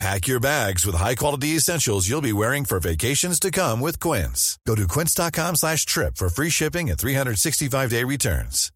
[0.00, 4.58] Pack your bags with high-quality essentials you'll be wearing for vacations to come with Quince.
[4.66, 8.70] Go to quince.com slash trip for free shipping and 365-day returns.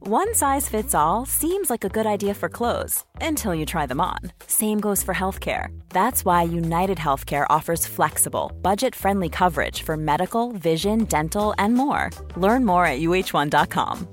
[0.00, 4.00] One size fits all seems like a good idea for clothes until you try them
[4.02, 4.18] on.
[4.46, 5.68] Same goes for healthcare.
[5.90, 12.10] That's why United Healthcare offers flexible, budget-friendly coverage for medical, vision, dental, and more.
[12.36, 14.08] Learn more at uh1.com.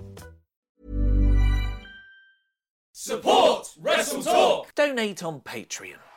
[2.93, 4.75] Support Wrestle Talk.
[4.75, 6.10] Donate on Patreon.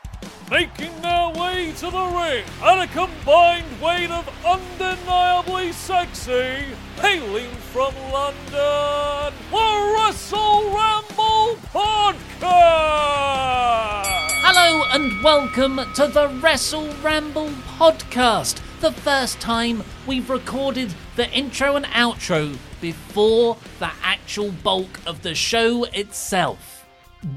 [0.50, 6.64] Making their way to the ring at a combined weight of undeniably sexy,
[7.00, 12.44] hailing from London, the Wrestle Ramble Podcast!
[14.42, 18.60] Hello and welcome to the Wrestle Ramble podcast.
[18.80, 25.34] The first time we've recorded the intro and outro before the actual bulk of the
[25.34, 26.73] show itself.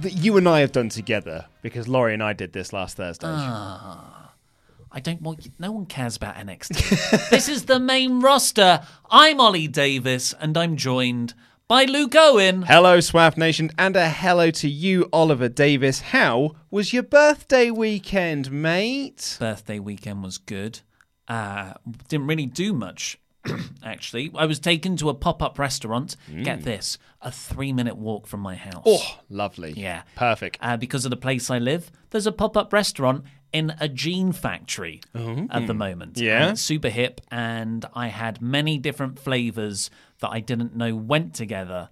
[0.01, 3.27] That you and I have done together because Laurie and I did this last Thursday.
[3.27, 5.49] I don't want.
[5.59, 7.29] No one cares about NXT.
[7.29, 8.81] this is the main roster.
[9.11, 11.33] I'm Ollie Davis, and I'm joined
[11.67, 12.63] by Luke Owen.
[12.63, 15.99] Hello, Swaff Nation, and a hello to you, Oliver Davis.
[15.99, 19.37] How was your birthday weekend, mate?
[19.39, 20.79] Birthday weekend was good.
[21.27, 21.73] Uh,
[22.07, 23.19] didn't really do much.
[23.83, 26.15] Actually, I was taken to a pop-up restaurant.
[26.43, 28.83] Get this, a three-minute walk from my house.
[28.85, 29.71] Oh, lovely.
[29.71, 30.03] Yeah.
[30.15, 30.57] Perfect.
[30.61, 33.23] uh, because of the place I live, there's a pop up restaurant
[33.53, 36.17] in a jean factory at the moment.
[36.17, 36.53] Yeah?
[36.53, 39.89] Super hip, and I had many different flavors
[40.19, 41.89] that I didn't know went together,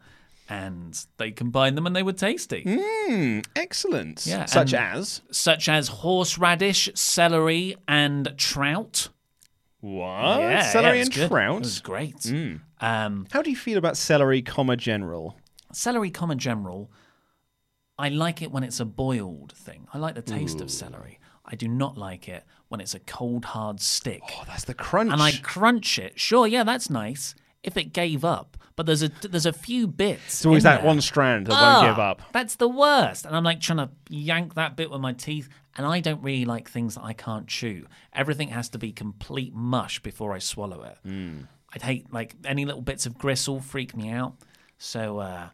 [0.49, 2.63] and they combined them and they were tasty.
[2.63, 4.27] Mm, excellent.
[4.27, 9.09] Yeah, Such as Such as horseradish, celery, and trout.
[9.85, 10.39] What?
[10.41, 11.29] yeah, celery yeah, and good.
[11.29, 11.55] trout.
[11.57, 12.33] It was great.
[12.81, 15.37] Um, How do you feel about celery, comma general?
[15.71, 16.89] celery, common general.
[17.97, 19.87] I like it when it's a boiled thing.
[19.93, 21.19] I like the taste of celery.
[21.45, 24.21] I do not like it when it's a cold, hard stick.
[24.37, 25.11] Oh, that's the crunch.
[25.13, 26.19] and I crunch it.
[26.19, 27.35] Sure, yeah, that's nice.
[27.63, 30.21] If it gave up, but there's a there's a few bits.
[30.27, 30.85] it's always that there.
[30.87, 32.21] one strand that Ah, won't give up.
[32.31, 33.25] That's the worst.
[33.25, 35.49] And I'm like trying to yank that bit with my teeth.
[35.77, 37.85] And I don't really like things that I can't chew.
[38.13, 40.97] Everything has to be complete mush before I swallow it.
[41.03, 41.39] Hmm.
[41.73, 44.35] I'd hate like any little bits of gristle freak me out.
[44.77, 45.49] So uh,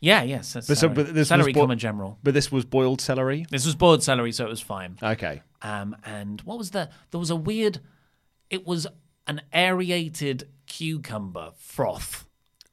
[0.00, 2.18] yeah, yes, that's But so- celery, but this was bo- common general.
[2.24, 3.46] But this was boiled celery.
[3.50, 4.98] This was boiled celery, so it was fine.
[5.00, 5.42] Okay.
[5.62, 6.90] Um, and what was the?
[7.12, 7.78] There was a weird.
[8.50, 8.86] It was
[9.28, 12.25] an aerated cucumber froth.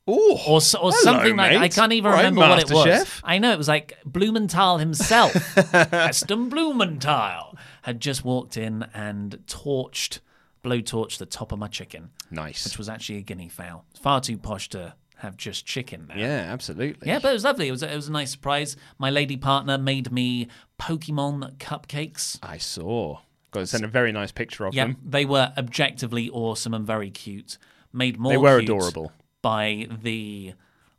[0.05, 2.85] Oh, or, or something like I can't even remember what it was.
[2.85, 3.21] MasterChef.
[3.23, 5.33] I know it was like Blumenthal himself,
[5.91, 10.19] Heston Blumenthal, had just walked in and torched,
[10.63, 12.65] blowtorched the top of my chicken, nice.
[12.65, 13.85] which was actually a guinea fowl.
[14.01, 16.15] Far too posh to have just chicken now.
[16.17, 17.07] yeah, absolutely.
[17.07, 17.69] Yeah, but it was lovely.
[17.69, 18.75] It was it was a nice surprise.
[18.97, 20.49] My lady partner made me
[20.81, 22.39] Pokemon cupcakes.
[22.43, 23.19] I saw.
[23.51, 24.97] Got to send a very nice picture of Yeah, them.
[25.05, 27.57] they were objectively awesome and very cute.
[27.93, 29.11] Made more They were cute adorable.
[29.43, 30.53] By the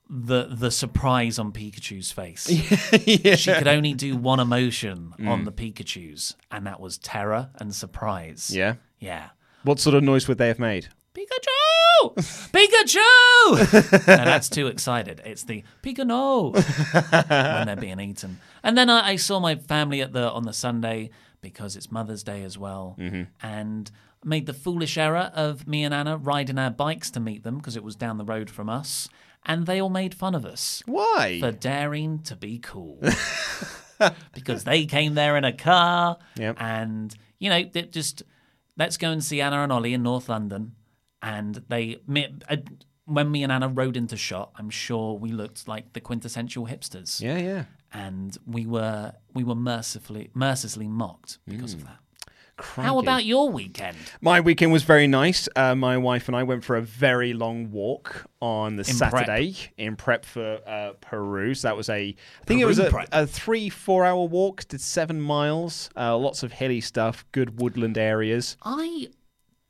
[0.09, 2.49] the the surprise on Pikachu's face.
[3.06, 3.34] yeah.
[3.34, 5.28] She could only do one emotion Mm.
[5.28, 8.53] on the Pikachu's, and that was terror and surprise.
[8.55, 8.75] Yeah.
[9.00, 9.31] Yeah.
[9.65, 10.88] What sort of noise would they have made?
[11.15, 12.15] Pikachu!
[12.53, 14.06] Pikachu!
[14.09, 15.22] no, that's too excited.
[15.25, 16.05] It's the Pika
[17.56, 18.41] when they're being eaten.
[18.62, 22.22] And then I, I saw my family at the on the Sunday because it's Mother's
[22.22, 23.22] Day as well, Mm-hmm.
[23.47, 23.91] and
[24.25, 27.77] made the foolish error of me and Anna riding our bikes to meet them because
[27.77, 29.09] it was down the road from us,
[29.47, 31.39] and they all made fun of us Why?
[31.41, 33.01] for daring to be cool.
[34.35, 36.57] because they came there in a car Yep.
[36.61, 38.23] and, you know, it just,
[38.77, 40.73] let's go and see Anna and Ollie in North London.
[41.23, 42.56] And they, me, uh,
[43.06, 47.21] when me and Anna rode into shot, I'm sure we looked like the quintessential hipsters.
[47.21, 47.65] yeah, yeah.
[47.93, 51.99] And we were, we were mercifully, mercilessly mocked because of that.
[52.59, 53.97] How about your weekend?
[54.21, 55.49] My weekend was very nice.
[55.56, 59.11] Uh, my wife and I went for a very long walk on the In prep.
[59.11, 61.55] Saturday in prep for uh, Peru.
[61.55, 64.69] So that was a, I think it was a, a three, four hour walk.
[64.69, 65.91] Did seven miles.
[65.97, 67.25] Uh, lots of hilly stuff.
[67.33, 68.57] Good woodland areas.
[68.62, 69.09] I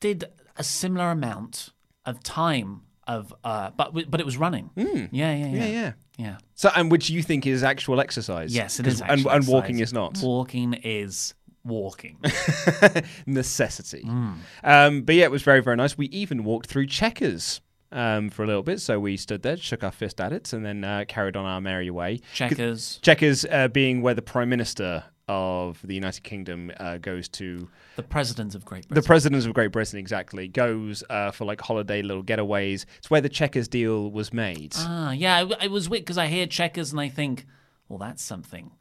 [0.01, 0.25] did
[0.57, 1.71] a similar amount
[2.05, 4.71] of time of, uh, but but it was running.
[4.77, 4.99] Yeah, yeah,
[5.35, 5.57] yeah, Hmm.
[5.57, 5.93] Yeah, yeah.
[6.17, 6.37] yeah.
[6.55, 8.55] So, and which you think is actual exercise?
[8.55, 9.01] Yes, it is.
[9.01, 9.89] And, and walking exercise.
[9.89, 10.19] is not.
[10.23, 11.35] Walking is
[11.65, 12.19] walking.
[13.27, 14.03] necessity.
[14.03, 14.33] Hmm.
[14.63, 15.97] Um, but yeah, it was very, very nice.
[15.97, 17.61] We even walked through Chequers
[17.93, 18.81] um, for a little bit.
[18.81, 21.61] So we stood there, shook our fist at it, and then uh, carried on our
[21.61, 22.21] merry way.
[22.35, 22.99] Chequers.
[23.03, 27.67] Chequers uh, being where the Prime Minister of the United Kingdom uh, goes to
[27.97, 29.03] The president of Great Britain.
[29.03, 32.85] the president of Great Britain exactly goes uh, for like holiday little getaways.
[32.99, 34.75] It's where the Chequers deal was made.
[34.77, 37.47] ah, yeah, it, it was weird because I hear checkers and I think,
[37.89, 38.73] well, that's something.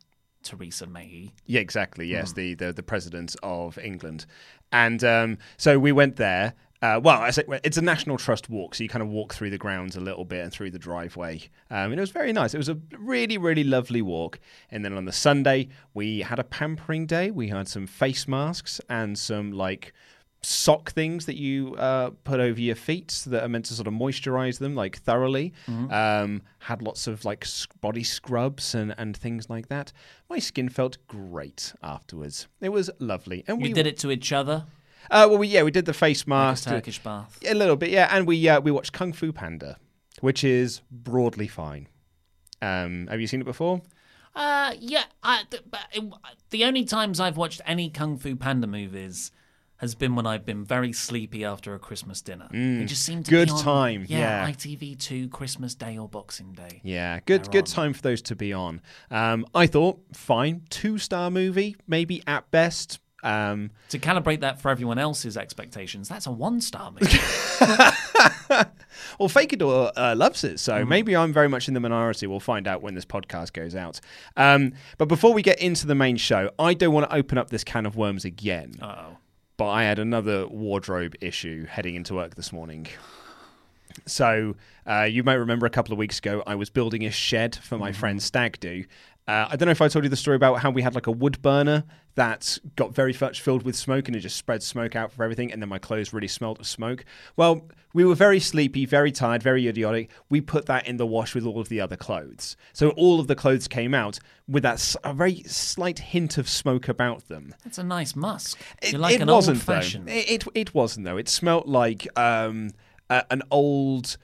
[0.43, 1.33] Theresa May.
[1.45, 2.07] Yeah, exactly.
[2.07, 4.25] Yes, the, the the president of England,
[4.71, 6.53] and um, so we went there.
[6.81, 9.51] Uh, well, I say it's a National Trust walk, so you kind of walk through
[9.51, 12.53] the grounds a little bit and through the driveway, um, and it was very nice.
[12.53, 14.37] It was a really, really lovely walk.
[14.69, 17.31] And then on the Sunday, we had a pampering day.
[17.31, 19.93] We had some face masks and some like
[20.45, 23.93] sock things that you uh, put over your feet that are meant to sort of
[23.93, 25.53] moisturize them like thoroughly.
[25.67, 27.47] Um, had lots of like
[27.81, 29.91] body scrubs and, and things like that.
[30.29, 32.47] My skin felt great afterwards.
[32.61, 34.65] It was lovely, and You we did it to each other,
[35.09, 37.39] Uh, well, we, yeah, we did the face like a mask, Turkish bath.
[37.47, 39.77] a little bit, yeah, and we uh, we watched Kung Fu Panda,
[40.21, 41.87] which is broadly fine.
[42.61, 43.81] Um, have you seen it before?
[44.35, 45.03] Uh, yeah.
[45.21, 46.03] I, th- but it,
[46.49, 49.31] the only times I've watched any Kung Fu Panda movies
[49.77, 52.47] has been when I've been very sleepy after a Christmas dinner.
[52.51, 53.33] It just seem to Mm.
[53.33, 54.51] Good be on, time, Yeah, yeah.
[54.51, 56.79] ITV two Christmas Day or Boxing Day.
[56.83, 57.73] Yeah, good good on.
[57.75, 58.81] time for those to be on.
[59.11, 62.99] Um, I thought fine, two star movie, maybe at best.
[63.23, 67.17] Um, To calibrate that for everyone else's expectations, that's a one star movie.
[68.49, 70.59] well, Fakador uh, loves it, Mm.
[70.59, 72.27] so maybe I'm very much in the minority.
[72.27, 73.99] We'll find out when this podcast goes out.
[74.37, 77.49] Um, but before we get into the main show, I don't want to open up
[77.49, 78.73] this can of worms again.
[78.81, 79.17] oh.
[79.57, 82.87] But I had another wardrobe issue heading into work this morning.
[84.05, 84.55] So
[84.87, 87.77] uh, you may remember a couple of weeks ago, I was building a shed for
[87.77, 88.85] my friend Stag Do.
[89.27, 91.07] Uh, I don't know if I told you the story about how we had like
[91.07, 91.83] a wood burner
[92.15, 95.51] that got very much filled with smoke and it just spread smoke out for everything,
[95.51, 97.05] and then my clothes really smelled of smoke.
[97.37, 100.09] Well, we were very sleepy, very tired, very idiotic.
[100.29, 103.27] We put that in the wash with all of the other clothes, so all of
[103.27, 107.53] the clothes came out with that s- a very slight hint of smoke about them.
[107.63, 108.59] That's a nice musk.
[108.81, 109.73] It, like it an wasn't old though.
[110.07, 111.17] It, it it wasn't though.
[111.17, 112.71] It smelt like um,
[113.09, 114.17] a, an old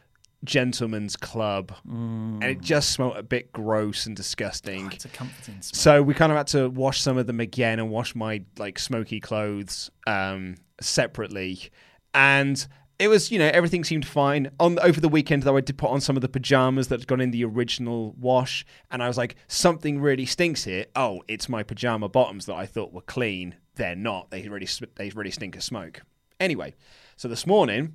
[0.45, 4.89] gentleman's club, and it just smelt a bit gross and disgusting.
[4.91, 5.77] It's a comforting smell.
[5.79, 8.79] So we kind of had to wash some of them again and wash my like
[8.79, 11.69] smoky clothes um, separately,
[12.13, 12.65] and
[12.99, 14.51] it was you know everything seemed fine.
[14.59, 17.07] On over the weekend though, I did put on some of the pajamas that had
[17.07, 20.85] gone in the original wash, and I was like, something really stinks here.
[20.95, 23.55] Oh, it's my pajama bottoms that I thought were clean.
[23.75, 24.29] They're not.
[24.29, 26.01] They really they really stink of smoke.
[26.39, 26.75] Anyway,
[27.15, 27.93] so this morning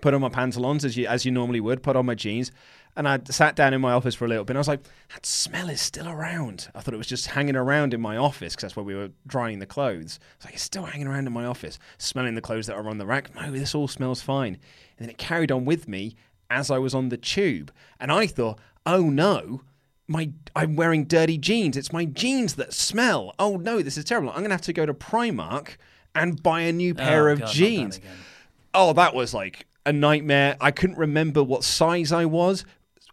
[0.00, 2.50] put on my pantaloons as you as you normally would, put on my jeans,
[2.96, 4.52] and I sat down in my office for a little bit.
[4.52, 6.68] and I was like, that smell is still around.
[6.74, 9.10] I thought it was just hanging around in my office because that's where we were
[9.26, 10.18] drying the clothes.
[10.22, 12.88] I was like, it's still hanging around in my office, smelling the clothes that are
[12.88, 13.34] on the rack.
[13.34, 14.54] No, this all smells fine.
[14.54, 14.60] And
[15.06, 16.14] then it carried on with me
[16.50, 19.62] as I was on the tube, and I thought, oh no.
[20.06, 21.78] My, I'm wearing dirty jeans.
[21.78, 23.34] It's my jeans that smell.
[23.38, 24.28] Oh no, this is terrible.
[24.30, 25.76] I'm gonna have to go to Primark
[26.14, 28.00] and buy a new pair Oh, of God, that jeans.
[28.74, 30.58] Oh, that was like a nightmare.
[30.60, 32.66] I couldn't remember what size I was,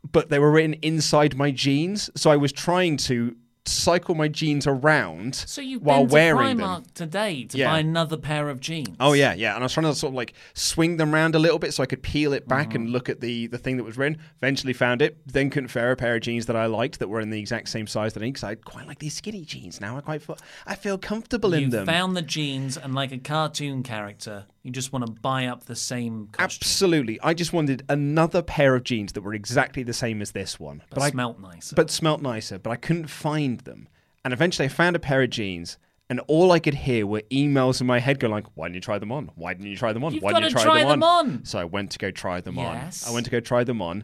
[0.09, 2.09] but they were written inside my jeans.
[2.15, 6.57] So I was trying to cycle my jeans around So you've while been to wearing
[6.57, 6.92] Primark them.
[6.95, 7.69] today to Yeah.
[7.71, 8.95] buy another pair of jeans.
[9.00, 9.53] Oh yeah, yeah.
[9.53, 11.83] And I was trying to sort of like swing them around a little bit so
[11.83, 12.75] I could peel it back Mm-hmm.
[12.77, 14.18] and look at the the thing that was written.
[14.38, 15.18] Eventually found it.
[15.27, 17.70] Then couldn't fare a pair of jeans that I liked that were in the exact
[17.70, 19.96] same size that I because I quite like these skinny jeans now.
[19.96, 21.86] I quite feel, I feel comfortable in You them.
[21.86, 25.75] found the jeans and like a cartoon character, you just want to buy up the
[25.75, 26.60] same costume.
[26.62, 27.20] Absolutely.
[27.22, 30.84] I just wanted another pair of jeans that were exactly the same as this one.
[30.89, 31.75] But, I smelt nicer.
[31.75, 33.88] but smelt nicer, but I couldn't find them.
[34.24, 35.77] And eventually I found a pair of jeans,
[36.10, 38.82] and all I could hear were emails in my head going like, why didn't you
[38.82, 39.32] try them on?
[39.36, 40.13] Why didn't you try them on?
[40.13, 41.30] You've Why didn't you try, try them, them on?
[41.32, 41.46] on.
[41.46, 43.03] So I went to go try them Yes.
[43.08, 43.12] on.
[43.12, 44.03] I went to go try them on.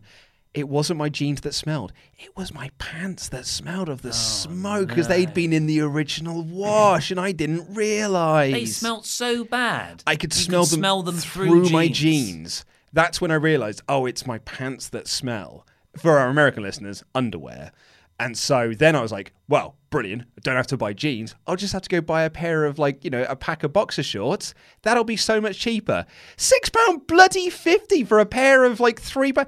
[0.58, 1.94] It wasn't my jeans that smelled.
[2.18, 5.82] It was my pants that smelled of the oh, smoke because they'd been in the
[5.82, 8.54] original wash, and I didn't realize.
[8.54, 10.02] they smelt so bad.
[10.08, 12.00] I could smell them, smell them through, through, my jeans.
[12.00, 12.66] jeans.
[12.92, 15.64] That's when I realized, oh, it's my pants that smell.
[15.96, 17.72] For our American listeners, underwear.
[18.20, 20.24] And so then I was like, well, brilliant.
[20.24, 21.36] I don't have to buy jeans.
[21.46, 23.72] I'll just have to go buy a pair of like, you know, a pack of
[23.74, 24.56] boxer shorts.
[24.82, 26.06] That'll be so much cheaper.
[26.36, 29.46] Six pound bloody fifty for a pair of like three pa-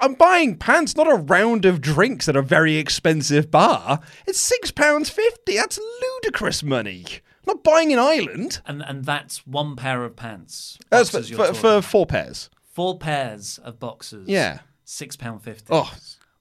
[0.00, 4.00] I'm buying pants, not a round of drinks at a very expensive bar.
[4.26, 5.56] It's six pounds fifty.
[5.56, 7.06] That's ludicrous money.
[7.08, 8.60] I'm not buying an island.
[8.66, 10.78] And and that's one pair of pants.
[10.90, 12.50] That's for, for, for four pairs.
[12.72, 14.28] four pairs of boxers.
[14.28, 14.58] Yeah.
[14.84, 15.68] Six pound fifty.
[15.70, 15.92] Oh,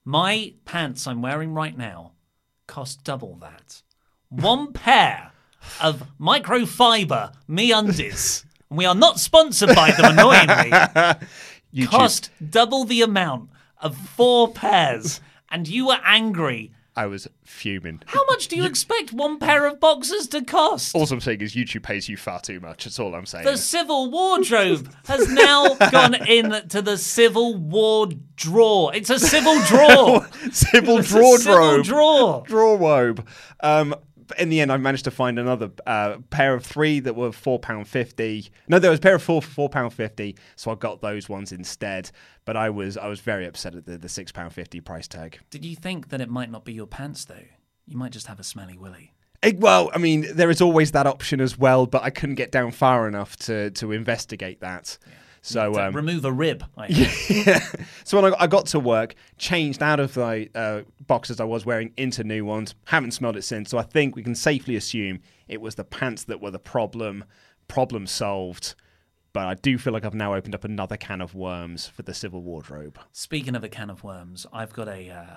[0.03, 2.13] My pants I'm wearing right now
[2.65, 3.83] cost double that.
[4.29, 5.31] One pair
[5.81, 8.45] of microfiber MeUndies.
[8.69, 11.85] And we are not sponsored by them, annoyingly.
[11.85, 16.71] Cost double the amount of four pairs, and you were angry.
[16.95, 18.01] I was fuming.
[18.07, 20.93] How much do you expect one pair of boxers to cost?
[20.93, 22.83] All I'm saying is YouTube pays you far too much.
[22.83, 23.45] That's all I'm saying.
[23.45, 28.93] The Civil Wardrobe has now gone into the Civil War drawer.
[28.93, 30.27] It's a civil drawer.
[30.51, 31.85] Civil It's a draw civil robe.
[31.85, 32.43] drawer.
[32.45, 33.27] Draw robe.
[33.61, 33.95] Um,
[34.37, 37.59] in the end, I managed to find another uh, pair of three that were four
[37.59, 38.49] pound fifty.
[38.67, 41.29] No, there was a pair of four for four pound fifty, so I got those
[41.29, 42.11] ones instead.
[42.45, 45.39] But I was I was very upset at the, the six pound fifty price tag.
[45.49, 47.45] Did you think that it might not be your pants though?
[47.85, 49.13] You might just have a smelly willy.
[49.43, 52.51] Eh, well, I mean, there is always that option as well, but I couldn't get
[52.51, 54.97] down far enough to to investigate that.
[55.41, 56.63] So To um, remove a rib.
[56.77, 56.87] I
[57.29, 57.65] yeah.
[58.03, 61.65] So when I, I got to work, changed out of the uh, boxes I was
[61.65, 62.75] wearing into new ones.
[62.85, 63.69] Haven't smelled it since.
[63.69, 67.25] So I think we can safely assume it was the pants that were the problem.
[67.67, 68.75] Problem solved.
[69.33, 72.13] But I do feel like I've now opened up another can of worms for the
[72.13, 72.99] civil wardrobe.
[73.11, 75.35] Speaking of a can of worms, I've got a uh,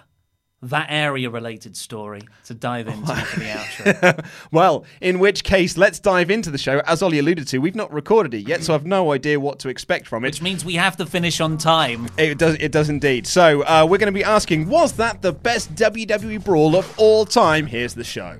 [0.71, 4.27] that area related story to dive into for the outro.
[4.51, 6.81] Well, in which case, let's dive into the show.
[6.87, 9.69] As Ollie alluded to, we've not recorded it yet, so I've no idea what to
[9.69, 10.29] expect from it.
[10.29, 12.09] Which means we have to finish on time.
[12.17, 12.57] It does.
[12.61, 13.27] It does indeed.
[13.27, 17.25] So uh, we're going to be asking: Was that the best WWE brawl of all
[17.25, 17.67] time?
[17.67, 18.39] Here's the show.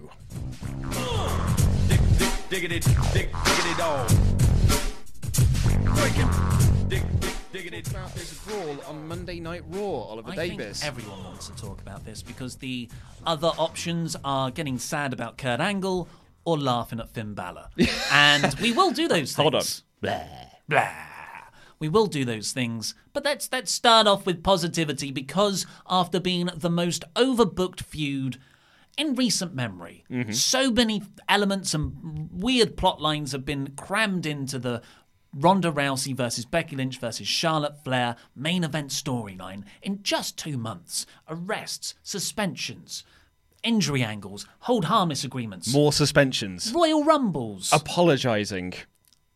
[1.89, 2.81] Dig, dig, diggity,
[3.13, 4.09] dig, diggity dog.
[5.95, 6.29] Breaking.
[6.89, 7.83] Dig, dig, diggity.
[8.47, 12.05] About this brawl on Monday Night Raw, Oliver I think everyone wants to talk about
[12.05, 12.89] this because the
[13.27, 16.09] other options are getting sad about Kurt Angle
[16.45, 17.69] or laughing at Finn Balor.
[18.13, 19.37] and we will do those things.
[19.37, 19.63] Hold on.
[20.01, 20.25] Blah,
[20.69, 20.89] blah.
[21.79, 26.49] We will do those things, but let's let's start off with positivity because after being
[26.55, 28.39] the most overbooked feud
[28.97, 30.33] in recent memory, mm-hmm.
[30.33, 34.83] so many elements and weird plot lines have been crammed into the
[35.35, 41.07] Ronda Rousey versus Becky Lynch versus Charlotte Flair main event storyline in just two months.
[41.29, 43.05] Arrests, suspensions,
[43.63, 46.73] injury angles, hold harmless agreements, More suspensions.
[46.75, 48.75] Royal Rumbles, Apologizing.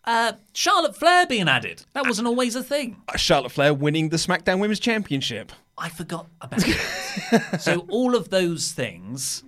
[0.05, 1.85] uh, Charlotte Flair being added.
[1.95, 2.97] That wasn't always a thing.
[3.17, 5.53] Charlotte Flair winning the SmackDown Women's Championship.
[5.77, 7.59] I forgot about that.
[7.61, 9.45] so all of those things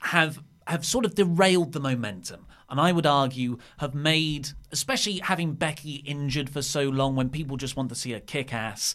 [0.00, 2.46] have have sort of derailed the momentum.
[2.72, 7.58] And I would argue have made, especially having Becky injured for so long when people
[7.58, 8.94] just want to see her kick ass,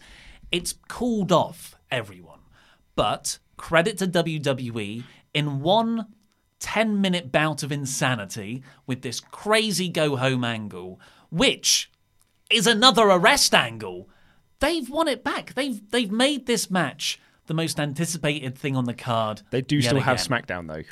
[0.51, 2.39] it's cooled off everyone.
[2.95, 6.07] But credit to WWE in one
[6.59, 11.91] 10 minute bout of insanity with this crazy go home angle, which
[12.49, 14.09] is another arrest angle.
[14.59, 15.53] They've won it back.
[15.53, 19.43] They've they've made this match the most anticipated thing on the card.
[19.51, 20.17] They do still have.
[20.17, 20.89] SmackDown though.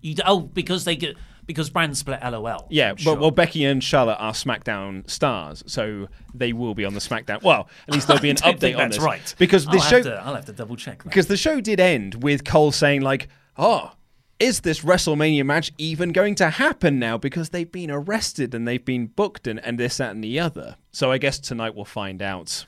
[0.00, 1.16] You d- oh, because they get
[1.46, 2.20] because brand split.
[2.22, 2.66] LOL.
[2.70, 3.14] Yeah, Sure.
[3.14, 7.42] but well, Becky and Charlotte are SmackDown stars, so they will be on the SmackDown.
[7.42, 9.34] Well, at least there'll be an update on that's this, right.
[9.38, 11.08] Because the show, to, I'll have to double check that.
[11.08, 13.92] because the show did end with Cole saying like, "Oh,
[14.38, 17.16] is this WrestleMania match even going to happen now?
[17.16, 20.76] Because they've been arrested and they've been booked and, and this, that, and the other."
[20.92, 22.66] So I guess tonight we'll find out.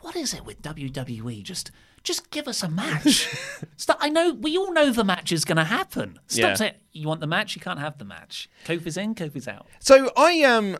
[0.00, 1.42] what is it with WWE?
[1.42, 1.70] Just
[2.08, 3.28] just give us a match.
[3.76, 6.18] Stop, I know we all know the match is going to happen.
[6.26, 6.54] Stop Yeah.
[6.54, 8.48] saying you want the match, you can't have the match.
[8.64, 9.66] Kofi's in, Kofi's out.
[9.78, 10.76] So I am,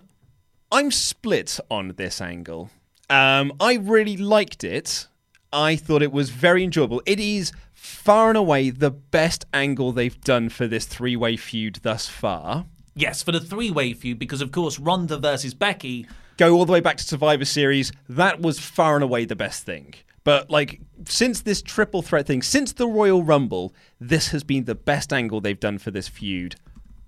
[0.72, 2.70] I'm split on this angle.
[3.10, 5.06] Um, I really liked it.
[5.52, 7.00] I thought it was very enjoyable.
[7.06, 12.06] It is far and away the best angle they've done for this three-way feud thus
[12.08, 12.66] far.
[12.94, 16.06] Yes, for the three-way feud, because of course Ronda versus Becky.
[16.36, 17.92] Go all the way back to Survivor Series.
[18.08, 19.94] That was far and away the best thing.
[20.24, 24.74] But like since this triple threat thing, since the Royal Rumble, this has been the
[24.74, 26.56] best angle they've done for this feud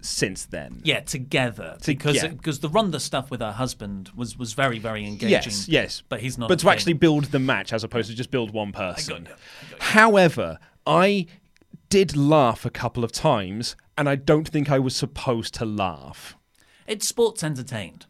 [0.01, 0.81] since then.
[0.85, 2.29] Yeah, together because yeah.
[2.29, 5.31] because the Ronda stuff with her husband was was very very engaging.
[5.31, 6.03] Yes, yes.
[6.09, 6.49] but he's not.
[6.49, 9.27] But to actually build the match as opposed to just build one person.
[9.27, 11.27] you, I got However, I
[11.89, 16.37] did laugh a couple of times, and I don't think I was supposed to laugh.
[16.87, 18.07] it's sports entertained.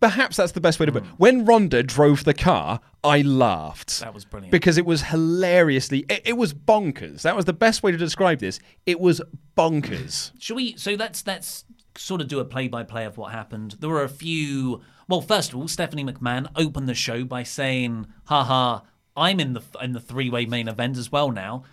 [0.00, 1.08] Perhaps that's the best way to put it.
[1.16, 4.00] When Ronda drove the car, I laughed.
[4.00, 4.52] That was brilliant.
[4.52, 7.22] Because it was hilariously, it, it was bonkers.
[7.22, 8.60] That was the best way to describe this.
[8.86, 9.20] It was
[9.56, 10.30] bonkers.
[10.38, 10.76] Should we?
[10.76, 11.64] So let's let's
[11.96, 13.76] sort of do a play by play of what happened.
[13.80, 14.82] There were a few.
[15.08, 18.80] Well, first of all, Stephanie McMahon opened the show by saying, "Haha,
[19.16, 21.64] I'm in the in the three way main event as well now."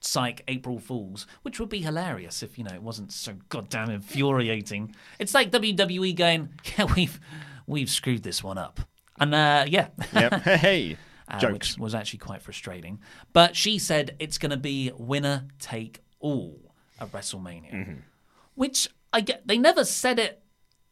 [0.00, 4.94] Psych, April Fools, which would be hilarious if you know it wasn't so goddamn infuriating.
[5.18, 7.20] It's like WWE going, "Yeah, we've
[7.66, 8.80] we've screwed this one up,"
[9.18, 10.32] and uh, yeah, Yep.
[10.42, 10.96] hey,
[11.28, 11.52] uh, jokes.
[11.52, 13.00] which was actually quite frustrating.
[13.32, 17.94] But she said it's going to be winner take all at WrestleMania, Mm-hmm.
[18.54, 19.46] which I get.
[19.46, 20.42] They never said it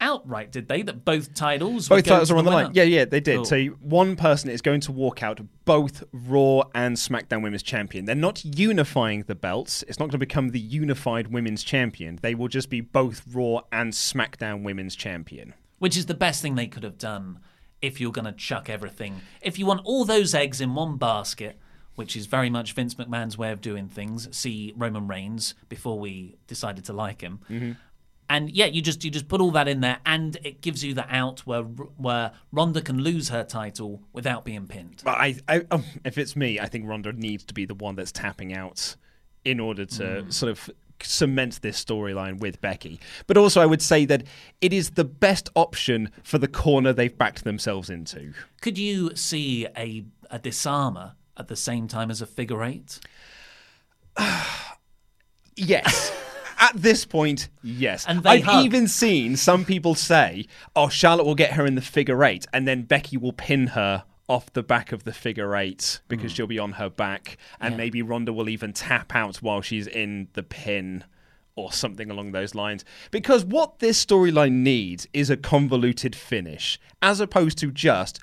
[0.01, 0.81] outright, did they?
[0.81, 2.71] That both titles Both titles are on the line.
[2.73, 3.37] Yeah, yeah, they did.
[3.37, 3.45] Cool.
[3.45, 8.05] So one person is going to walk out both Raw and SmackDown Women's Champion.
[8.05, 9.83] They're not unifying the belts.
[9.87, 12.19] It's not going to become the unified Women's Champion.
[12.21, 15.53] They will just be both Raw and SmackDown Women's Champion.
[15.79, 17.39] Which is the best thing they could have done
[17.81, 19.21] if you're going to chuck everything.
[19.41, 21.57] If you want all those eggs in one basket,
[21.99, 24.29] which is very much Vince McMahon's way of doing things.
[24.31, 27.41] See Roman Reigns before we decided to like him.
[27.49, 27.71] Mm-hmm.
[28.29, 30.93] And yeah, you just you just put all that in there, and it gives you
[30.93, 35.01] the out where where Ronda can lose her title without being pinned.
[35.03, 37.95] But I, I um, if it's me, I think Ronda needs to be the one
[37.95, 38.95] that's tapping out
[39.43, 40.31] in order to Mm.
[40.33, 40.69] sort of
[41.01, 42.99] cement this storyline with Becky.
[43.25, 44.23] But also, I would say that
[44.61, 48.33] it is the best option for the corner they've backed themselves into.
[48.61, 52.99] Could you see a a disarmer at the same time as a figure eight?
[55.55, 56.11] Yes.
[56.59, 58.05] At this point, yes.
[58.05, 58.65] And they I've hug.
[58.65, 62.67] even seen some people say, "Oh, Charlotte will get her in the figure eight, and
[62.67, 66.35] then Becky will pin her off the back of the figure eight because hmm.
[66.35, 70.27] she'll be on her back, and maybe Ronda will even tap out while she's in
[70.33, 71.05] the pin."
[71.55, 72.85] Or something along those lines.
[73.11, 78.21] Because what this storyline needs is a convoluted finish, as opposed to just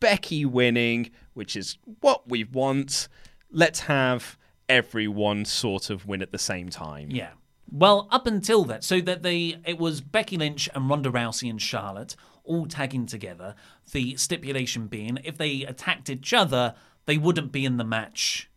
[0.00, 3.08] Becky winning, which is what we want.
[3.50, 4.38] Let's have
[4.70, 7.10] everyone sort of win at the same time.
[7.10, 7.32] Yeah.
[7.70, 11.60] Well, up until that, so that they it was Becky Lynch and Ronda Rousey and
[11.60, 13.54] Charlotte all tagging together.
[13.92, 18.48] The stipulation being, if they attacked each other, they wouldn't be in the match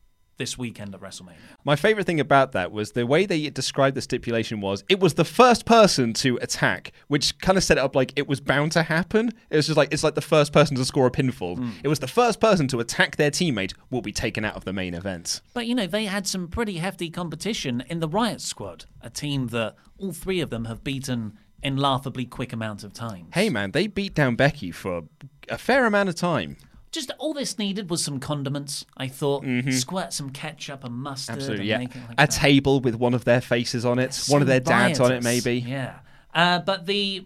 [0.42, 1.36] this weekend at WrestleMania.
[1.64, 5.14] My favorite thing about that was the way they described the stipulation was it was
[5.14, 8.72] the first person to attack, which kind of set it up like it was bound
[8.72, 9.30] to happen.
[9.52, 11.58] It was just like it's like the first person to score a pinfall.
[11.58, 11.70] Hmm.
[11.84, 14.74] It was the first person to attack their teammate will be taken out of the
[14.74, 15.42] main event.
[15.54, 19.50] But you know, they had some pretty hefty competition in the Riot Squad, a team
[19.50, 23.28] that all three of them have beaten in laughably quick amount of time.
[23.32, 25.04] Hey man, they beat down Becky for
[25.50, 26.58] a fair amount of time.
[26.92, 28.86] Just all this needed was some condiments.
[28.98, 31.36] I thought, squirt some ketchup and mustard.
[31.36, 31.42] Mm-hmm.
[31.42, 32.02] Absolutely, and yeah.
[32.02, 32.32] like a that.
[32.32, 35.60] table with one of their faces on it, one of their dads on it, maybe.
[35.60, 36.00] Yeah,
[36.34, 37.26] uh, but the.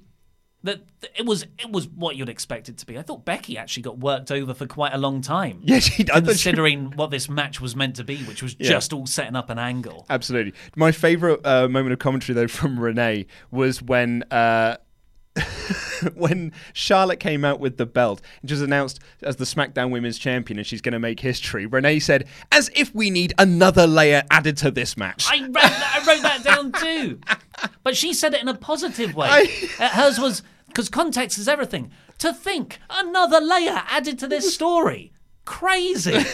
[0.63, 0.81] The,
[1.15, 2.97] it was it was what you'd expect it to be.
[2.97, 5.59] I thought Becky actually got worked over for quite a long time.
[5.61, 8.69] Yeah, she- thought she- considering what this match was meant to be, which was Yeah.
[8.69, 10.07] just all setting up an angle.
[10.09, 10.55] Absolutely.
[10.75, 14.77] My favorite uh, moment of commentary though from Renee was when uh,
[16.15, 20.57] when Charlotte came out with the belt and just announced as the SmackDown Women's Champion
[20.57, 21.65] and she's going to make history.
[21.65, 26.01] Renee said, "As if we need another layer added to this match." I wrote that,
[26.03, 27.19] I wrote that down too,
[27.83, 29.27] but she said it in a positive way.
[29.29, 31.91] I- Uh, hers was because context is everything.
[32.19, 35.11] To think another layer added to this story,
[35.43, 36.17] crazy.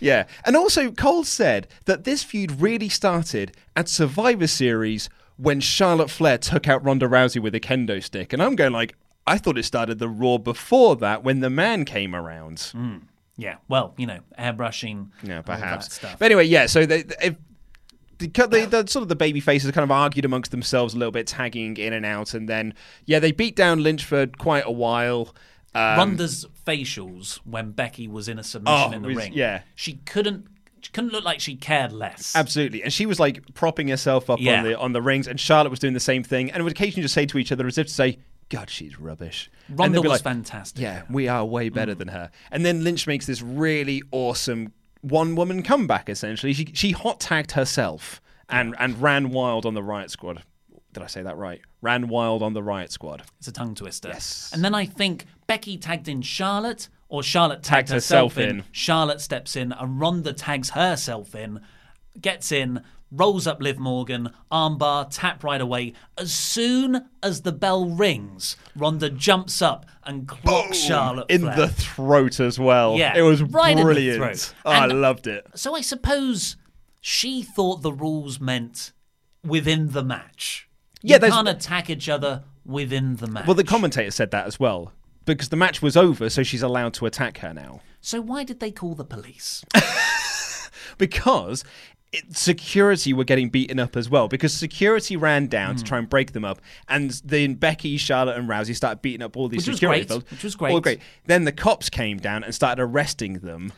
[0.00, 0.24] Yeah.
[0.44, 6.38] And also, Cole said that this feud really started at Survivor Series when Charlotte Flair
[6.38, 8.32] took out Ronda Rousey with a kendo stick.
[8.32, 11.84] And I'm going like, I thought it started the Raw before that when the man
[11.84, 12.72] came around.
[13.36, 15.94] yeah, well, you know, airbrushing, Yeah, perhaps.
[15.94, 16.18] stuff.
[16.18, 16.66] But anyway, yeah.
[16.66, 17.34] So they, if,
[18.18, 21.10] the, the, the sort of the baby faces kind of argued amongst themselves a little
[21.10, 22.74] bit, tagging in and out, and then
[23.06, 25.34] yeah, they beat down Lynch for quite a while.
[25.74, 29.32] Um, Ronda's facials when Becky was in a submission Oh, in the was- ring.
[29.32, 29.62] yeah.
[29.74, 30.46] she couldn't.
[30.84, 32.36] She couldn't look like she cared less.
[32.36, 34.58] Absolutely, and she was like propping herself up Yeah.
[34.58, 37.02] on the on the rings, and Charlotte was doing the same thing, and would occasionally
[37.02, 38.18] just say to each other as if to say,
[38.50, 40.82] "God, she's rubbish." Ronda was like, fantastic.
[40.82, 41.98] Yeah, we are way better mm.
[41.98, 42.30] than her.
[42.50, 46.08] And then Lynch makes this really awesome one woman comeback.
[46.08, 50.42] Essentially, she she hot tagged herself and and ran wild on the Riot Squad.
[50.92, 51.60] Did I say that right?
[51.82, 53.22] Ran wild on the Riot Squad.
[53.38, 54.08] It's a tongue twister.
[54.08, 54.50] Yes.
[54.54, 58.58] And then I think Becky tagged in Charlotte, or Charlotte tagged, herself, herself in.
[58.58, 58.64] in.
[58.72, 61.60] Charlotte steps in, and Ronda tags herself in,
[62.20, 65.92] gets in, rolls up Liv Morgan, armbar, tap right away.
[66.18, 71.54] As soon as the bell rings, Ronda jumps up and clocks Charlotte in Flair.
[71.54, 72.96] the throat as well.
[72.96, 74.52] Yeah, it was right brilliant.
[74.64, 75.46] Oh, I loved it.
[75.54, 76.56] So I suppose
[77.00, 78.90] she thought the rules meant
[79.44, 80.68] within the match.
[81.00, 83.46] Yeah, you can't attack each other within the match.
[83.46, 84.90] Well, the commentator said that as well
[85.24, 87.80] because the match was over, so she's allowed to attack her now.
[88.00, 89.64] so why did they call the police?
[90.98, 91.64] because
[92.12, 95.78] it, security were getting beaten up as well because security ran down Hmm.
[95.78, 99.36] to try and break them up and then Becky, Charlotte and Rousey started beating up
[99.36, 100.30] all these Which was security great, folks.
[100.30, 100.72] which was great.
[100.72, 100.98] All great.
[101.00, 101.08] great.
[101.26, 103.72] Then the cops came down and started arresting them.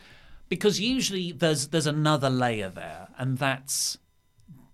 [0.49, 3.97] because usually there's there's another layer there, and that's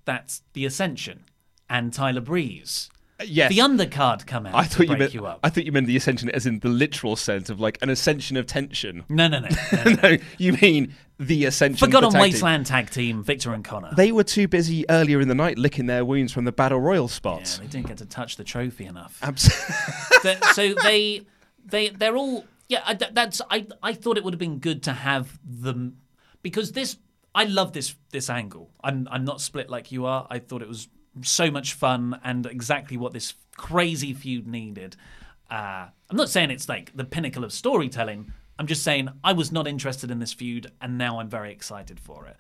[0.06, 1.24] that's the Ascension
[1.70, 2.90] and Tyler Breeze.
[3.28, 3.50] Yes.
[3.50, 5.40] The undercard come out I to thought you meant you up.
[5.44, 8.38] I thought you meant the ascension as in the literal sense of like an ascension
[8.38, 9.04] of tension.
[9.10, 10.10] no, no, no, no, no.
[10.10, 11.78] no, you mean the Ascension.
[11.78, 12.32] Forgotten for tag team.
[12.32, 13.94] Wasteland tag team, Viktor and Konnor.
[13.96, 17.10] They were too busy earlier in the night licking their wounds from the Battle Royal
[17.24, 19.20] yeah, they didn't get to touch the trophy enough.
[19.22, 19.50] Abs-
[20.24, 21.22] Th- so they
[21.66, 24.94] they they're all yeah I, that's I I thought it would have been good to
[24.94, 25.98] have them
[26.42, 26.98] because this
[27.36, 30.68] I love this this angle I'm I'm not split like you are I thought it
[30.68, 30.88] was
[31.22, 34.96] so much fun and exactly what this crazy feud needed
[35.52, 39.52] uh, I'm not saying it's like the pinnacle of storytelling I'm just saying I was
[39.52, 42.38] not interested in this feud and now I'm very excited for it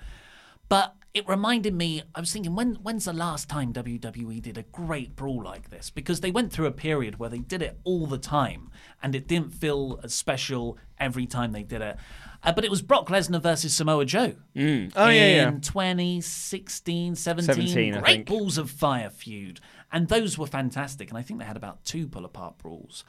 [0.70, 4.64] but it reminded me, I was thinking, when when's the last time WWE did a
[4.64, 5.92] great brawl like this?
[5.92, 9.28] Because they went through a period where they did it all the time and it
[9.28, 11.98] didn't feel as special every time they did it.
[12.44, 14.34] Uh, but it was Brock Lesnar versus Samoa Joe.
[14.56, 15.52] Oh, in yeah, yeah.
[15.52, 17.56] 2016, 17.
[17.56, 18.26] 17, I great.
[18.26, 19.62] Balls of Fire feud.
[19.92, 21.10] And those were fantastic.
[21.10, 23.06] And I think they had about two pull apart brawls.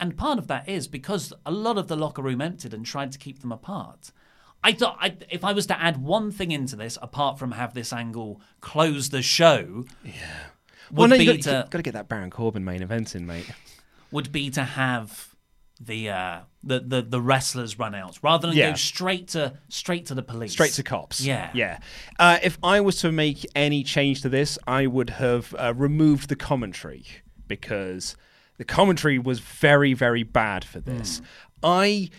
[0.00, 3.12] And part of that is because a lot of the locker room emptied and tried
[3.12, 4.12] to keep them apart.
[4.62, 7.74] I thought I, if I was to add one thing into this, apart from have
[7.74, 9.84] this angle close the show,
[10.90, 13.26] well, would no, be got, to got to get that Baron Corbin main event in,
[13.26, 13.50] mate.
[14.10, 15.34] would be to have
[15.80, 18.70] the uh, the, the the wrestlers run out rather than Yeah.
[18.70, 20.52] go straight to straight to the police.
[20.52, 21.20] Straight to cops.
[21.20, 21.50] Yeah.
[21.54, 21.78] Yeah.
[22.18, 26.28] Uh, if I was to make any change to this, I would have uh, removed
[26.28, 27.04] the commentary
[27.46, 28.16] because
[28.56, 31.20] the commentary was very, very bad for this.
[31.62, 32.10] I.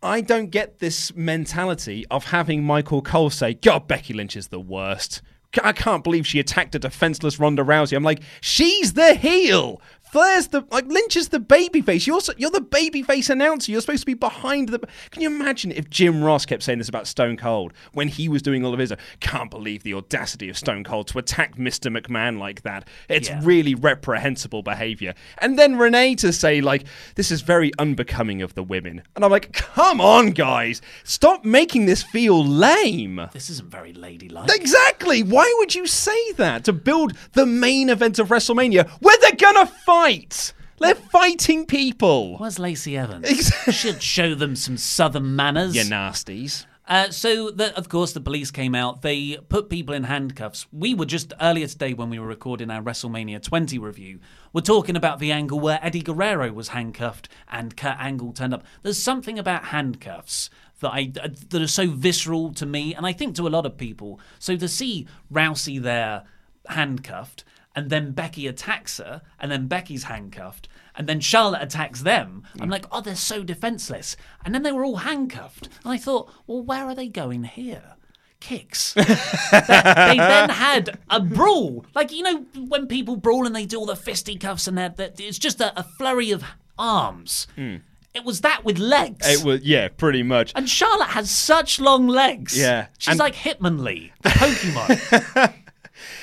[0.00, 4.60] I don't get this mentality of having Michael Cole say, God, Becky Lynch is the
[4.60, 5.22] worst.
[5.64, 7.96] I can't believe she attacked a defenseless Ronda Rousey.
[7.96, 9.82] I'm like, she's the heel.
[10.10, 12.06] Flair's the like Lynch is the babyface.
[12.06, 13.70] You're so, you're the babyface announcer.
[13.72, 14.78] You're supposed to be behind the.
[15.10, 18.40] Can you imagine if Jim Ross kept saying this about Stone Cold when he was
[18.42, 18.92] doing all of his?
[19.20, 21.94] Can't believe the audacity of Stone Cold to attack Mr.
[21.94, 22.88] McMahon like that.
[23.08, 23.40] It's Yeah.
[23.42, 25.14] really reprehensible behavior.
[25.38, 26.84] And then Renee to say like
[27.16, 29.02] this is very unbecoming of the women.
[29.14, 33.20] And I'm like, come on, guys, stop making this feel lame.
[33.32, 34.50] This isn't very ladylike.
[34.54, 35.22] Exactly.
[35.22, 39.66] Why would you say that to build the main event of WrestleMania where they're gonna
[39.66, 39.97] fight?
[40.78, 42.38] They're fighting people.
[42.38, 43.48] Where's Lacey Evans?
[43.70, 45.74] Should show them some southern manners.
[45.74, 46.66] You nasties.
[46.86, 49.02] Uh, so, the, of course, the police came out.
[49.02, 50.66] They put people in handcuffs.
[50.72, 54.20] We were just earlier today when we were recording our WrestleMania 20 review.
[54.52, 58.64] We're talking about the angle where Eddie Guerrero was handcuffed and Kurt Angle turned up.
[58.82, 60.48] There's something about handcuffs
[60.80, 63.66] that I uh, that are so visceral to me, and I think to a lot
[63.66, 64.20] of people.
[64.38, 66.22] So to see Rousey there
[66.68, 67.44] handcuffed,
[67.78, 72.42] and then Becky attacks her, and then Becky's handcuffed, and then Charlotte attacks them.
[72.60, 74.16] I'm like, oh, they're so defenseless.
[74.44, 75.68] And then they were all handcuffed.
[75.84, 77.94] And I thought, well, where are they going here?
[78.40, 78.94] Kicks.
[78.94, 81.86] they, they then had a brawl.
[81.94, 85.38] Like, you know, when people brawl and they do all the fisticuffs and that, it's
[85.38, 86.42] just a, a flurry of
[86.78, 87.46] arms.
[87.54, 87.76] Hmm.
[88.14, 89.24] It was that with legs.
[89.28, 90.50] It was yeah, pretty much.
[90.56, 92.58] and Charlotte has such long legs.
[92.58, 92.86] Yeah.
[92.98, 95.54] She's And- like Hitmonlee, the Pokemon.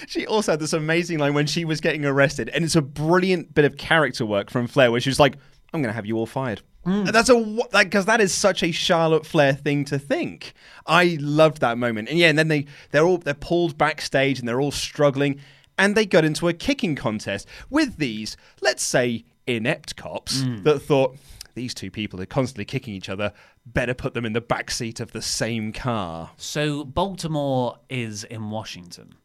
[0.07, 3.53] She also had this amazing line when she was getting arrested, and it's a brilliant
[3.53, 5.37] bit of character work from Flair, where she was like,
[5.73, 8.31] "I'm going to have you all fired." And That's a because like, 'cause that is
[8.31, 10.53] such a Charlotte Flair thing to think.
[10.85, 14.47] I loved that moment, and yeah, and then they they're all they're pulled backstage and
[14.47, 15.39] they're all struggling,
[15.79, 20.63] and they got into a kicking contest with these, let's say, inept cops mm.
[20.63, 21.17] that thought
[21.55, 23.33] these two people are constantly kicking each other.
[23.65, 26.31] Better put them in the back seat of the same car.
[26.37, 29.15] so Baltimore is in Washington.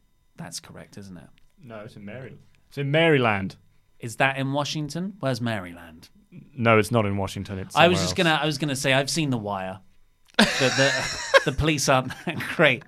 [0.41, 1.29] That's correct, isn't it?
[1.63, 2.39] No, it's in Maryland.
[2.69, 3.57] It's in Maryland.
[3.99, 5.15] Is that in Washington?
[5.21, 6.09] Where's Maryland?
[6.57, 7.59] No, it's not in Washington.
[7.59, 8.15] It's I was just else.
[8.15, 8.39] gonna.
[8.43, 9.81] I was gonna say I've seen The Wire.
[10.39, 10.45] The
[11.45, 12.13] the, the police aren't
[12.57, 12.83] great,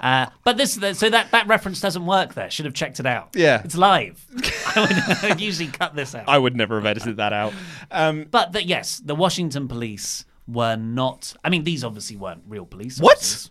[0.00, 2.34] uh, but this so that that reference doesn't work.
[2.34, 3.30] There should have checked it out.
[3.34, 3.62] Yeah.
[3.64, 4.22] it's live.
[4.76, 6.28] I would I'd usually cut this out.
[6.28, 7.54] I would never have edited that out.
[7.90, 11.34] Um, but the, yes, the Washington police were not.
[11.42, 13.00] I mean, these obviously weren't real police.
[13.00, 13.16] What?
[13.16, 13.50] officers.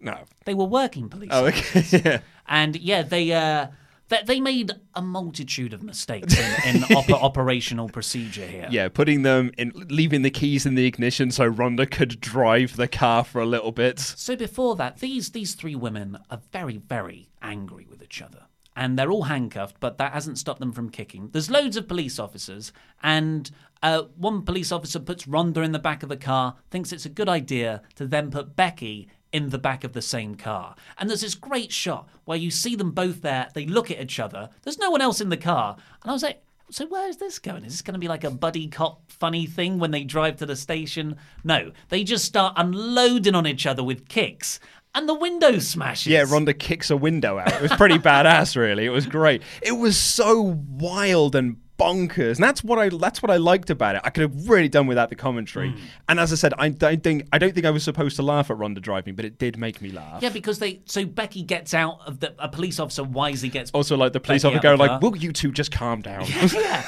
[0.00, 0.18] no.
[0.46, 1.30] They were working police.
[1.32, 1.84] Oh, okay.
[2.02, 2.20] yeah.
[2.46, 3.68] And yeah, they uh,
[4.08, 8.68] they, they made a multitude of mistakes in, in oper- operational procedure here.
[8.70, 12.88] Yeah, putting them in, leaving the keys in the ignition so Ronda could drive the
[12.88, 13.98] car for a little bit.
[13.98, 18.42] So before that, these these three women are very very angry with each other,
[18.76, 19.80] and they're all handcuffed.
[19.80, 21.30] But that hasn't stopped them from kicking.
[21.32, 23.50] There's loads of police officers, and
[23.82, 27.10] uh, one police officer puts Ronda in the back of the car, thinks it's a
[27.10, 30.76] good idea to then put Becky in the back of the same car.
[30.96, 33.48] And there's this great shot where you see them both there.
[33.52, 34.48] They look at each other.
[34.62, 36.40] There's no one else in the car, and I was like.
[36.70, 37.66] So where is this going?
[37.66, 40.46] Is this going to be like a buddy cop funny thing when they drive to
[40.46, 41.16] the station?
[41.44, 44.58] No, they just start unloading on each other with kicks,
[44.94, 46.06] and the window smashes.
[46.06, 47.52] Yeah, Ronda kicks a window out.
[47.52, 48.86] It was pretty badass, really.
[48.86, 49.42] It was great.
[49.60, 52.36] It was so wild and bonkers.
[52.36, 54.02] And that's what I that's what I liked about it.
[54.04, 55.70] I could have really done without the commentary.
[55.70, 55.78] Hmm.
[56.08, 58.50] And as I said, I don't think I don't think I was supposed to laugh
[58.50, 60.22] at Ronda driving, but it did make me laugh.
[60.22, 63.96] Yeah, because they so Becky gets out of the a police officer wisely gets Also,
[63.96, 65.00] like the police Becky officer go, like.
[65.00, 66.84] "Will you two just calm down?" Yeah,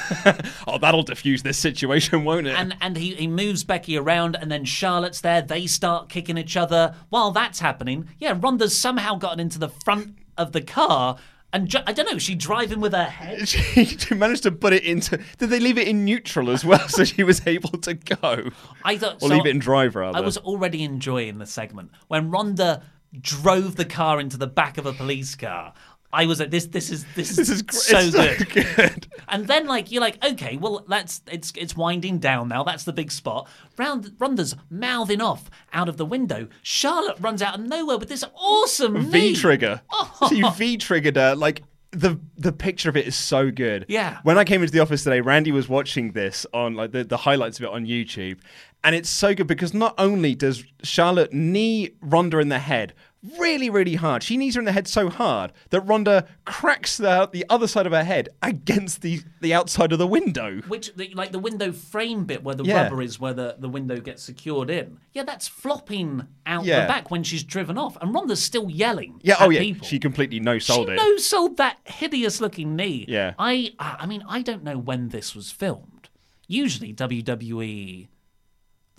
[0.67, 2.57] oh, that'll diffuse this situation, won't it?
[2.57, 5.41] and and he, he moves Becky around, and then Charlotte's there.
[5.41, 6.95] They start kicking each other.
[7.09, 11.17] While that's happening, yeah, Ronda's somehow gotten into the front of the car,
[11.57, 13.47] and I don't know, she driving with her head.
[13.49, 15.19] she, she managed to put it into.
[15.39, 18.51] Did they leave it in neutral as well, so she was able to go?
[18.83, 20.17] I thought Or so leave it in drive rather.
[20.17, 22.83] I was already enjoying the segment when Ronda
[23.19, 25.73] drove the car into the back of a police car.
[26.13, 28.49] I was like, this, this is this, This is so good.
[28.49, 29.07] good.
[29.29, 32.63] And then like you're like, okay, well that's it's it's winding down now.
[32.63, 33.49] That's the big spot.
[33.77, 36.47] Round Ronda's mouthing off out of the window.
[36.61, 39.81] Charlotte runs out of nowhere with this awesome V trigger.
[39.91, 40.29] Oh.
[40.29, 41.35] She V triggered her.
[41.35, 43.85] Like the the picture of it is so good.
[43.89, 44.19] Yeah.
[44.23, 47.17] When I came into the office today, Randy was watching this on like the, the
[47.17, 48.39] highlights of it on YouTube,
[48.83, 52.93] and it's so good because not only does Charlotte knee Ronda in the head
[53.39, 57.29] really really hard, she knees her in the head so hard that Ronda cracks the
[57.31, 60.61] the other side of her head against the the outside of the window.
[60.67, 62.83] Which the, like the window frame bit where the Yeah.
[62.83, 64.99] rubber is where the, the window gets secured in.
[65.13, 66.81] Yeah, that's flopping out Yeah.
[66.81, 69.19] the back when she's driven off, and Ronda's still yelling.
[69.23, 69.35] Yeah.
[69.35, 69.59] at Oh yeah.
[69.61, 69.87] people.
[69.87, 70.97] She completely no sold she it.
[70.97, 73.05] no sold that hideous looking knee.
[73.07, 73.33] Yeah.
[73.39, 76.09] I I mean I don't know when this was filmed.
[76.47, 78.07] Usually WWE.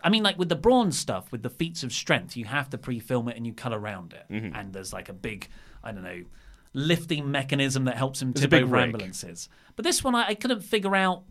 [0.03, 2.79] I mean, like with the Braun stuff, with the feats of strength, you have to
[2.79, 4.55] pre-film it and you cut around it, Mm-hmm.
[4.55, 5.49] and there's like a big,
[5.83, 6.23] I don't know,
[6.73, 9.49] lifting mechanism that helps him tip big over ambulances.
[9.75, 11.23] But this one, I, I couldn't figure out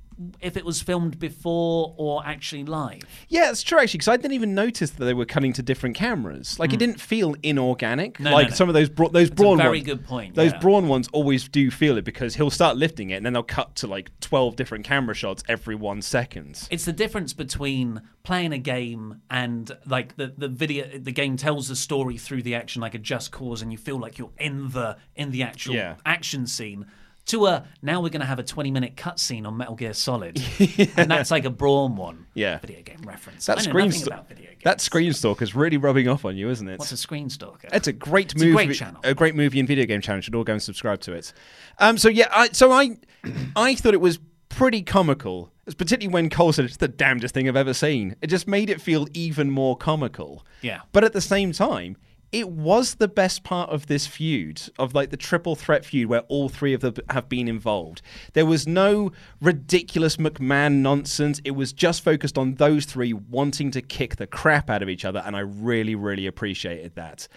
[0.41, 3.03] if it was filmed before or actually live.
[3.29, 5.95] Yeah, it's true actually, because I didn't even notice that they were cutting to different
[5.95, 6.57] cameras.
[6.59, 8.17] Like it didn't feel inorganic.
[8.17, 8.23] Hmm.
[8.23, 8.55] No, no, like no.
[8.55, 9.85] some of those bra- those Braun very ones.
[9.85, 10.59] good point, Those yeah.
[10.59, 13.75] Braun ones always do feel it because he'll start lifting it, and then they'll cut
[13.75, 16.67] to like twelve different camera shots every one second.
[16.71, 21.69] It's the difference between playing a game and like the, the video the game tells
[21.69, 24.69] the story through the action like a just cause and you feel like you're in
[24.71, 25.95] the in the actual Yeah.
[26.05, 26.85] action scene
[27.27, 30.41] to a now we're going to have a 20 minute cutscene on Metal Gear Solid
[30.97, 32.59] and that's like a Braun one Yeah.
[32.59, 36.07] video game reference That screen nothing sto- about video games that screen is really rubbing
[36.07, 36.79] off on you, isn't it?
[36.79, 38.65] what's a screen stalker It's a great It's a movie.
[38.65, 38.99] great channel.
[39.03, 40.21] A great movie and video game channel.
[40.21, 41.31] Should all go and subscribe to it.
[41.79, 41.97] Um.
[41.97, 42.27] So yeah.
[42.31, 42.97] I, so I,
[43.55, 47.55] I thought it was pretty comical, particularly when Cole said it's the damnedest thing I've
[47.55, 48.15] ever seen.
[48.21, 50.45] It just made it feel even more comical.
[50.61, 50.81] Yeah.
[50.91, 51.97] But at the same time.
[52.31, 56.21] It was the best part of this feud, of like the triple threat feud where
[56.21, 58.01] all three of them have been involved.
[58.33, 59.11] There was no
[59.41, 61.39] ridiculous McMahon nonsense.
[61.45, 65.05] It was just focused on those three wanting to kick the crap out of each
[65.05, 67.27] other, and I really, really appreciated that.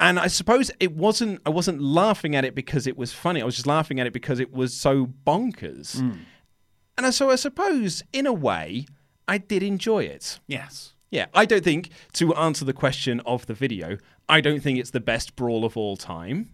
[0.00, 3.40] And I suppose it wasn't I wasn't laughing at it because it was funny.
[3.40, 6.00] I was just laughing at it because it was so bonkers.
[6.00, 6.18] Hmm.
[6.98, 8.86] And so I suppose in a way
[9.28, 10.40] I did enjoy it.
[10.48, 14.78] yes Yeah, I don't think to answer the question of the video, I don't think
[14.78, 16.50] it's the best brawl of all time.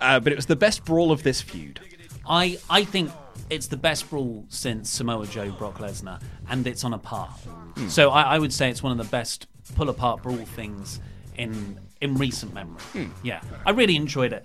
[0.00, 1.80] Uh, but it was the best brawl of this feud.
[2.28, 3.10] I I think
[3.48, 7.28] it's the best brawl since Samoa Joe Brock Lesnar, and it's on a par.
[7.28, 7.88] Hmm.
[7.88, 11.00] So I, I would say it's one of the best pull apart brawl things
[11.36, 12.80] in in recent memory.
[12.92, 13.06] Hmm.
[13.22, 14.44] Yeah, I really enjoyed it.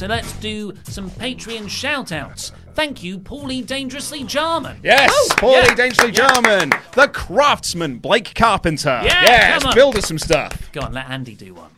[0.00, 2.52] So let's do some Patreon shout outs.
[2.72, 4.80] Thank you, Paulie Dangerously Jarman.
[4.82, 5.74] Yes, Oh, Paulie yeah.
[5.74, 9.02] Dangerously Jarman, the craftsman, Blake Carpenter.
[9.04, 10.72] Yeah, yes, build us some stuff.
[10.72, 11.72] Go on, let Andy do one.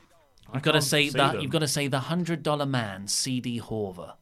[0.54, 1.32] You've got to can't say see that.
[1.32, 1.42] them.
[1.42, 4.12] You've got to say the hundred dollar man, CD Horver.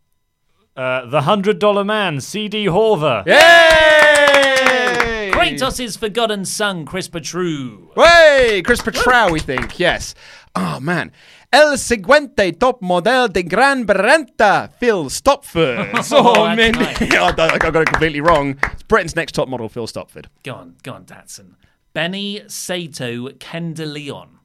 [0.75, 2.65] Uh, the hundred dollar man, C.D.
[2.69, 3.27] Horver.
[3.27, 5.31] Yay!
[5.31, 7.89] Kratos' forgotten son, Chris Petru.
[7.95, 9.79] Hey, Chris Petrau, we think.
[9.79, 10.15] Yes.
[10.55, 11.13] Oh man.
[11.53, 15.91] El siguiente top model de Gran Brenta, Phil Stopford.
[16.13, 16.73] Oh, oh, man.
[16.73, 17.01] nice.
[17.03, 18.59] I got got it completely wrong.
[18.73, 20.27] It's Britain's next top model, Phil Stopford.
[20.45, 21.55] Go on, go on, Datsun.
[21.93, 24.41] Benny Sato Kendaleon.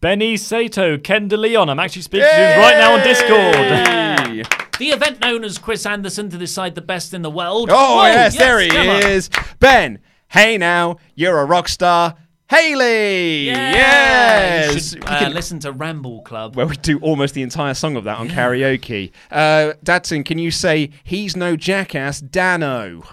[0.00, 1.68] Benny Sato, Ken DeLeon.
[1.68, 3.54] I'm actually speaking to him right now on Discord.
[3.54, 4.42] Hey.
[4.78, 7.68] The event known as Chris Anderson to decide the best in the world.
[7.70, 9.06] Oh, Whoa, yes, there he come on.
[9.06, 9.28] is.
[9.58, 12.16] Ben, hey now, you're a rock star.
[12.50, 13.46] Haley!
[13.46, 13.72] Yeah.
[13.72, 14.74] Yes!
[14.74, 16.56] You should uh, can- listen to Ramble Club.
[16.56, 19.12] where we do almost the entire song of that on karaoke.
[19.30, 23.04] Uh, Datsun, can you say, he's no jackass, Dano?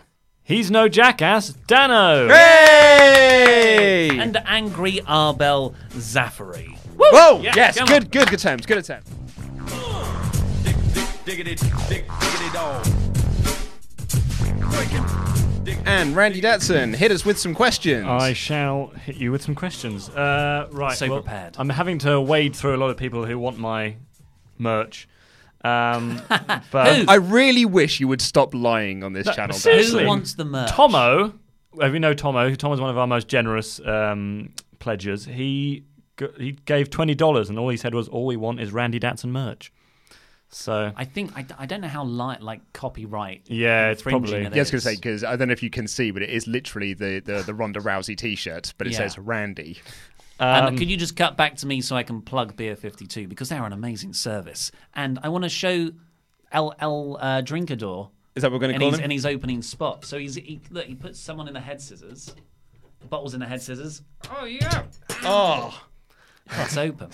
[0.44, 2.28] He's no jackass, Dano.
[2.30, 4.18] Hey!
[4.20, 6.76] And Angry Arbel Zafari.
[6.98, 7.40] Whoa!
[7.42, 8.10] Yeah, yes, come good, on.
[8.10, 9.08] good attempt, good attempt.
[11.26, 11.56] Diggity,
[11.90, 12.86] dig, diggity dog.
[15.86, 18.06] And Randy Datsun, hit us with some questions.
[18.08, 20.10] I shall hit you with some questions.
[20.10, 20.98] Uh, right.
[20.98, 21.56] So well, prepared.
[21.60, 23.96] I'm having to wade through a lot of people who want my
[24.58, 25.08] merch.
[25.64, 26.22] Um,
[26.72, 27.06] but Who?
[27.08, 29.56] I really wish you would stop lying on this No, channel.
[29.58, 30.04] seriously.
[30.04, 30.72] Who wants the merch?
[30.72, 31.34] Tomo,
[31.82, 32.54] uh, we know Tomo.
[32.56, 35.26] Tomo's one of our most generous um, pledgers.
[35.26, 35.84] He
[36.18, 39.00] g- he gave twenty dollars, and all he said was, "All we want is Randy
[39.00, 39.72] Datson merch."
[40.50, 43.42] So I think I, I don't know how light like copyright.
[43.48, 45.70] Yeah, it's probably- it Yeah, I was gonna say because I don't know if you
[45.70, 49.00] can see, but it is literally the the, the Ronda Rousey T-shirt, but it Yeah.
[49.00, 49.78] says Randy.
[50.40, 53.28] Um, um, could you just cut back to me so I can plug Beer 52
[53.28, 55.90] because they're an amazing service, and I want to show
[56.52, 59.06] El El uh, Drinkador Is that what we're going to call his, him?
[59.06, 60.06] in his opening spot.
[60.06, 62.34] So he's he, look, he puts someone in the head scissors,
[63.02, 64.04] the bottle's in the head scissors.
[64.40, 64.84] Oh yeah,
[65.24, 65.84] oh,
[66.52, 67.10] it's open.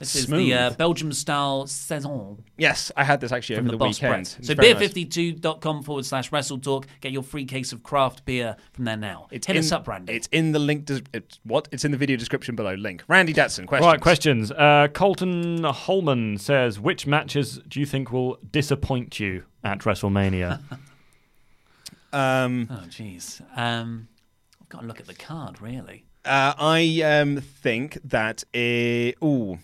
[0.00, 0.40] This is Smooth.
[0.46, 4.00] the uh, Belgium style saison yes, I had this actually from over the, the, Boss
[4.00, 4.14] weekend.
[4.24, 4.36] Press.
[4.38, 4.92] It's So very nice.
[4.94, 6.86] beer52.com forward slash wrestle talk.
[7.02, 9.28] Get your free case of craft beer from there now.
[9.30, 10.14] It's Hit in, us up, Randy.
[10.14, 10.86] It's in the link.
[10.86, 11.68] Des- it's what?
[11.70, 12.74] It's in the video description below.
[12.74, 13.04] Link.
[13.08, 13.66] Randy Datson.
[13.66, 13.86] Questions.
[13.92, 14.50] Right, questions.
[14.52, 20.60] Uh, Colton Holman says, "Which matches do you think will disappoint you at WrestleMania?"
[22.12, 23.40] Um, Oh, jeez.
[23.56, 24.08] Um,
[24.60, 26.04] I've got to look at the card, really.
[26.24, 28.42] uh, I um think that.
[28.54, 29.58] Uh, ooh,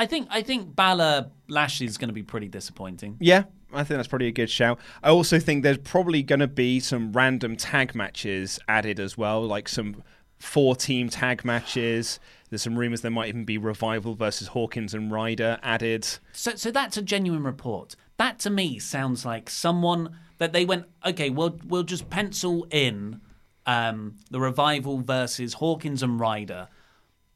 [0.00, 3.18] I think I think Balor Lashley is going to be pretty disappointing.
[3.20, 3.44] yeah.
[3.72, 4.80] I think that's probably a good shout.
[5.00, 9.42] I also think there's probably going to be some random tag matches added as well,
[9.46, 10.02] like some
[10.40, 12.18] four-team tag matches.
[12.48, 16.04] There's some rumors there might even be Revival versus Hawkins and Ryder added.
[16.32, 17.94] So, so that's a genuine report.
[18.16, 23.20] That to me sounds like someone that they went, okay, we'll we'll just pencil in
[23.66, 26.66] um, the revival versus Hawkins and Ryder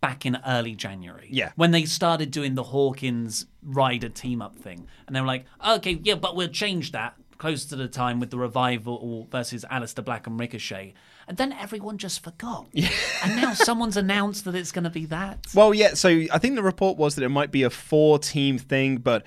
[0.05, 1.29] back in early January.
[1.31, 1.53] Yeah.
[1.57, 5.99] when they started doing the Hawkins Ryder team up thing, and they were like, okay,
[6.03, 10.27] yeah, but we'll change that close to the time with the revival versus Aleister Black
[10.27, 10.95] and Ricochet.
[11.27, 12.67] And then everyone just forgot.
[12.73, 12.91] Yeah.
[13.23, 15.47] And now someone's announced that it's going to be that.
[15.55, 15.95] Well, yeah.
[15.95, 19.25] So I think the report was that it might be a four-team thing, but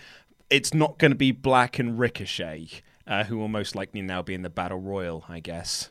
[0.49, 2.69] it's not going to be Black and Ricochet,
[3.07, 5.89] uh, who will most likely now be in the Battle Royal, I guess.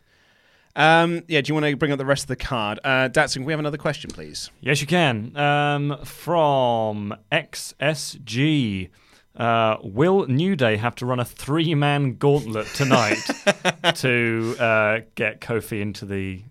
[0.77, 1.41] Um, yeah.
[1.41, 2.79] Do you want to bring up the rest of the card?
[2.85, 4.51] Uh, Datsun, can we have another question, please?
[4.61, 5.37] yes, you can.
[5.37, 8.91] Um, from XSG.
[9.37, 13.19] Uh, will New Day have to run a three-man gauntlet tonight
[13.97, 16.43] to uh, get Kofi into the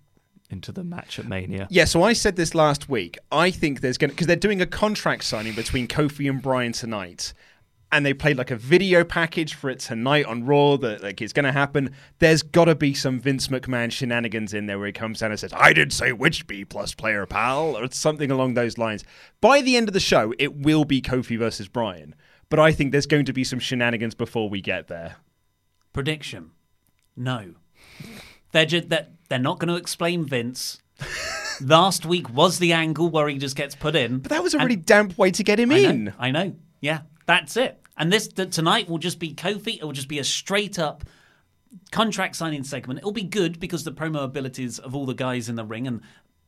[0.50, 1.66] into the match at Mania?
[1.68, 1.84] Yeah.
[1.84, 3.18] So I said this last week.
[3.32, 6.72] I think there's going to because they're doing a contract signing between Kofi and Bryan
[6.72, 7.32] tonight.
[7.96, 11.32] And they played like a video package for it tonight on Raw that like it's
[11.32, 11.94] going to happen.
[12.18, 15.40] There's got to be some Vince McMahon shenanigans in there where he comes down and
[15.40, 19.02] says, "I didn't say which B plus player, pal," or something along those lines.
[19.40, 22.14] By the end of the show, it will be Kofi versus Bryan,
[22.50, 25.16] but I think there's going to be some shenanigans before we get there.
[25.94, 26.50] Prediction:
[27.16, 27.54] No.
[28.52, 30.82] They're just, they're, they're not going to explain Vince.
[31.62, 34.18] Last week was the angle where he just gets put in.
[34.18, 36.04] But that was a And- really damp way to get him I in.
[36.04, 36.54] know, I know.
[36.82, 37.80] Yeah, that's it.
[37.96, 39.78] And this th- tonight will just be Kofi.
[39.78, 41.04] It will just be a straight up
[41.90, 42.98] contract signing segment.
[42.98, 46.00] It'll be good because the promo abilities of all the guys in the ring and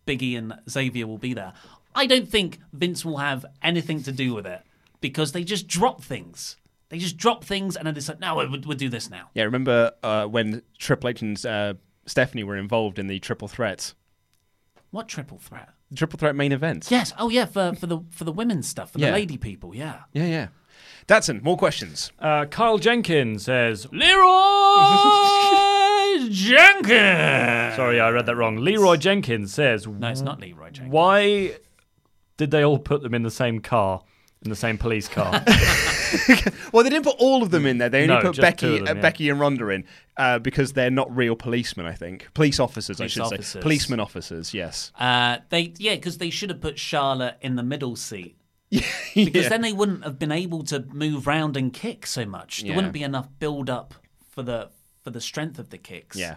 [0.06, 1.52] Biggie and Xavier will be there.
[1.94, 4.62] I don't think Vince will have anything to do with it
[5.00, 6.56] because they just drop things.
[6.90, 9.44] They just drop things and then they like, "No, we'll, we'll do this now." Yeah,
[9.44, 11.74] remember uh, when Triple H and uh,
[12.06, 13.92] Stephanie were involved in the triple threat,
[14.90, 15.68] What triple threat?
[15.90, 16.86] the triple threat main event?
[16.90, 17.12] Yes.
[17.18, 17.44] Oh, yeah.
[17.44, 19.08] For for the for the women's stuff, for Yeah.
[19.08, 19.74] the lady people.
[19.74, 20.00] Yeah.
[20.12, 20.48] yeah, yeah.
[21.08, 22.12] Datsun, more questions.
[22.18, 24.28] Uh, Kyle Jenkins says, Leroy
[26.30, 27.76] Jenkins.
[27.76, 28.56] Sorry, I read that wrong.
[28.58, 30.92] Leroy Jenkins says, No, it's not Leroy Jenkins.
[30.92, 31.56] Why
[32.36, 34.02] did they all put them in the same car,
[34.42, 35.42] in the same police car?
[36.72, 37.88] Well, they didn't put all of them in there.
[37.90, 39.00] They only No, put just Becky, two of them, uh, yeah.
[39.02, 39.84] Becky and Ronda in
[40.16, 41.84] uh, because they're not real policemen.
[41.86, 42.96] I think police officers.
[42.98, 43.62] Police I should say officers.
[43.62, 44.54] policeman officers.
[44.54, 44.90] Yes.
[44.98, 48.36] Uh, they yeah, because they should have put Charlotte in the middle seat.
[48.70, 49.48] Because Yeah.
[49.48, 52.60] then they wouldn't have been able to move round and kick so much.
[52.60, 52.76] There Yeah.
[52.76, 53.94] wouldn't be enough build up
[54.30, 54.70] for the
[55.04, 56.16] for the strength of the kicks.
[56.16, 56.36] Yeah.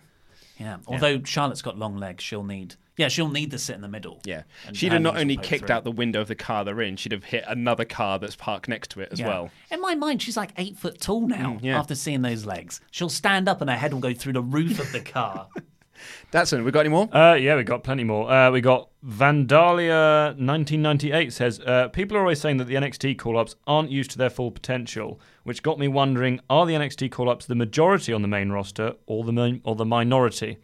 [0.57, 0.77] Yeah.
[0.87, 4.21] Although Charlotte's got long legs, she'll need yeah, she'll need to sit in the middle.
[4.25, 4.43] Yeah.
[4.73, 5.75] She'd have not only kicked through.
[5.75, 8.67] out the window of the car they're in, she'd have hit another car that's parked
[8.67, 9.27] next to it as Yeah.
[9.27, 9.49] well.
[9.71, 11.53] In my mind, she's like eight foot tall now.
[11.53, 11.79] Mm, yeah.
[11.79, 14.79] After seeing those legs, she'll stand up and her head will go through the roof
[14.79, 15.47] of the car.
[16.31, 17.09] Datsun, we got any more?
[17.15, 18.31] Uh, yeah, we got plenty more.
[18.31, 23.55] Uh, we got Vandalia 1998 says uh, people are always saying that the NXT call-ups
[23.67, 27.55] aren't used to their full potential, which got me wondering: Are the NXT call-ups the
[27.55, 30.57] majority on the main roster, or the min- or the minority?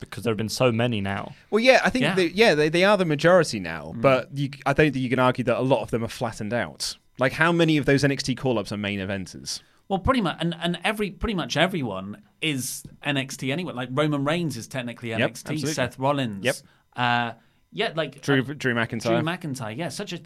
[0.00, 1.34] Because there have been so many now.
[1.50, 2.14] Well, yeah, I think Yeah.
[2.14, 4.00] They, yeah, they, they are the majority now, Mm.
[4.02, 6.52] but you, I don't think you can argue that a lot of them are flattened
[6.52, 6.96] out.
[7.18, 9.60] Like, how many of those NXT call-ups are main eventers?
[9.88, 13.74] Well, pretty much, and, and every pretty much everyone is NXT anyway.
[13.74, 15.22] Like Roman Reigns is technically NXT.
[15.22, 15.72] absolutely.
[15.72, 16.44] Seth Rollins.
[16.44, 16.56] Yep.
[16.96, 17.32] Uh,
[17.70, 19.02] yeah, like Drew, uh, Drew McIntyre.
[19.02, 19.76] Drew McIntyre.
[19.76, 20.20] Yeah, such a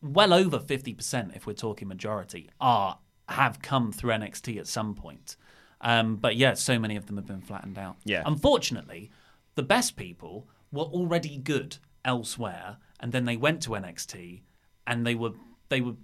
[0.00, 2.98] well over fifty percent, if we're talking majority, are
[3.28, 5.36] have come through NXT at some point.
[5.80, 7.96] Um, but yeah, so many of them have been flattened out.
[8.04, 8.22] Yeah.
[8.24, 9.10] Unfortunately,
[9.56, 14.42] the best people were already good elsewhere, and then they went to NXT,
[14.86, 15.32] and they were
[15.68, 15.94] they were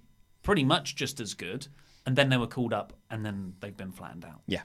[0.43, 1.67] pretty much just as good,
[2.09, 4.41] and then they were called up, and then they've been flattened out.
[4.47, 4.61] yeah.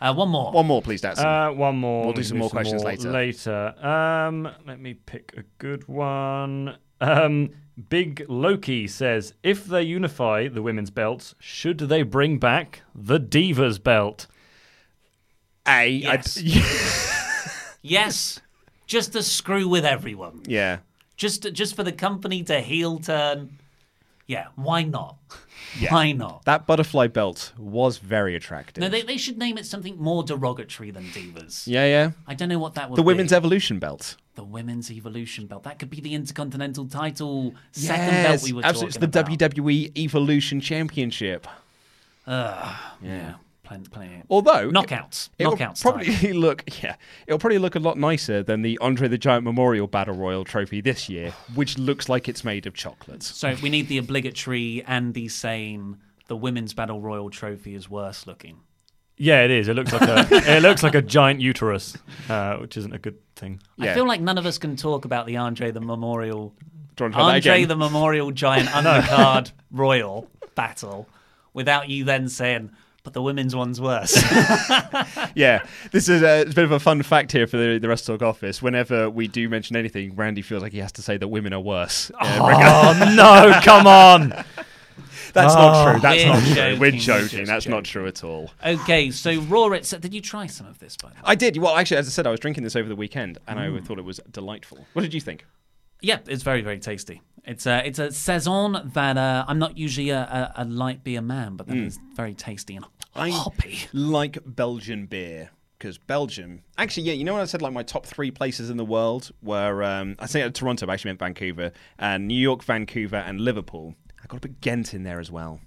[0.00, 0.52] Uh, one more.
[0.52, 1.24] One more, please, Datsun.
[1.24, 2.04] Uh, one more.
[2.04, 3.10] We'll do some can more questions later.
[3.10, 3.74] Later.
[3.84, 6.76] Um, let me pick a good one.
[7.00, 7.50] Um,
[7.88, 13.82] Big Loki says, if they unify the women's belts, should they bring back the Divas
[13.82, 14.26] belt?
[15.66, 16.42] A, Yes.
[17.82, 18.40] Yes,
[18.86, 20.42] just to screw with everyone.
[20.46, 20.78] yeah.
[21.16, 23.58] Just just for the company to heel turn.
[24.26, 25.16] Yeah, why not?
[25.90, 26.44] Why not?
[26.44, 28.80] That butterfly belt was very attractive.
[28.80, 31.64] No, they, they should name it something more derogatory than divas.
[31.66, 32.10] yeah, yeah.
[32.26, 33.06] I don't know what that would The be.
[33.06, 34.16] women's evolution belt.
[34.36, 35.64] the women's evolution belt.
[35.64, 38.64] That could be the intercontinental title second belt we were absolutely.
[38.64, 39.30] talking It's the about.
[39.60, 41.46] WWE Evolution Championship.
[42.26, 43.34] Yeah,
[43.66, 44.22] plenty, plenty.
[44.30, 45.82] Although knockouts, It'll knockouts.
[45.82, 46.32] probably time.
[46.36, 46.96] look, yeah,
[47.26, 50.80] it'll probably look a lot nicer than the Andre the Giant Memorial Battle Royal Trophy
[50.80, 53.34] this year, which looks like it's made of chocolates.
[53.36, 55.98] So we need the obligatory and the same.
[56.28, 58.58] the women's battle royal trophy is worse looking.
[59.16, 59.68] Yeah, it is.
[59.68, 61.96] It looks like a it looks like a giant uterus,
[62.28, 63.60] uh, which isn't a good thing.
[63.78, 66.52] I feel like none of us can talk about the Andre the Memorial
[66.96, 71.08] Do you want to try that Andre the Memorial Giant Undercard Royal battle
[71.54, 72.72] without you then saying,
[73.06, 74.16] but the women's one's worse.
[75.36, 77.86] yeah, this is a, it's a bit of a fun fact here for the, the
[77.86, 78.60] WrestleTalk office.
[78.60, 81.60] Whenever we do mention anything, Randy feels like he has to say that women are
[81.60, 82.10] worse.
[82.20, 82.24] Uh,
[82.98, 83.60] Oh no!
[83.62, 84.30] Come on.
[85.32, 86.00] That's not true.
[86.00, 86.54] That's not true.
[86.54, 87.44] joking, We're we're joking.
[87.44, 88.50] That's not true at all.
[88.64, 91.20] okay, so Raw did you try some of this, by the way?
[91.24, 91.56] I did.
[91.58, 93.78] Well, actually, as I said, I was drinking this over the weekend, and Mm.
[93.78, 94.84] I thought it was delightful.
[94.94, 95.44] What did you think?
[96.00, 97.22] Yeah, it's very, very tasty.
[97.44, 100.18] It's a, it's a saison that uh, I'm not usually a,
[100.56, 102.84] a, a light beer man, but that is very tasty and
[103.18, 103.80] I hoppy.
[103.92, 106.62] like Belgian beer because Belgium.
[106.78, 107.60] Actually, yeah, you know what I said?
[107.62, 110.92] Like my top three places in the world were um, I say uh, Toronto, but
[110.92, 113.94] I actually meant Vancouver, and New York, Vancouver, and Liverpool.
[114.22, 115.60] I got to put Ghent in there as well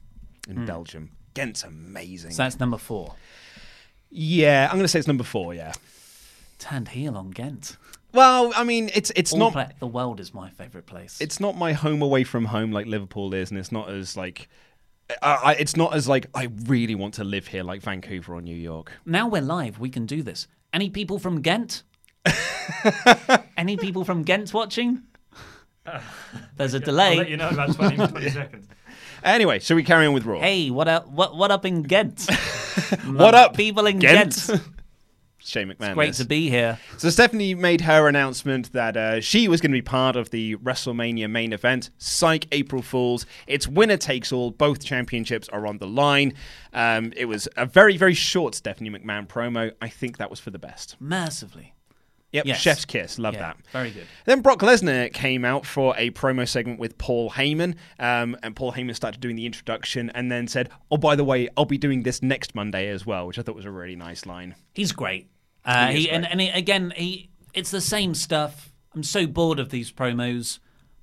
[0.47, 1.11] in Belgium.
[1.35, 2.31] Ghent's amazing.
[2.31, 3.13] So that's number four.
[4.09, 5.53] yeah, I'm going to say it's number four.
[5.53, 5.73] Yeah.
[6.57, 7.77] Turned heel on Ghent.
[8.11, 11.21] Well, I mean, it's it's All not pla- the world is my favourite place.
[11.21, 14.49] it's not my home away from home like Liverpool is, and it's not as like
[15.21, 18.41] I, I, it's not as like I really want to live here like Vancouver or
[18.41, 18.91] New York.
[19.05, 19.79] Now we're live.
[19.79, 20.47] We can do this.
[20.73, 21.83] Any people from Ghent?
[23.57, 25.03] Any people from Ghent watching?
[26.55, 27.11] There's a delay.
[27.11, 28.67] I'll let you know about 20, 20 seconds.
[29.23, 30.39] Anyway, so we carry on with Raw.
[30.39, 31.07] Hey, what up?
[31.09, 32.29] What what up in Ghent?
[33.05, 34.47] what up, people in Ghent?
[34.47, 34.61] Ghent?
[35.49, 35.93] Shane McMahon.
[35.93, 36.79] Great to be here.
[36.97, 40.55] So Stephanie made her announcement that uh, she was going to be part of the
[40.57, 41.89] WrestleMania main event.
[41.97, 43.25] Psych April Fools.
[43.47, 44.51] It's winner takes all.
[44.51, 46.33] Both championships are on the line.
[46.73, 49.71] Um, it was a very very short Stephanie McMahon promo.
[49.81, 50.95] I think that was for the best.
[50.99, 51.73] Massively.
[52.31, 52.59] Yep, Yes.
[52.61, 53.17] chef's kiss.
[53.17, 53.57] Love Yeah, that.
[53.71, 54.05] very good.
[54.25, 58.71] Then Brock Lesnar came out for a promo segment with Paul Heyman, um, and Paul
[58.73, 62.03] Heyman started doing the introduction and then said, "Oh, by the way, I'll be doing
[62.03, 64.53] this next Monday as well," which I thought was a really nice line.
[64.75, 65.27] He's great.
[65.69, 68.71] Uh, He he, and, and he, again, he it's the same stuff.
[68.95, 70.59] I'm so bored of these promos,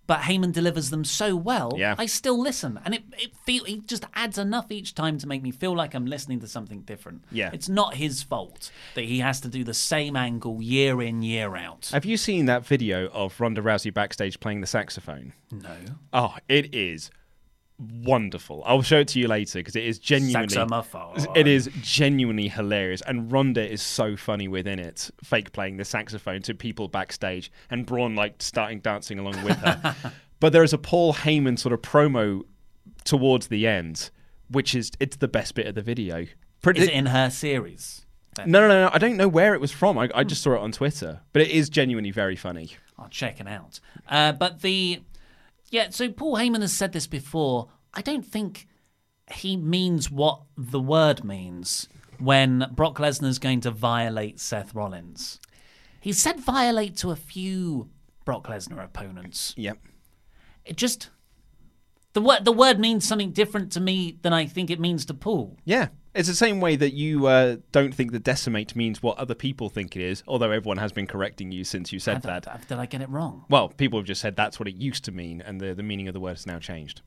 [0.09, 1.73] but Heyman delivers them so well.
[1.77, 1.95] Yeah.
[1.99, 5.43] I still listen, and it it feel he just adds enough each time to make
[5.43, 7.25] me feel like I'm listening to something different.
[7.31, 7.51] Yeah.
[7.53, 11.55] it's not his fault that he has to do the same angle year in year
[11.57, 11.91] out.
[11.93, 15.33] Have you seen that video of Ronda Rousey backstage playing the saxophone?
[15.53, 15.77] No,
[16.13, 17.11] Oh, it is
[17.79, 18.63] wonderful.
[18.67, 20.35] I'll show it to you later because it is genuinely
[21.35, 26.43] It is genuinely hilarious, and Ronda is so funny within it, fake playing the saxophone
[26.43, 29.95] to people backstage, and Braun like starting dancing along with her.
[30.41, 32.43] but there is a Paul Heyman sort of promo
[33.05, 34.11] towards the end,
[34.51, 36.27] which is it's the best bit of the video.
[36.63, 38.07] Pretty, is it in her series?
[38.39, 38.91] no, no, no, no.
[38.93, 39.97] I don't know where it was from.
[39.97, 42.71] I, I just saw it on Twitter, but it is genuinely very funny.
[42.99, 43.81] I'll check it out.
[44.09, 45.01] Uh, but the
[45.71, 47.69] yeah, so Paul Heyman has said this before.
[47.95, 48.67] I don't think
[49.33, 51.89] he means what the word means
[52.19, 55.41] when Brock Lesnar's going to violate Seth Rollins.
[56.01, 57.91] He's said violate to a few
[58.25, 59.55] Brock Lesnar opponents.
[59.57, 59.79] Yep.
[60.65, 61.11] It just
[62.13, 65.15] the word the word means something different to me than I think it means to
[65.15, 65.57] Paul.
[65.65, 65.89] Yeah.
[66.17, 69.69] It's the same way that you uh, don't think that decimate means what other people
[69.69, 72.67] think it is, although everyone has been correcting you since you said that.
[72.69, 73.45] did I get it wrong?
[73.49, 76.09] Well, people have just said that's what it used to mean, and the, the meaning
[76.09, 77.03] of the word has now changed.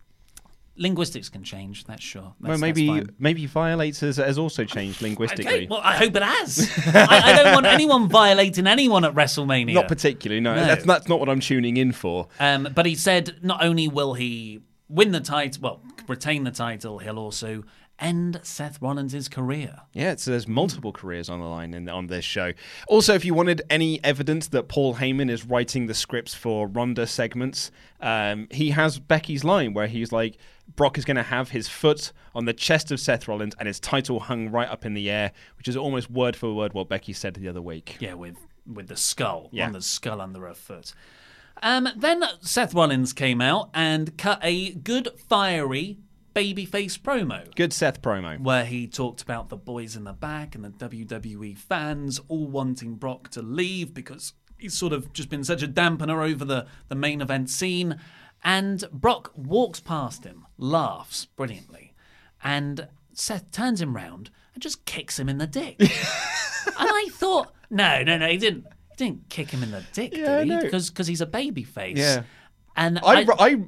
[0.78, 1.84] Linguistics can change.
[1.86, 2.34] That's sure.
[2.40, 5.46] That's, well, maybe maybe violates has, has also changed linguistically.
[5.54, 6.72] Okay, well, I hope it has.
[6.96, 9.74] I, I don't want anyone violating anyone at WrestleMania.
[9.74, 10.40] Not particularly.
[10.40, 10.66] No, No.
[10.66, 12.30] That's, that's not what I'm tuning in for.
[12.40, 17.00] Um, but he said not only will he win the title, well, retain the title,
[17.00, 17.64] he'll also
[18.00, 19.82] end Seth Rollins' career.
[19.94, 22.54] Yeah, so there's multiple careers on the line in, on this show.
[22.88, 27.08] Also, if you wanted any evidence that Paul Heyman is writing the scripts for Ronda
[27.08, 27.72] segments,
[28.02, 30.38] um, he has Becky's line where he's like,
[30.76, 33.80] Brock is going to have his foot on the chest of Seth Rollins and his
[33.80, 37.12] title hung right up in the air, which is almost word for word what Becky
[37.14, 37.98] said the other week.
[38.00, 38.36] Yeah, with
[38.68, 39.66] with the skull, Yeah.
[39.66, 40.94] on the skull under her foot.
[41.64, 45.98] Um, then Seth Rollins came out and cut a good fiery
[46.40, 47.54] babyface promo.
[47.56, 48.40] Good Seth promo.
[48.40, 52.96] where he talked about the boys in the back and the WWE fans all wanting
[52.96, 56.96] Brock to leave because he's sort of just been such a dampener over the, the
[56.96, 58.00] main event scene.
[58.44, 61.94] And Brock walks past him, laughs brilliantly,
[62.42, 65.76] and Seth turns him round and just kicks him in the dick.
[65.80, 65.90] and
[66.78, 68.66] I thought, no, no, no, he didn't.
[68.92, 70.58] He didn't kick him in the dick, Yeah, did he?
[70.58, 71.98] Because because he's a baby face.
[71.98, 72.24] Yeah.
[72.78, 73.62] And I, I,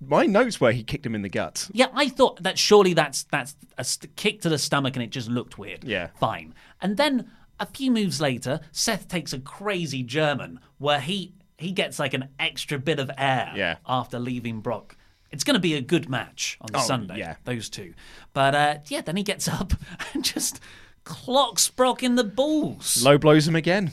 [0.00, 1.68] my notes were he kicked him in the gut.
[1.72, 5.10] yeah, I thought that surely that's that's a st- kick to the stomach and it
[5.10, 5.84] just looked weird.
[5.84, 6.08] Yeah.
[6.20, 6.54] Fine.
[6.80, 7.30] And then
[7.60, 12.28] a few moves later, Seth takes a crazy German where he he gets like an
[12.38, 13.76] extra bit of air Yeah.
[13.86, 14.96] after leaving Brock.
[15.30, 17.34] It's going to be a good match on Oh, Sunday, yeah.
[17.44, 17.92] those two.
[18.32, 19.72] But uh, yeah, then he gets up
[20.14, 20.60] and just
[21.04, 23.02] clocks Brock in the balls.
[23.02, 23.90] Low blows him again.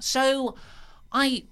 [0.00, 0.56] So
[1.12, 1.44] I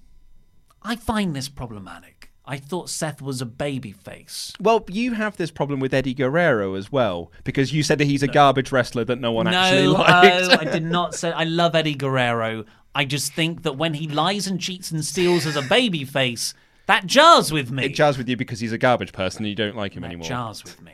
[0.83, 2.24] I find this problematic.
[2.47, 4.53] I thought Seth was a baby face.
[4.59, 8.21] Well, you have this problem with Eddie Guerrero as well, because you said that he's
[8.23, 10.47] a garbage wrestler that no one actually no, likes.
[10.49, 11.31] oh, I did not say.
[11.31, 12.65] I love Eddie Guerrero.
[12.93, 16.53] I just think that when he lies and cheats and steals as a baby face,
[16.85, 17.85] that jars with me.
[17.85, 20.07] It jars with you because he's a garbage person and you don't like him that
[20.09, 20.27] anymore.
[20.27, 20.93] jars with me.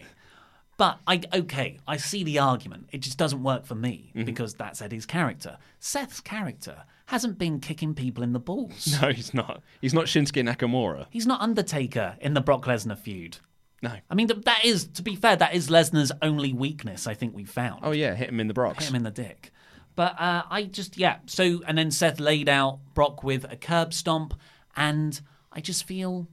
[0.78, 2.88] But I okay, I see the argument.
[2.92, 4.26] It just doesn't work for me Mm-hmm.
[4.26, 5.58] because that's Eddie's character.
[5.80, 8.98] Seth's character hasn't been kicking people in the balls.
[9.02, 9.62] No, he's not.
[9.82, 11.08] He's not Shinsuke Nakamura.
[11.10, 13.38] He's not Undertaker in the Brock Lesnar feud.
[13.82, 13.94] No.
[14.10, 17.44] I mean, that is, to be fair, that is Lesnar's only weakness, I think we
[17.44, 17.82] found.
[17.84, 18.86] Oh yeah, hit him in the Brox.
[18.86, 19.52] Hit him in the dick.
[19.98, 21.18] But uh, I just, yeah.
[21.26, 24.34] So, and then Seth laid out Brock with a curb stomp,
[24.78, 25.20] and
[25.52, 26.30] I just feel,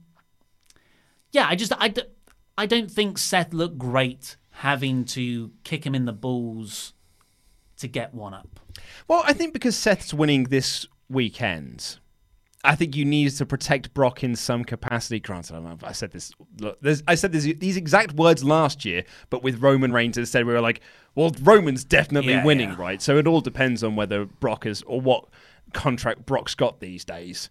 [1.33, 1.93] yeah, I just, I,
[2.57, 6.93] I don't think Seth looked great having to kick him in the balls
[7.79, 8.59] to get one up.
[9.07, 11.97] Well, I think because Seth's winning this weekend,
[12.63, 15.19] I think you need to protect Brock in some capacity.
[15.19, 16.31] Granted, I, said this.
[16.59, 16.77] Look,
[17.07, 20.61] I said this, these exact words last year, but with Roman Reigns instead, we were
[20.61, 20.81] like,
[21.15, 22.75] "Well, Roman's definitely Yeah, winning, yeah.
[22.77, 25.25] right?" So it all depends on whether Brock is or what
[25.73, 27.49] contract Brock's got these days.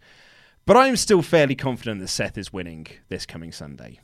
[0.66, 4.00] But I'm still fairly confident that Seth is winning this coming Sunday.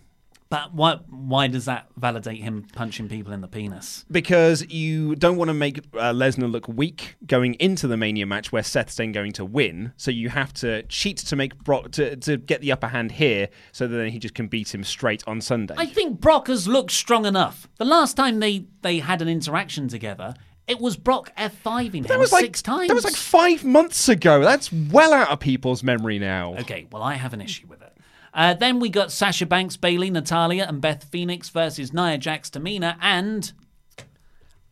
[0.55, 4.05] But why, why does that validate him punching people in the penis?
[4.11, 8.53] because you don't want to make uh, Lesnar look weak going into the Mania match
[8.53, 9.93] where Seth's then going to win.
[9.97, 13.49] So you have to cheat to make Brock to, to get the upper hand here,
[13.73, 15.75] so that then he just can beat him straight on Sunday.
[15.77, 17.69] I think Brock has looked strong enough.
[17.79, 20.35] The last time they, they had an interaction together,
[20.69, 22.89] it was Brock F5 in that was like six times.
[22.89, 24.41] that was like five months ago.
[24.41, 26.55] That's well out of people's memory now.
[26.59, 27.94] Okay, well, I have an issue with it.
[28.35, 32.97] Uh, then we got Sasha Banks, Bayley, Natalya, and Beth Phoenix versus Nia Jax, Tamina,
[33.01, 33.53] and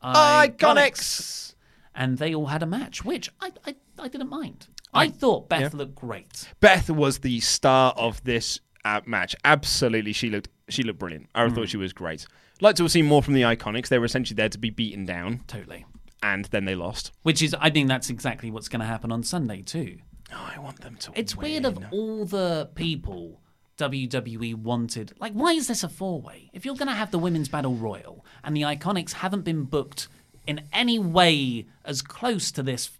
[0.02, 1.54] Iconics.
[1.94, 4.66] And they all had a match, which I I, I didn't mind.
[4.94, 5.78] I, thought Beth yeah.
[5.78, 6.48] looked great.
[6.60, 9.34] Beth was the star of this uh, match.
[9.44, 11.28] Absolutely, she looked she looked brilliant.
[11.34, 11.54] I Hmm.
[11.54, 12.26] thought she was great.
[12.60, 13.88] Like to have seen more from the Iconics.
[13.88, 15.84] They were essentially there to be beaten down, Totally.
[16.22, 17.10] and then they lost.
[17.22, 19.98] Which is, I think that's exactly what's going to happen on Sunday too.
[20.32, 21.12] Oh, I want them to.
[21.14, 21.50] It's win.
[21.50, 23.40] weird of all the people
[23.78, 25.12] WWE wanted.
[25.18, 26.50] Like, why is this a four way?
[26.52, 30.08] If you're going to have the Women's Battle Royal and the Iconics haven't been booked
[30.46, 32.90] in any way as close to this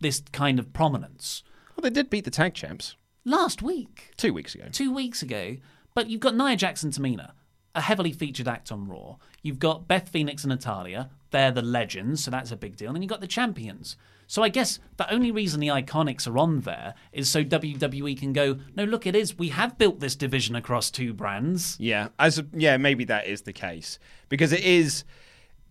[0.00, 1.42] this kind of prominence
[1.74, 4.64] Well, they did beat the tag champs last week, two weeks ago.
[4.70, 5.56] two weeks ago,
[5.94, 7.32] but you've got Nia Jackson Tamina,
[7.74, 9.16] a heavily featured act on Raw.
[9.42, 11.10] You've got Beth Phoenix and Natalya.
[11.30, 12.94] They're the legends, so that's a big deal.
[12.94, 13.96] And you've got the champions.
[14.26, 18.32] So I guess the only reason the Iconics are on there is so WWE can
[18.32, 19.38] go, no, look, it is.
[19.38, 21.76] We have built this division across two brands.
[21.78, 23.98] Yeah, as yeah, maybe that is the case
[24.28, 25.04] because it is.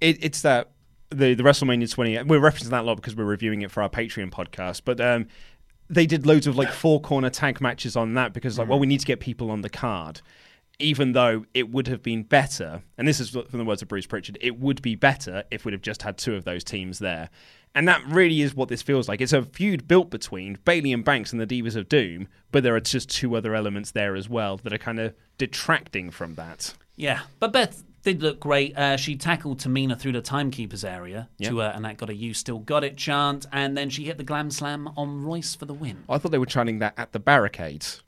[0.01, 0.71] It, it's that
[1.09, 2.23] the the WrestleMania 20.
[2.23, 5.27] We're referencing that a lot because we're reviewing it for our Patreon podcast, but um,
[5.89, 8.87] they did loads of like four corner tag matches on that because like, well, we
[8.87, 10.21] need to get people on the card.
[10.77, 14.05] Even though it would have been better, and this is from the words of Bruce
[14.05, 17.29] Pritchard, it would be better if we'd have just had two of those teams there.
[17.75, 19.19] And that really is what this feels like.
[19.21, 22.73] It's a feud built between Bayley and Banks and the Divas of Doom, but there
[22.75, 26.73] are just two other elements there as well that are kind of detracting from that.
[26.95, 28.77] Yeah, but Beth did look great.
[28.77, 31.49] Uh, she tackled Tamina through the timekeeper's area Yeah.
[31.49, 34.17] to uh, and that got a "You still got it" chant, and then she hit
[34.17, 36.03] the glam slam on Royce for the win.
[36.07, 38.01] I thought they were chanting that at the barricades.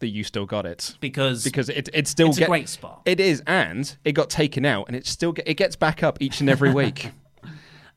[0.00, 3.02] That you still got it Because because it it still it's a great spot.
[3.04, 6.20] It is, and it got taken out, and it still get, it gets back up
[6.20, 7.10] each and every week.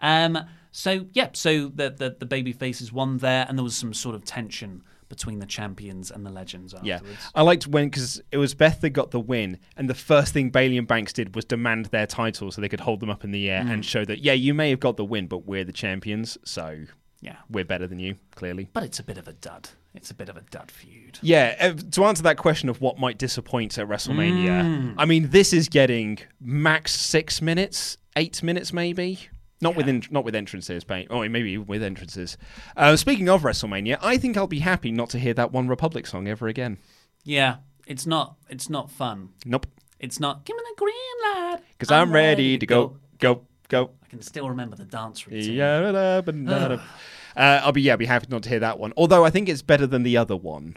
[0.02, 0.38] Um,
[0.78, 4.14] so yeah, so the the, the baby faces won there, and there was some sort
[4.16, 7.20] of tension between the champions and the legends yeah, afterwards.
[7.36, 10.50] I liked when because it was Beth that got the win, and the first thing
[10.50, 13.32] Bayley and Banks did was demand their titles so they could hold them up in
[13.32, 13.72] the air Mm.
[13.72, 16.86] and show that yeah, you may have got the win, but we're the champions, so
[17.22, 18.68] Yeah, we're better than you, clearly.
[18.74, 19.70] but it's a bit of a dud.
[19.94, 21.20] It's a bit of a dud feud.
[21.22, 24.96] Yeah, uh, to answer that question of what might disappoint at WrestleMania, Mm.
[24.98, 29.30] I mean, this is getting max six minutes, eight minutes maybe.
[29.66, 32.38] Not with in, not with entrances, but oh, maybe even with entrances.
[32.78, 36.28] Uh, speaking of WrestleMania, I think I'll be happy not to hear that OneRepublic song
[36.28, 36.78] ever again.
[37.24, 37.56] Yeah,
[37.88, 39.30] it's not it's not fun.
[39.44, 39.66] Nope,
[40.00, 40.46] It's not.
[40.46, 41.62] Give me the green light.
[41.72, 43.90] because I'm, ready to go, go, go.
[44.04, 45.54] I can still remember the dance routine.
[45.54, 46.82] Yeah, da, da, ba, da, da.
[47.36, 48.94] Uh, I'll be yeah, I'll be happy not to hear that one.
[48.96, 50.76] Although I think it's better than the other one.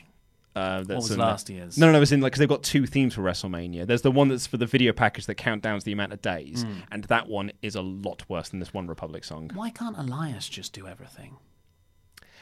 [0.59, 1.79] Uh, that's was in last the- year's?
[1.79, 2.03] No, no, no.
[2.03, 3.87] It's in like because they've got two themes for WrestleMania.
[3.87, 6.73] There's the one that's for the video package that countdowns the amount of days, Hmm.
[6.93, 9.51] and that one is a lot worse than this OneRepublic song.
[9.55, 11.37] Why can't Elias just do everything?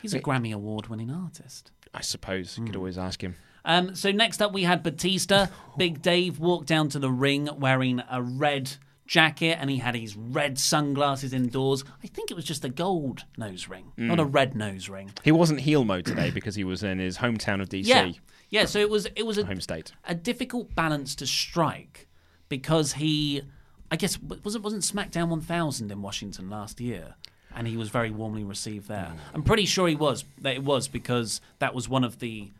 [0.02, 0.24] He's a Wait.
[0.24, 1.70] Grammy Award winning artist.
[1.94, 3.36] I suppose you could always ask him.
[3.64, 5.46] Um, so next up we had Batista.
[5.76, 8.72] Big Dave walked down to the ring wearing a red
[9.06, 11.84] jacket and he had his red sunglasses indoors.
[12.02, 14.34] I think it was just a gold nose ring, not a Mm.
[14.34, 15.12] red nose ring.
[15.24, 18.12] He wasn't heel mode today because he was in his hometown of DC, Yeah,
[18.50, 18.64] yeah.
[18.64, 19.92] So it was it was a home state.
[20.04, 22.08] a difficult balance to strike
[22.48, 23.42] because he,
[23.90, 27.14] I guess, wasn't wasn't SmackDown 1000 in Washington last year,
[27.54, 29.12] and he was very warmly received there.
[29.34, 30.24] I'm pretty sure he was.
[30.40, 32.50] That it was because that was one of the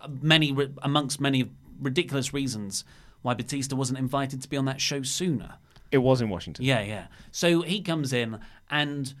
[0.00, 2.84] uh, many amongst many ridiculous reasons
[3.22, 5.54] why Batista wasn't invited to be on that show sooner.
[5.94, 6.64] It was in Washington.
[6.64, 7.06] Yeah, yeah.
[7.30, 9.14] So he comes in, and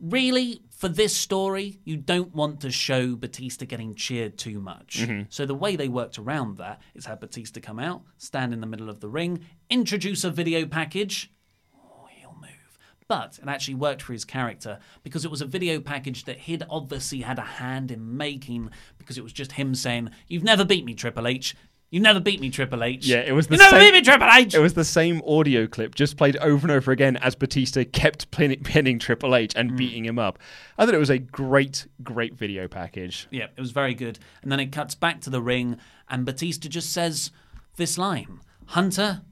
[0.00, 4.98] really, for this story, you don't want to show Batista getting cheered too much.
[4.98, 5.26] Mhm.
[5.28, 8.66] So the way they worked around that is have Batista come out, stand in the
[8.66, 11.30] middle of the ring, introduce a video package.
[11.76, 12.76] Oh, he'll move.
[13.06, 16.64] But it actually worked for his character because it was a video package that he'd
[16.68, 20.84] obviously had a hand in making because it was just him saying, You've never beat
[20.84, 21.54] me, Triple H.
[21.90, 23.06] You never beat me, Triple H.
[23.06, 23.92] Yeah, it was the You never same.
[23.92, 24.54] beat me, Triple H.
[24.54, 28.30] It was the same audio clip, just played over and over again as Batista kept
[28.32, 29.76] pin- pinning Triple H and Mm.
[29.76, 30.38] beating him up.
[30.76, 33.28] I thought it was a great, great video package.
[33.30, 34.18] Yeah, it was very good.
[34.42, 35.76] And then it cuts back to the ring,
[36.08, 37.30] and Batista just says
[37.76, 39.22] this line Hunter,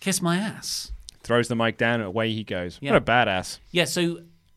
[0.00, 0.92] kiss my ass.
[1.22, 2.78] Throws the mic down and away he goes.
[2.82, 2.92] Yeah.
[2.92, 3.58] What a badass.
[3.70, 4.16] Yeah, so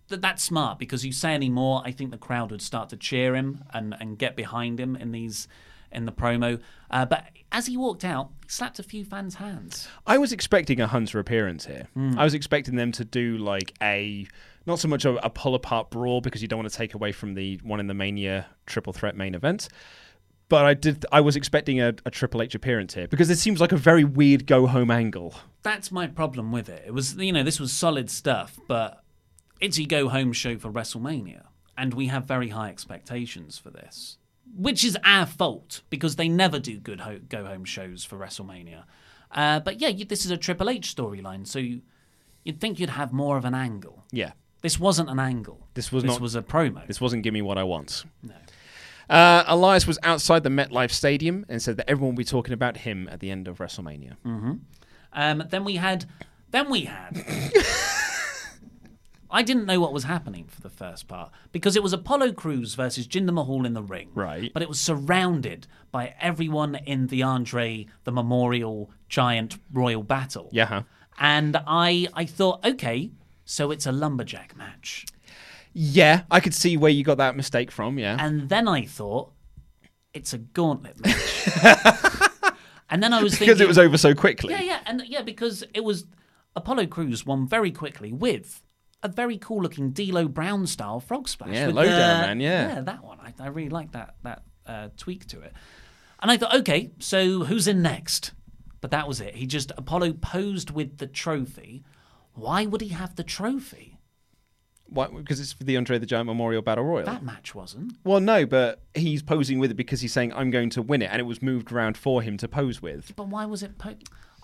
[0.09, 2.97] th- that's smart because you say any more, I think the crowd would start to
[2.97, 5.47] cheer him and, and get behind him in these
[5.93, 6.59] in the promo.
[6.89, 9.87] Uh, but as he walked out, he slapped a few fans' hands.
[10.05, 11.87] I was expecting a Hunter appearance here.
[11.95, 12.17] Mm.
[12.17, 14.27] I was expecting them to do like a
[14.65, 17.11] not so much a, a pull apart brawl because you don't want to take away
[17.11, 19.67] from the one in the Mania triple threat main event.
[20.49, 21.05] But I did.
[21.11, 24.03] I was expecting a, a Triple H appearance here because it seems like a very
[24.03, 25.33] weird go home angle.
[25.63, 26.83] That's my problem with it.
[26.85, 29.03] It was, you know, this was solid stuff, but
[29.59, 31.45] it's a go home show for WrestleMania.
[31.75, 34.17] And we have very high expectations for this,
[34.55, 38.83] which is our fault because they never do good ho- go home shows for WrestleMania.
[39.31, 41.81] Uh, but yeah, you, this is a Triple H storyline, so you,
[42.43, 44.03] you'd think you'd have more of an angle.
[44.11, 45.67] Yeah, This wasn't an angle.
[45.73, 46.21] this was this not.
[46.21, 46.85] was a promo.
[46.87, 48.05] This wasn't give me what I want.
[48.21, 48.33] No.
[49.09, 52.77] Uh, Elias was outside the MetLife Stadium and said that everyone will be talking about
[52.77, 54.13] him at the end of WrestleMania.
[54.23, 54.53] hmm
[55.11, 56.05] Um, then we had,
[56.51, 57.23] then we had.
[59.33, 62.75] I didn't know what was happening for the first part because it was Apollo Crews
[62.75, 64.09] versus Jinder Mahal in the ring.
[64.13, 64.53] Right.
[64.53, 70.49] But it was surrounded by everyone in the Andre the Memorial Giant Royal Battle.
[70.51, 70.83] Yeah.
[71.19, 73.11] And I, I thought, okay,
[73.43, 75.07] so it's a lumberjack match.
[75.73, 77.97] Yeah, I could see where you got that mistake from.
[77.97, 78.17] Yeah.
[78.19, 79.31] And then I thought,
[80.13, 81.47] it's a gauntlet match.
[82.89, 84.53] and then I was thinking because it was over so quickly.
[84.53, 86.05] Yeah, yeah, and yeah, because it was
[86.55, 88.61] Apollo Crews won very quickly with
[89.03, 91.53] a very cool looking D'Lo Brown style frog splash.
[91.53, 91.91] Yeah, Lo Down,
[92.21, 92.75] the- man, yeah.
[92.75, 93.19] yeah, that one.
[93.21, 95.53] I, I really like that that uh, tweak to it.
[96.21, 98.31] And I thought, okay, so who's in next?
[98.81, 99.35] But that was it.
[99.35, 101.83] He just Apollo posed with the trophy.
[102.33, 103.97] Why would he have the trophy?
[104.87, 105.07] Why?
[105.07, 107.05] Because it's for the Andre the Giant Memorial Battle Royal.
[107.05, 107.93] That match wasn't.
[108.03, 111.09] Well, no, but he's posing with it because he's saying, I'm going to win it,
[111.11, 113.13] and it was moved around for him to pose with.
[113.15, 113.77] But why was it?
[113.77, 113.95] Po-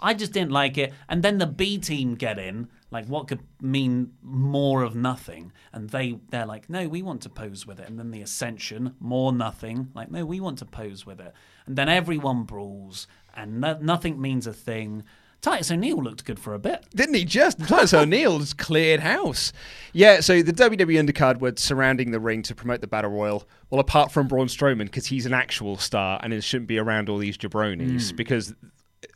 [0.02, 0.94] I just didn't like it.
[1.08, 5.90] And then the B team get in, like what could mean more of nothing, and
[5.90, 7.88] they they're like, no, we want to pose with it.
[7.88, 11.34] And then the Ascension, more nothing, like no, we want to pose with it.
[11.66, 15.04] And then everyone brawls, and no- nothing means a thing.
[15.42, 16.84] Titus O'Neil looked good for a bit.
[16.94, 17.60] Didn't he just?
[17.60, 19.54] Titus O'Neil just cleared house.
[19.94, 23.48] Yeah, so the WWE undercard were surrounding the ring to promote the Battle Royal.
[23.70, 27.08] Well, apart from Braun Strowman, because he's an actual star and it shouldn't be around
[27.08, 28.16] all these jabronis, Mm.
[28.18, 28.54] because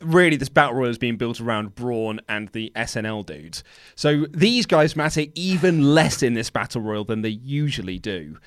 [0.00, 3.64] really this Battle Royal is being built around Braun and the SNL dudes.
[3.94, 8.38] So these guys matter even less in this Battle Royal than they usually do.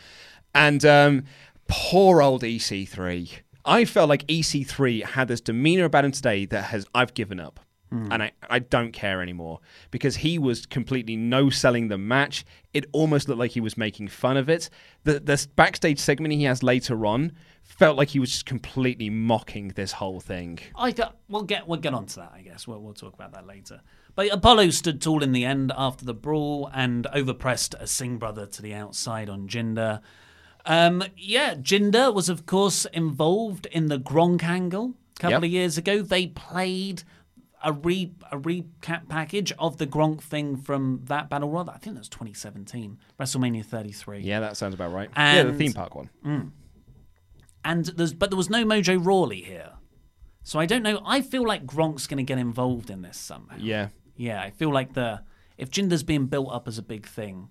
[0.53, 1.23] And um,
[1.67, 3.29] poor old EC3.
[3.65, 7.59] I felt like EC3 had this demeanor about him today that has I've given up.
[7.89, 8.11] Hmm.
[8.11, 9.59] And I, I don't care anymore
[9.91, 12.45] because he was completely no selling the match.
[12.73, 14.69] It almost looked like he was making fun of it.
[15.03, 17.31] The the backstage segment he has later on
[17.67, 20.57] felt like he was just completely mocking this whole thing.
[20.75, 22.31] I th- we'll get we'll get onto that.
[22.33, 23.81] I guess we'll we'll talk about that later.
[24.15, 28.47] But Apollo stood tall in the end after the brawl and overpressed a Singh brother
[28.47, 30.01] to the outside on Jinder.
[30.65, 35.43] Um, yeah, Jinder was of course involved in the Gronk angle a couple Yep.
[35.43, 36.01] of years ago.
[36.01, 37.03] They played
[37.63, 41.69] a re a recap package of the Gronk thing from that battle royal.
[41.69, 44.21] I think that was 2017, WrestleMania 33.
[44.21, 45.09] Yeah, that sounds about right.
[45.15, 46.09] yeah, the theme park one.
[46.25, 46.51] Mm.
[47.67, 49.73] And there's but there was no Mojo Rawley here.
[50.43, 51.01] So I don't know.
[51.05, 53.57] I feel like Gronk's going to get involved in this somehow.
[53.59, 53.89] Yeah.
[54.15, 55.21] Yeah, I feel like the
[55.57, 57.49] if Jinder's being built up as a big thing.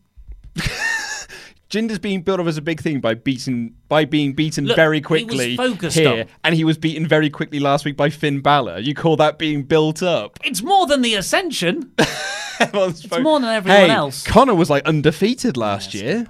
[1.68, 4.98] Jinder's being built up as a big thing by beaten by being beaten Look, very
[4.98, 8.08] he was quickly focused here, on- and he was beaten very quickly last week by
[8.08, 8.78] Finn Balor.
[8.78, 10.38] You call that being built up?
[10.44, 11.92] It's more than the Ascension.
[11.98, 14.24] it's it's more than everyone hey, else.
[14.24, 16.26] Konnor was like undefeated last year.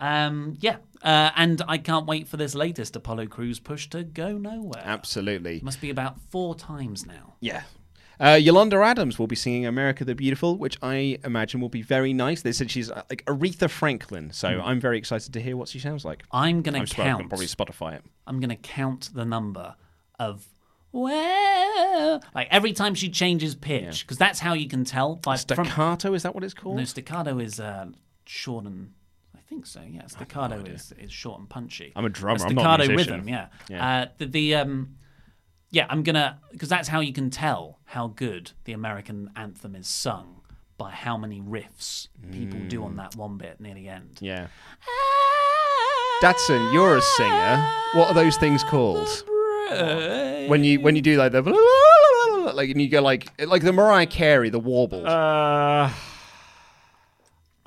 [0.00, 4.32] Um, yeah, uh, and I can't wait for this latest Apollo Crews push to go
[4.38, 4.82] nowhere.
[4.84, 5.60] Absolutely.
[5.62, 7.34] Must be about four times now.
[7.40, 7.62] Yeah.
[8.20, 12.12] Uh, Yolanda Adams will be singing America the Beautiful, which I imagine will be very
[12.12, 12.42] nice.
[12.42, 14.66] They said she's uh, like Aretha Franklin, so Hmm.
[14.66, 16.24] I'm very excited to hear what she sounds like.
[16.32, 17.28] I'm gonna I'm count.
[17.28, 18.02] probably Spotify it.
[18.26, 19.76] I'm gonna count the number
[20.18, 20.48] of
[20.90, 25.16] well, like every time she changes pitch, because that's how you can tell.
[25.16, 26.76] By from- Staccato, is that what it's called?
[26.76, 27.86] No, staccato is uh,
[28.24, 28.92] short and
[29.48, 29.80] think so.
[29.88, 31.92] Yeah, staccato is, is short and punchy.
[31.96, 33.14] I'm a drummer, A I'm not a staccato musician.
[33.14, 33.28] rhythm.
[33.28, 33.46] Yeah.
[33.68, 33.88] Yeah.
[33.88, 34.96] Uh, the, the um,
[35.70, 39.86] yeah, I'm gonna because that's how you can tell how good the American anthem is
[39.88, 40.42] sung
[40.76, 44.18] by how many riffs people do on that one bit near the end.
[44.20, 44.46] Yeah.
[46.22, 47.66] Datsun, you're a singer.
[47.94, 49.08] What are those things called?
[50.48, 51.42] when you when you do like the
[52.54, 55.06] like and you go like like the Mariah Carey, the warble.
[55.06, 55.90] Uh,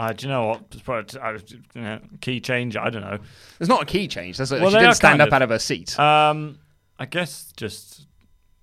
[0.02, 0.64] uh, do you know what?
[0.72, 1.38] It's probably, uh,
[1.76, 2.76] you know, key change.
[2.76, 3.20] I don't know.
[3.60, 4.36] It's not a key change.
[4.36, 5.34] That's Well, she didn't stand kind up of.
[5.34, 5.99] out of her seat.
[5.99, 6.58] Um,
[6.97, 8.08] I guess just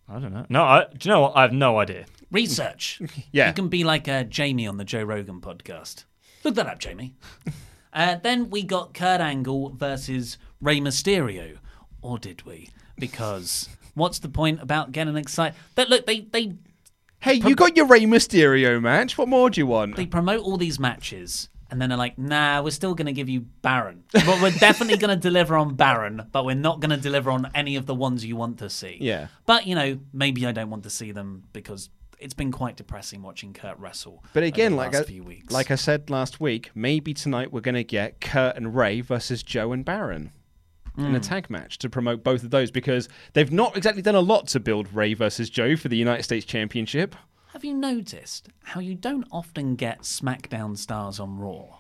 [0.09, 0.47] I don't know.
[0.49, 1.37] No, I, do you know what?
[1.37, 2.07] I have no idea.
[2.33, 3.01] Research.
[3.31, 3.49] Yeah.
[3.49, 6.07] You can be like uh, Jamie on the Joe Rogan podcast.
[6.43, 7.15] Look that up, Jamie.
[7.93, 11.59] uh, then we got Kurt Angle versus Rey Mysterio.
[12.03, 12.71] Or did we?
[12.99, 15.57] Because what's the point about getting excited?
[15.77, 16.55] But look, they, they,
[17.21, 19.19] hey, you got your Rey Mysterio match.
[19.19, 19.97] What more do you want?
[19.97, 21.49] they promote all these matches.
[21.71, 24.05] And then they're like, nah, we're still going to give you Baron.
[24.13, 27.51] But we're definitely going to deliver on Baron, but we're not going to deliver on
[27.55, 28.97] any of the ones you want to see.
[29.01, 29.29] Yeah.
[29.45, 33.23] But, you know, maybe I don't want to see them because it's been quite depressing
[33.23, 34.25] watching Kurt wrestle.
[34.33, 35.05] But again, like I,
[35.51, 39.43] like I said last week, maybe tonight we're going to get Kurt and Rey versus
[39.43, 40.33] Joe and Baron
[40.99, 41.15] in Hmm.
[41.15, 44.49] a tag match to promote both of those because they've not exactly done a lot
[44.49, 47.15] to build Rey versus Joe for the United States Championship.
[47.53, 51.79] Have you noticed how you don't often get SmackDown stars on Raw?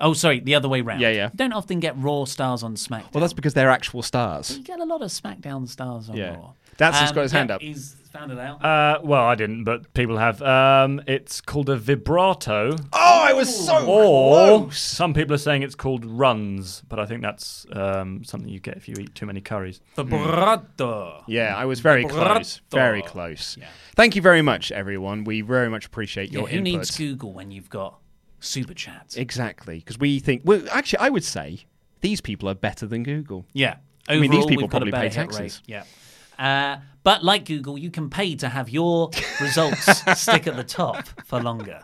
[0.00, 1.00] Oh, sorry, the other way round.
[1.00, 1.24] Yeah, yeah.
[1.26, 3.12] You don't often get Raw stars on SmackDown.
[3.14, 4.56] Well, that's because they're actual stars.
[4.56, 6.36] you get a lot of SmackDown stars on Yeah.
[6.36, 6.52] Raw.
[6.76, 7.60] That's Um, got his hand up.
[8.08, 8.64] Found it out.
[8.64, 10.40] Uh, well, I didn't, but people have.
[10.42, 14.78] Um, it's called a vibrato, Oh, I was so or close.
[14.78, 18.76] some people are saying it's called runs, but I think that's um, something you get
[18.76, 19.80] if you eat too many curries.
[19.96, 21.24] Vibrato.
[21.26, 22.60] Yeah, I was very close.
[22.70, 23.56] Very close.
[23.58, 23.66] Yeah.
[23.96, 25.24] Thank you very much, everyone.
[25.24, 26.72] We very much appreciate Yeah, your who input.
[26.72, 27.98] needs Google when you've got
[28.40, 29.14] Super Chat?
[29.16, 30.42] Exactly, because we think.
[30.44, 31.66] Well, actually, I would say
[32.00, 33.44] these people are better than Google.
[33.52, 33.76] Yeah.
[34.08, 35.40] I mean, these people we've got a probably pay taxes.
[35.40, 35.60] rate.
[35.66, 35.82] Yeah.
[36.38, 39.10] Uh, but like Google, you can pay to have your
[39.40, 41.82] results stick at the top for longer.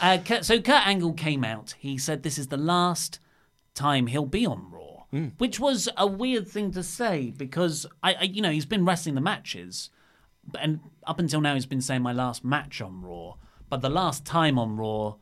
[0.00, 1.74] Uh, so Kurt Angle came out.
[1.78, 3.18] He said this is the last
[3.74, 5.28] time he'll be on Raw, Hmm.
[5.38, 9.14] which was a weird thing to say because I, I, you know, he's been wrestling
[9.16, 9.90] the matches,
[10.58, 13.34] and up until now he's been saying my last match on Raw.
[13.68, 15.14] But the last time on Raw,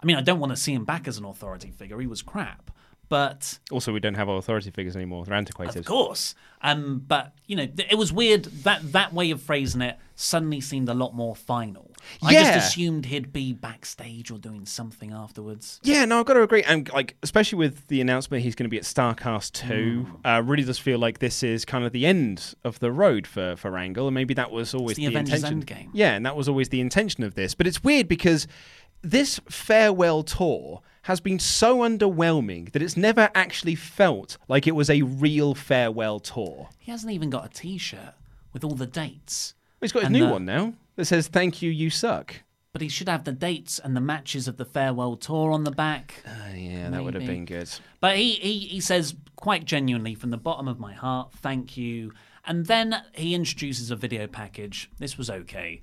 [0.00, 1.98] I mean, I don't want to see him back as an authority figure.
[2.00, 2.70] He was crap,
[3.08, 5.24] but Also, we don't have our authority figures anymore.
[5.24, 5.76] They're antiquated.
[5.76, 6.34] of course.
[6.62, 10.60] Um, but you know, th- it was weird that that way of phrasing it suddenly
[10.60, 11.90] seemed a lot more final.
[12.22, 12.54] I Yeah.
[12.54, 15.80] just assumed he'd be backstage or doing something afterwards.
[15.82, 16.62] Yeah, no, I've got to agree.
[16.62, 20.62] And like, especially with the announcement he's going to be at Starcast two, uh, really
[20.64, 24.06] does feel like this is kind of the end of the road for for Angle,
[24.08, 25.62] and maybe that was always the the, Avengers intention.
[25.86, 25.90] Endgame.
[25.92, 27.54] Yeah, and that was always the intention of this.
[27.54, 28.46] But it's weird because
[29.02, 34.90] this farewell tour has been so underwhelming that it's never actually felt like it was
[34.90, 36.68] a real farewell tour.
[36.78, 38.14] He hasn't even got a T-shirt
[38.52, 39.54] with all the dates.
[39.80, 42.42] He's got his new the- one now that says "Thank you, you suck."
[42.72, 45.70] But he should have the dates and the matches of the farewell tour on the
[45.70, 46.22] back.
[46.26, 47.70] Uh, yeah, that would have been good.
[48.00, 52.12] But he, he, he says quite genuinely from the bottom of my heart, thank you.
[52.44, 54.90] And then he introduces a video package.
[54.98, 55.80] This was okay.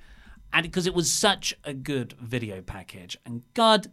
[0.53, 3.17] And because it was such a good video package.
[3.25, 3.87] And god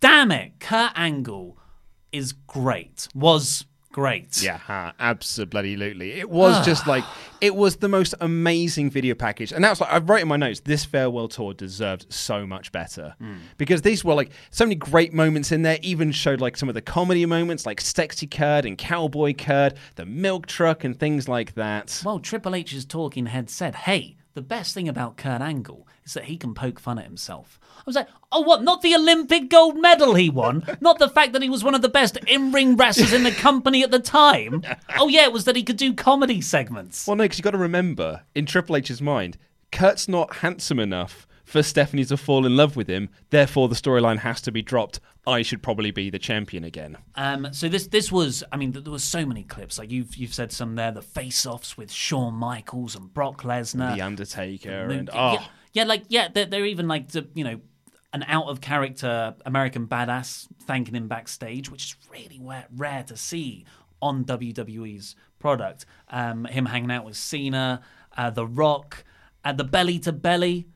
[0.00, 1.58] damn it, Kurt Angle
[2.12, 3.08] is great.
[3.14, 3.64] Was
[3.96, 4.42] great.
[4.42, 6.12] Yeah, huh, absolutely.
[6.12, 7.02] It was just like
[7.40, 10.60] it was the most amazing video package, and that's like I wrote in my notes.
[10.60, 13.36] This farewell tour deserved so much better hmm.
[13.56, 15.78] because these were like so many great moments in there.
[15.80, 20.04] Even showed like some of the comedy moments, like Sexy Kurt and Cowboy Kurt, the
[20.04, 22.02] milk truck, and things like that.
[22.04, 26.24] Well, Triple H's talking head said, hey, the best thing about Kurt Angle is that
[26.24, 27.58] he can poke fun at himself.
[27.78, 28.62] I was like, oh, what?
[28.62, 30.62] Not the Olympic gold medal he won?
[30.82, 33.32] Not the fact that he was one of the best in ring wrestlers in the
[33.32, 34.62] company at the time?
[34.98, 37.06] Oh, yeah, it was that he could do comedy segments.
[37.06, 39.38] Well, no, because you've got to remember, in Triple H's mind,
[39.72, 43.08] Kurt's not handsome enough for Stephanie to fall in love with him.
[43.30, 45.00] Therefore, the storyline has to be dropped.
[45.26, 46.98] I should probably be the champion again.
[47.14, 49.78] Um, so this this was, I mean, there were so many clips.
[49.78, 53.94] Like you've you've said some there, the face-offs with Shawn Michaels and Brock Lesnar.
[53.94, 57.44] the Undertaker, Moon- and oh, yeah, yeah, like yeah, they're, they're even like the, you
[57.44, 57.60] know
[58.12, 63.16] an out of character American badass thanking him backstage, which is really rare, rare to
[63.16, 63.64] see
[64.00, 65.86] on WWE's product.
[66.08, 67.82] Um, him hanging out with Cena,
[68.16, 69.04] uh, The Rock,
[69.44, 70.66] uh, the belly to belly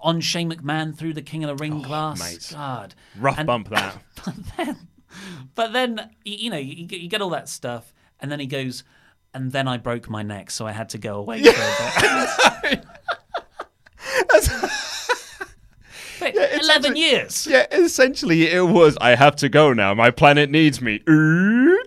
[0.00, 2.20] on Shane McMahon through the King of the Ring glass.
[2.20, 2.48] Oh, mate.
[2.52, 3.96] God, rough And- bump that.
[4.24, 4.76] but then,
[5.54, 8.84] but then you know you, get- you get all that stuff, and then he goes,
[9.34, 12.84] and then I broke my neck, so I had to go away for a bit.
[16.20, 17.46] But Eleven years.
[17.48, 18.96] Yeah, essentially it was.
[19.00, 19.92] I have to go now.
[19.94, 21.00] My planet needs me.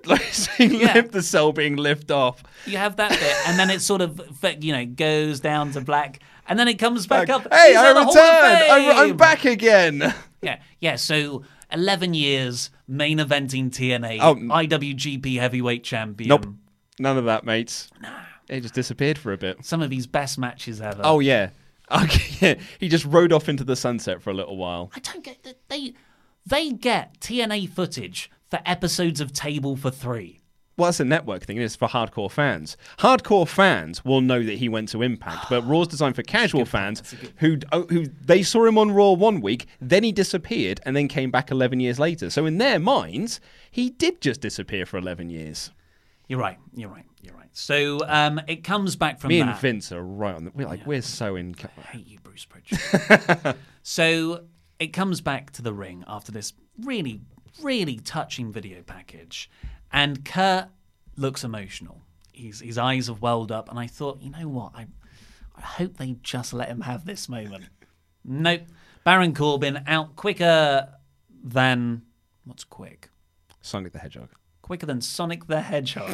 [0.06, 0.94] Like seeing Yeah.
[0.94, 2.44] lift the cell being lifted off.
[2.66, 4.22] You have that bit, and then it sort of
[4.60, 7.44] you know goes down to black, and then it comes back up.
[7.52, 8.72] Hey, I at the Hall of returned.
[8.72, 10.14] I'm, I'm back again.
[10.42, 10.96] Yeah, yeah.
[10.96, 11.42] So
[11.72, 16.30] eleven years main eventing TNA, Oh, IWGP Heavyweight Champion.
[16.30, 16.46] Nope.
[17.00, 17.90] None of that, mates.
[18.00, 18.10] Nah.
[18.48, 19.66] It just disappeared for a bit.
[19.66, 21.02] Some of his best matches ever.
[21.04, 21.50] Oh yeah.
[21.92, 22.60] Okay.
[22.80, 24.92] he just rode off into the sunset for a little while.
[24.96, 25.94] I don't get that they
[26.46, 30.42] they get TNA footage for episodes of Table for Three.
[30.78, 31.58] Well, that's a network thing.
[31.58, 32.76] It's for hardcore fans.
[33.00, 37.16] Hardcore fans will know that he went to Impact, but Raw's designed for casual fans
[37.38, 41.08] who oh, who they saw him on Raw one week, then he disappeared, and then
[41.08, 42.30] came back eleven years later.
[42.30, 43.40] So in their minds,
[43.72, 45.72] he did just disappear for eleven years.
[46.28, 46.58] You're right.
[46.74, 47.06] You're right.
[47.22, 47.50] You're right.
[47.54, 49.50] So um, it comes back from Me that.
[49.50, 50.52] and Vince are right on the.
[50.54, 51.56] We're like we're so in.
[51.78, 53.56] I hate you, Bruce Pritchard.
[53.84, 54.44] so
[54.80, 56.54] it comes back to the ring after this
[56.84, 57.22] really,
[57.62, 59.50] really touching video package,
[59.96, 60.68] and Kurt
[61.16, 62.02] looks emotional.
[62.32, 64.74] His his eyes have welled up, and I thought, you know what?
[64.76, 64.86] I
[65.56, 67.66] I hope they just let him have this moment.
[68.24, 68.62] nope.
[69.06, 70.90] Baron Corbin out quicker
[71.44, 72.02] than
[72.44, 73.10] what's quick?
[73.62, 74.30] Sonic the Hedgehog
[74.64, 76.10] Quicker than Sonic the Hedgehog,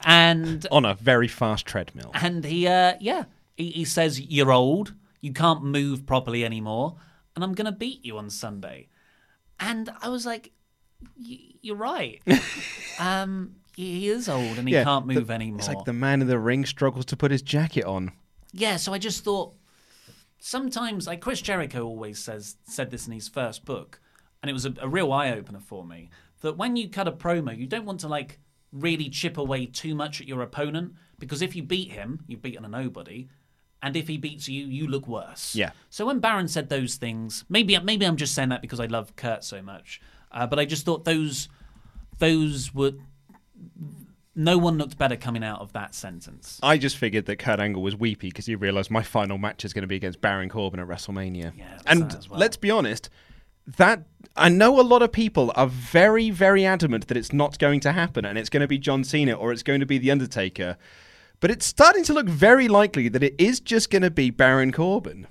[0.04, 2.10] and on a very fast treadmill.
[2.14, 3.24] and he, uh, yeah,
[3.58, 6.96] he, he says, You're old, you can't move properly anymore,
[7.36, 8.88] and I'm going to beat you on Sunday.
[9.58, 10.59] And I was like, "Y-
[11.16, 12.22] You're right.
[12.98, 15.58] um, he is old and he Yeah, can't the- move anymore.
[15.60, 18.12] It's like the man in the ring struggles to put his jacket on.
[18.52, 19.54] Yeah, so I just thought
[20.38, 24.00] sometimes, like Chris Jericho always says, said this in his first book,
[24.42, 27.12] and it was a, a real eye opener for me that when you cut a
[27.12, 28.38] promo, you don't want to like
[28.72, 32.64] really chip away too much at your opponent because if you beat him, you've beaten
[32.64, 33.28] a nobody.
[33.82, 35.54] And if he beats you, you look worse.
[35.54, 35.70] Yeah.
[35.88, 39.16] So when Baron said those things, maybe maybe I'm just saying that because I love
[39.16, 40.00] Kurt so much,
[40.32, 41.48] uh, but I just thought those
[42.18, 42.92] those were
[44.34, 46.58] no one looked better coming out of that sentence.
[46.62, 49.72] I just figured that Kurt Angle was weepy because he realised my final match is
[49.72, 51.52] going to be against Baron Corbin at WrestleMania.
[51.56, 52.38] Yeah, and well.
[52.38, 53.10] let's be honest,
[53.66, 54.04] that
[54.36, 57.92] I know a lot of people are very, very adamant that it's not going to
[57.92, 60.76] happen and it's going to be John Cena or it's going to be The Undertaker.
[61.40, 64.72] But it's starting to look very likely that it is just going to be Baron
[64.72, 65.26] Corbin.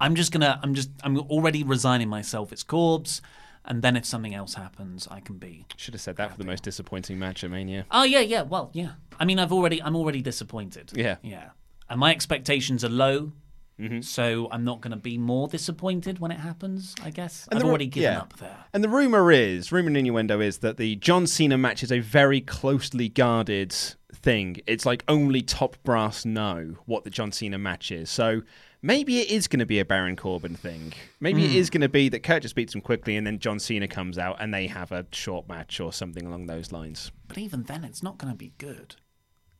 [0.00, 0.58] I'm just gonna.
[0.64, 0.90] I'm just.
[1.04, 2.52] I'm already resigning myself.
[2.52, 3.20] It's Corbs,
[3.64, 5.66] and then if something else happens, I can be.
[5.76, 7.86] Should have said that for the most disappointing match at Mania.
[7.90, 8.42] Oh yeah, yeah.
[8.42, 8.92] Well, yeah.
[9.20, 9.82] I mean, I've already.
[9.82, 10.92] I'm already disappointed.
[10.94, 11.16] Yeah.
[11.22, 11.50] Yeah.
[11.88, 13.32] And my expectations are low,
[13.80, 14.02] Mm-hmm.
[14.02, 16.94] so I'm not going to be more disappointed when it happens.
[17.02, 18.20] I guess And I've ru- already given yeah.
[18.20, 18.56] up there.
[18.72, 21.98] And the rumor is, rumor and innuendo is that the John Cena match is a
[21.98, 23.72] very closely guarded
[24.14, 24.58] thing.
[24.66, 28.08] It's like only top brass know what the John Cena match is.
[28.10, 28.42] So
[28.82, 30.92] maybe it is going to be a Baron Corbin thing.
[31.20, 31.56] Maybe it Hmm.
[31.56, 34.18] is going to be that Kurt just beats him quickly and then John Cena comes
[34.18, 37.10] out and they have a short match or something along those lines.
[37.28, 38.96] But even then, it's not going to be good.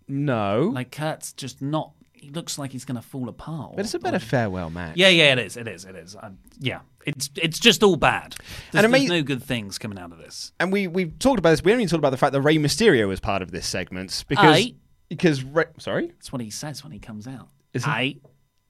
[0.08, 0.70] No.
[0.74, 1.92] Like Kurt's just not.
[2.12, 3.72] He looks like he's going to fall apart.
[3.74, 4.96] but it's a better farewell match.
[4.96, 5.56] Yeah, yeah, it is.
[5.56, 5.84] It is.
[5.84, 6.14] It is.
[6.20, 8.36] Um, yeah, it's it's just all bad.
[8.70, 10.52] There's, And there's no good things coming out of this.
[10.60, 11.64] And we we've talked about this.
[11.64, 14.56] We only talked about the fact that Rey Mysterio was part of this segment because
[14.56, 14.74] Aye.
[15.08, 15.44] because
[15.78, 17.48] sorry, That's what he says when he comes out.
[17.74, 17.88] Is it?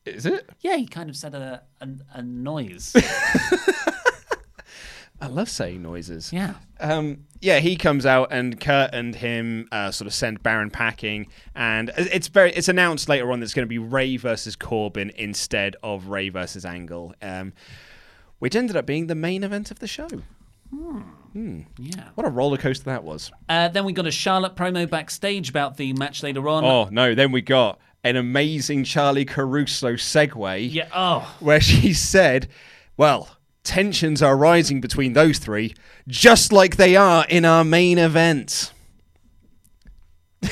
[0.04, 0.50] Is it?
[0.60, 2.94] Yeah, he kind of said a a, a noise.
[5.20, 6.32] I love saying noises.
[6.32, 6.54] yeah.
[6.80, 11.28] Um, yeah, he comes out and Kurt and him uh, sort of send Baron packing,
[11.54, 15.12] and it's very it's announced later on that it's going to be Rey versus Corbin
[15.14, 17.52] instead of Rey versus Angle, um,
[18.40, 20.08] which ended up being the main event of the show.
[21.34, 22.08] Yeah.
[22.16, 23.30] What a roller coaster that was!
[23.48, 26.64] Uh, then we got a Charlotte promo backstage about the match later on.
[26.64, 30.72] Oh no, then we got an amazing Charlie Caruso segue.
[30.72, 30.88] Yeah.
[30.94, 31.36] Oh.
[31.40, 32.48] where she said,
[32.96, 35.74] Well, tensions are rising between those three,
[36.08, 38.72] just like they are in our main event.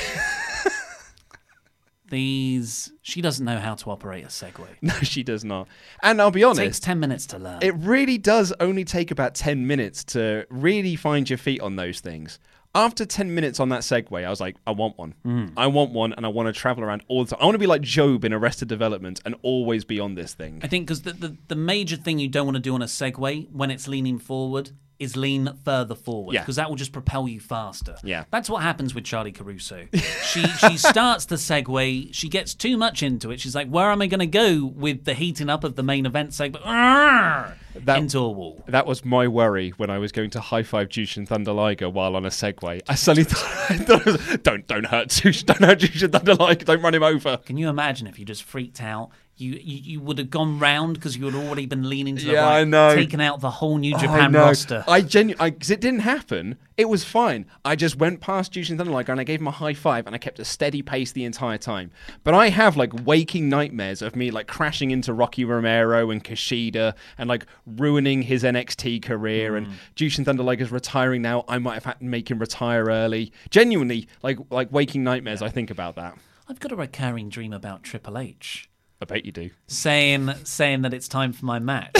[2.09, 2.91] These.
[3.01, 4.67] She doesn't know how to operate a Segway.
[4.81, 5.67] No, she does not.
[6.03, 6.59] And I'll be honest.
[6.61, 7.59] It takes ten minutes to learn.
[7.61, 11.99] it really does only take about 10 minutes to really find your feet on those
[12.01, 12.39] things.
[12.73, 15.13] After 10 minutes on that Segway, I was like, I want one.
[15.23, 15.47] Hmm.
[15.57, 17.39] I want one, and I want to travel around all the time.
[17.41, 20.61] I want to be like Gob in Arrested Development and always be on this thing.
[20.63, 22.85] I think because the, the the major thing you don't want to do on a
[22.85, 26.41] Segway when it's leaning forward is lean further forward Yeah.
[26.41, 27.95] because that will just propel you faster.
[28.03, 28.25] Yeah.
[28.29, 29.87] That's what happens with Charlie Caruso.
[30.23, 33.39] she she starts the Segway, she gets too much into it.
[33.41, 36.05] She's like, "Where am I going to go with the heating up of the main
[36.05, 36.63] event segment?"
[37.75, 38.63] That- into a wall.
[38.67, 42.15] That was my worry when I was going to high five Jushin Thunder Liger while
[42.15, 42.81] on a Segway.
[42.87, 46.65] I suddenly thought, I thought was, don't don't hurt Jushin, don't hurt Jushin Thunder Liger,
[46.65, 47.37] don't run him over.
[47.37, 50.95] Can you imagine if you just freaked out, you, you, you would have gone round
[50.95, 52.93] because you had already been leaning to the Yeah, right, I know.
[52.95, 54.41] taken out the whole New I Japan know.
[54.41, 54.83] roster.
[54.87, 56.57] I genuinely, because it didn't happen.
[56.77, 57.45] It was fine.
[57.65, 60.15] I just went past Jushin Thunder Liger and I gave him a high five and
[60.15, 61.91] I kept a steady pace the entire time.
[62.23, 66.93] But I have like waking nightmares of me like crashing into Rocky Romero and Kushida
[67.17, 69.73] and like ruining his NXT career and mm.
[69.95, 71.45] Jushin Thunder Liger's retiring now.
[71.47, 73.31] I might have had to make him retire early.
[73.49, 75.41] Genuinely, like like waking nightmares.
[75.41, 76.17] I think about that.
[76.47, 78.69] I've got a recurring dream about Triple H
[79.01, 79.49] I bet you do.
[79.67, 81.95] saying saying that it's time for my match.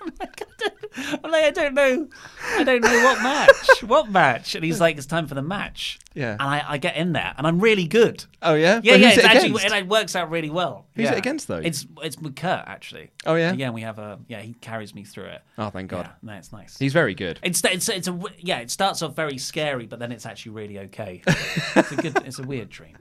[0.00, 0.77] I'm like, I don't
[1.24, 2.08] know,
[2.56, 5.98] I don't know what match, what match, and he's like, it's time for the match.
[6.14, 6.32] Yeah.
[6.32, 8.24] and I, I get in there, and I'm really good.
[8.42, 8.80] Oh yeah.
[8.82, 9.76] Yeah, yeah, who's it's it actually against?
[9.76, 10.86] it, works out really well.
[10.94, 11.12] Who's yeah.
[11.12, 11.58] it against, though?
[11.58, 13.10] It's it's with Kurt actually.
[13.26, 13.52] Oh, yeah?
[13.52, 13.70] yeah.
[13.70, 14.40] We have a yeah.
[14.40, 15.42] He carries me through it.
[15.58, 16.06] Oh, thank God.
[16.06, 16.76] Yeah, no, it's nice.
[16.78, 17.38] He's very good.
[17.42, 18.58] It's it's it's a yeah.
[18.58, 21.22] It starts off very scary, but then it's actually really okay.
[21.26, 22.16] it's a good.
[22.24, 22.96] It's a weird dream.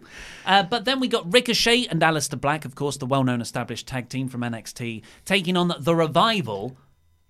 [0.46, 4.10] Uh, but then we got Ricochet and Aleister Black, of course, the well-known established tag
[4.10, 6.78] team from NXT, taking on the Revival.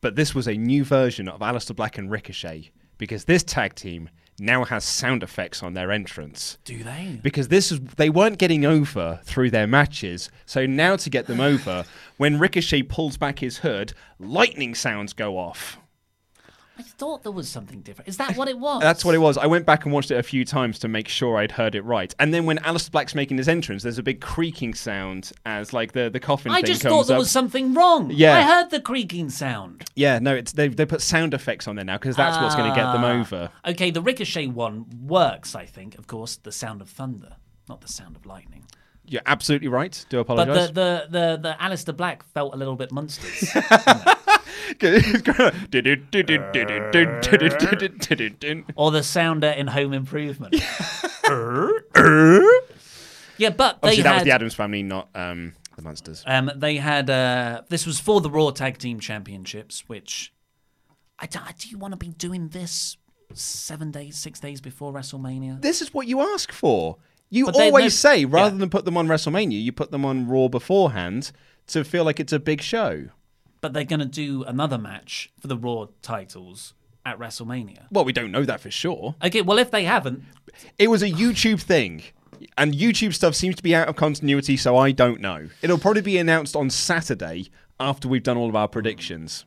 [0.02, 4.10] But this was a new version of Aleister Black and Ricochet because this tag team
[4.40, 6.58] now has sound effects on their entrance.
[6.64, 7.20] Do they?
[7.24, 11.40] Because this is they weren't getting over through their matches, so now to get them
[11.40, 11.86] over,
[12.18, 15.80] when Ricochet pulls back his hood, lightning sounds go off.
[16.80, 18.08] I thought there was something different.
[18.08, 18.82] Is that what it was?
[18.82, 19.38] That's what it was.
[19.38, 21.82] I went back and watched it a few times to make sure I'd heard it
[21.84, 22.14] right.
[22.20, 25.94] And then when Aleister Black's making his entrance, there's a big creaking sound as like
[25.94, 27.20] the the coffin I thing just comes thought there up.
[27.20, 28.12] was something wrong.
[28.14, 28.38] Yeah.
[28.38, 29.84] I heard the creaking sound.
[29.96, 32.70] Yeah, no, it's they they put sound effects on there now because that's what's going
[32.70, 33.20] to get them Ah.
[33.20, 33.50] over.
[33.68, 35.98] Okay, the Ricochet one works, I think.
[35.98, 37.36] Of course, the sound of thunder,
[37.68, 38.66] not the sound of lightning.
[39.10, 40.06] You're absolutely right.
[40.10, 40.68] Do But apologise.
[40.68, 43.50] the, the, the, the Aleister Black felt a little bit monsters.
[48.76, 50.56] or the sounder in Home Improvement.
[53.38, 56.24] yeah, but they Obviously, that was had, the Addams family, not um, the monsters.
[56.26, 60.34] um, they had uh, this was for the Raw Tag Team Championships, which
[61.20, 62.98] I do, do you want to be doing this
[63.34, 65.62] seven days, six days before WrestleMania?
[65.62, 66.98] This is what you ask for.
[67.30, 68.60] You But they- always no- say rather yeah.
[68.60, 71.32] than put them on WrestleMania, you put them on Raw beforehand
[71.68, 73.10] to feel like it's a big show.
[73.62, 76.74] But they're going to do another match for the Raw titles
[77.06, 77.86] at WrestleMania.
[77.92, 79.16] Well, we don't know that for sure.
[79.24, 80.24] Okay, well if they haven't,
[80.78, 82.04] It was a YouTube thing.
[82.58, 85.50] And YouTube stuff seems to be out of continuity, so I don't know.
[85.62, 87.50] It'll probably be announced on Saturday
[87.80, 89.46] after we've done all of our predictions.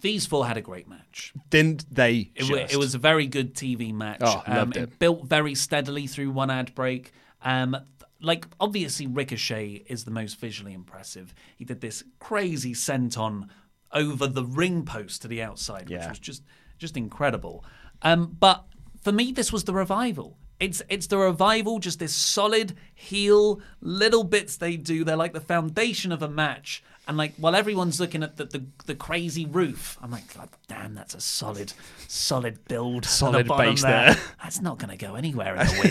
[0.00, 1.32] these four had a great match.
[1.50, 2.30] Didn't they?
[2.34, 4.20] It, it was a very good TV match.
[4.22, 4.98] Oh, um, loved it.
[4.98, 7.12] built very steadily through one ad break.
[7.42, 7.76] Um,
[8.20, 11.34] like obviously Ricochet is the most visually impressive.
[11.56, 13.48] He did this crazy senton
[13.92, 16.42] over the ring post to the outside, which was just
[16.78, 17.64] just incredible.
[18.02, 18.64] Um, but
[19.02, 20.38] for me, this was the revival.
[20.60, 25.04] It's it's the revival, just this solid heel little bits they do.
[25.04, 26.82] They're like the foundation of a match.
[27.06, 30.94] And like while everyone's looking at the, the, the crazy roof, I'm like, God damn,
[30.94, 31.74] that's a solid,
[32.08, 33.04] solid build.
[33.04, 34.14] the Solid base there.
[34.14, 34.22] there.
[34.42, 35.82] That's not going to go anywhere in the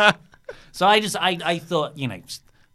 [0.00, 0.14] wind.
[0.78, 2.20] so I just I, I thought you know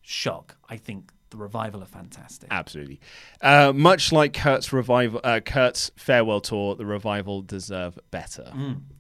[0.02, 0.56] shock.
[0.68, 2.50] I think the revival are fantastic.
[2.52, 3.00] Absolutely.
[3.42, 8.52] Uh, much like Kurt's revival, uh, Kurt's farewell tour, the revival deserve better.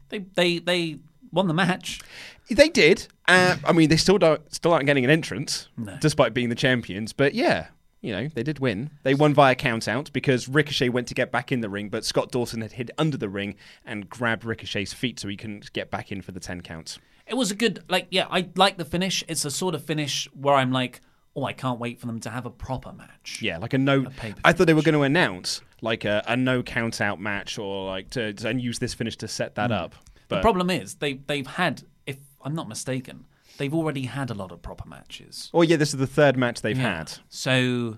[0.10, 1.00] They they they
[1.32, 2.00] won the match.
[2.50, 3.08] They did.
[3.28, 5.98] Uh, I mean, they still don't, still aren't getting an entrance, No.
[6.00, 7.12] despite being the champions.
[7.14, 7.68] But yeah,
[8.02, 8.92] you know, they did win.
[9.04, 12.06] They won via count out because Ricochet went to get back in the ring, but
[12.06, 15.90] Scott Dawson had hid under the ring and grabbed Ricochet's feet so he couldn't get
[15.92, 17.00] back in for the ten counts.
[17.28, 19.24] It was a good like yeah I like the finish.
[19.28, 21.02] It's a sort of finish where I'm like
[21.36, 23.40] oh I can't wait for them to have a proper match.
[23.42, 24.06] Yeah, like a no.
[24.46, 27.88] I thought they were going to announce like a, a no count out match or
[27.88, 29.96] like to, to and use this finish to set that up.
[30.28, 33.26] But The problem is they they've had if I'm not mistaken
[33.58, 35.50] they've already had a lot of proper matches.
[35.54, 36.98] oh yeah, this is the third match they've Yeah.
[36.98, 37.14] had.
[37.30, 37.98] So,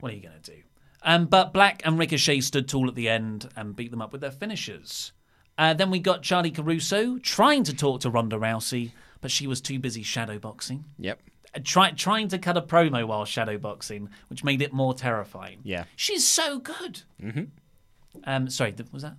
[0.00, 0.58] what are you going to do?
[1.02, 4.20] Um, but Black and Ricochet stood tall at the end and beat them up with
[4.20, 5.12] their finishers.
[5.56, 8.90] Uh, then we got Charlie Caruso trying to talk to Ronda Rousey,
[9.20, 10.82] but she was too busy shadowboxing.
[10.98, 11.20] Yep.
[11.54, 15.60] Uh, Try, trying to cut a promo while shadowboxing, which made it more terrifying.
[15.62, 15.84] Yeah.
[15.96, 17.02] She's so good.
[17.22, 17.44] Mm-hmm.
[18.24, 19.16] Um, sorry, th- was that?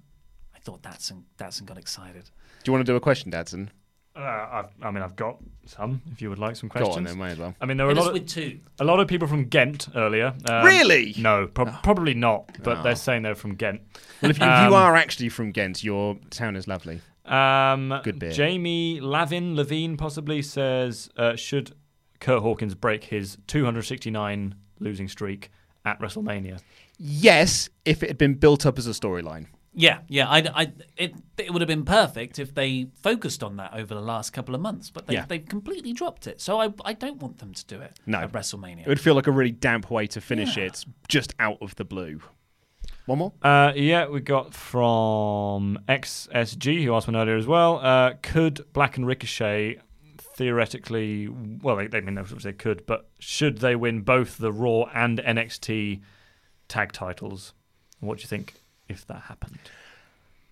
[0.53, 2.29] I thought Datson, Datson got excited.
[2.63, 3.69] Do you want to do a question, Datson?
[4.16, 6.01] Uh, I've, I mean, I've got some.
[6.11, 7.53] If you would like some Go questions, on then, may as well.
[7.59, 8.59] I mean, there were a Hit lot us of with two.
[8.80, 10.34] a lot of people from Ghent earlier.
[10.49, 11.13] Um, Really?
[11.18, 12.49] No, prob probably not.
[12.63, 13.82] But they're saying they're from Ghent.
[14.21, 17.01] Well, if you, if Um, you are actually from Ghent, your town is lovely.
[17.25, 18.32] Um, Good beer.
[18.32, 21.75] Jamie Lavin, Levine possibly says, uh, should
[22.21, 25.50] Kurt Hawkins break his 269 losing streak
[25.83, 26.62] at WrestleMania?
[26.97, 29.47] Yes, if it had been built up as a storyline.
[29.77, 30.29] Yeah, yeah.
[30.29, 33.99] I, I, it, it would have been perfect if they focused on that over the
[34.01, 35.25] last couple of months, but they, Yeah.
[35.27, 36.39] they've completely dropped it.
[36.39, 38.19] So I, I don't want them to do it No.
[38.19, 38.81] at WrestleMania.
[38.81, 41.83] It would feel like a really damp way to finish it, just out of the
[41.83, 42.21] blue.
[43.05, 43.33] One more.
[43.41, 47.79] Uh, yeah, we got from XSG, who asked one earlier as well.
[47.79, 49.79] Uh, could Black and Ricochet
[50.17, 55.19] theoretically, well, they, they mean they could, but should they win both the Raw and
[55.19, 56.01] NXT
[56.67, 57.53] tag titles?
[57.99, 58.53] What do you think
[58.89, 59.59] if that happened?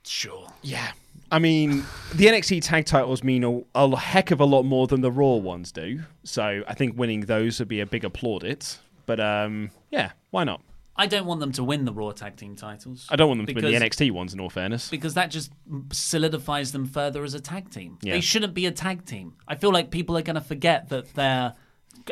[0.05, 0.47] Sure.
[0.61, 0.91] Yeah.
[1.31, 5.01] I mean, the NXT tag titles mean a, a heck of a lot more than
[5.01, 6.01] the Raw ones do.
[6.23, 8.77] So I think winning those would be a big applaudit.
[9.05, 10.61] But um, yeah, why not?
[10.95, 13.07] I don't want them to win the Raw Tag Team titles.
[13.09, 14.89] I don't want them to win the NXT ones, in all fairness.
[14.89, 15.51] because that just
[15.91, 17.97] solidifies them further as a tag team.
[18.03, 18.13] Yeah.
[18.13, 19.33] They shouldn't be a tag team.
[19.47, 21.55] I feel like people are going to forget that they're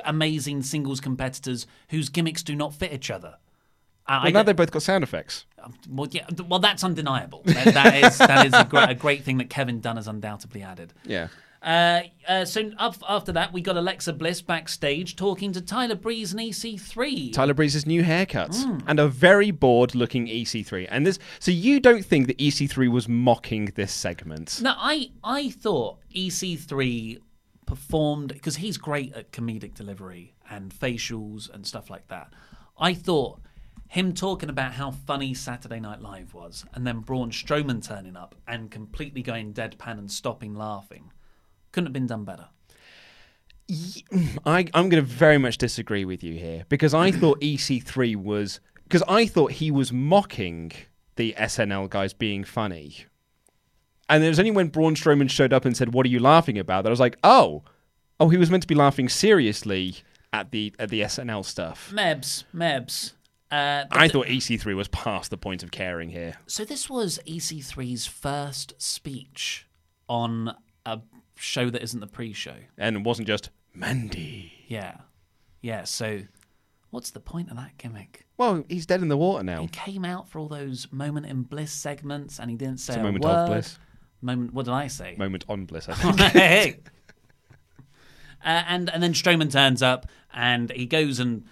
[0.03, 3.35] amazing singles competitors whose gimmicks do not fit each other.
[4.11, 5.45] Uh, Well, I now they've both got sound effects.
[5.89, 7.41] well, yeah, well, that's undeniable.
[7.45, 10.61] That, that is that is a, gr- a great thing that Kevin Dunn has undoubtedly
[10.63, 10.93] added.
[11.05, 11.27] Yeah.
[11.61, 16.31] Uh, uh, so up, after that, we got Alexa Bliss backstage talking to Tyler Breeze
[16.31, 17.31] and EC3.
[17.33, 18.81] Tyler Breeze's new haircut Mm.
[18.87, 20.87] and a very bored looking EC3.
[20.89, 24.59] And this, so you don't think that EC3 was mocking this segment?
[24.63, 27.19] No, I I thought EC3
[27.67, 32.33] performed because he's great at comedic delivery and facials and stuff like that.
[32.79, 33.39] I thought
[33.91, 38.35] him talking about how funny Saturday Night Live was, and then Braun Strowman turning up
[38.47, 41.11] and completely going deadpan and stopping laughing,
[41.73, 42.47] couldn't have been done better.
[44.45, 48.61] I, I'm going to very much disagree with you here because I thought EC3 was
[48.83, 50.71] because I thought he was mocking
[51.17, 53.07] the SNL guys being funny,
[54.07, 56.57] and it was only when Braun Strowman showed up and said, "What are you laughing
[56.57, 57.65] about?" that I was like, "Oh,
[58.21, 59.97] oh, he was meant to be laughing seriously
[60.31, 63.11] at the at the SNL stuff." Mebs, Mebs.
[63.51, 66.35] Uh, I th- thought EC3 was past the point of caring here.
[66.47, 69.67] So this was EC3's first speech
[70.07, 70.55] on
[70.85, 71.01] a
[71.35, 72.55] show that isn't the pre-show.
[72.77, 74.53] And it wasn't just Mandy.
[74.67, 74.97] Yeah.
[75.61, 76.21] Yeah, so
[76.91, 78.25] what's the point of that gimmick?
[78.37, 79.61] Well, he's dead in the water now.
[79.61, 82.97] He came out for all those moment in bliss segments and he didn't say It's
[82.97, 83.79] a a moment of bliss.
[84.21, 85.15] Moment what did I say?
[85.17, 86.19] Moment on bliss, I think.
[86.19, 86.79] Hey.
[88.43, 91.45] Uh, and and then Strowman turns up and he goes and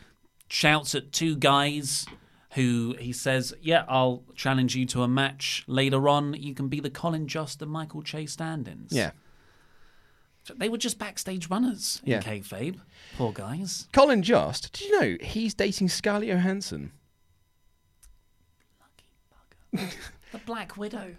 [0.49, 2.05] shouts at two guys
[2.53, 6.33] who he says, "Yeah, I'll challenge you to a match later on.
[6.33, 9.11] You can be the Colin Jost and Michael Che's stand-ins." yeah.
[10.43, 12.21] So they were just backstage runners in Yeah.
[12.21, 12.79] kayfabe.
[13.17, 13.87] Poor guys.
[13.93, 16.91] Colin Jost, did you know he's dating Scarlett Johansson?
[18.79, 19.93] Lucky bugger.
[20.31, 21.15] The Black Widow.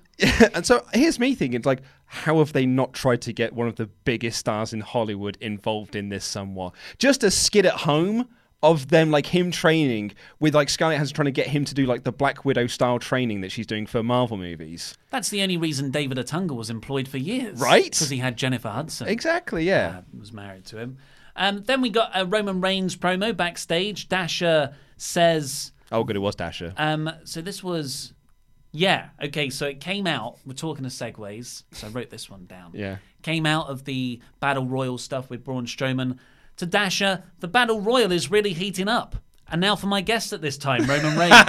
[0.54, 3.74] and so here's me thinking, like, how have they not tried to get one of
[3.74, 6.74] the biggest stars in Hollywood involved in this somewhat?
[6.96, 8.28] Just a skit at home
[8.62, 11.86] of them, like him training with like Scarlett Johansson trying to get him to do
[11.86, 14.96] like the Black Widow style training that she's doing for Marvel movies.
[15.10, 17.58] That's the only reason David Otunga was employed for years.
[17.60, 17.84] Right?
[17.84, 19.08] Because he had Jennifer Hudson.
[19.08, 19.98] Exactly, yeah.
[19.98, 20.98] uh, was married to him.
[21.36, 24.08] Um, then we got a Roman Reigns promo backstage.
[24.08, 26.74] Dasha says, Oh, good, it was Dasha.
[26.76, 28.12] um, so this was,
[28.72, 32.44] yeah, okay, so it came out, we're talking of segues, so I wrote this one
[32.46, 32.72] down.
[32.74, 32.98] Yeah.
[33.22, 36.18] Came out of the Battle Royal stuff with Braun Strowman
[36.60, 39.16] to Dasha, the Battle Royal is really heating up.
[39.48, 41.32] And now for my guest at this time, Roman Reigns.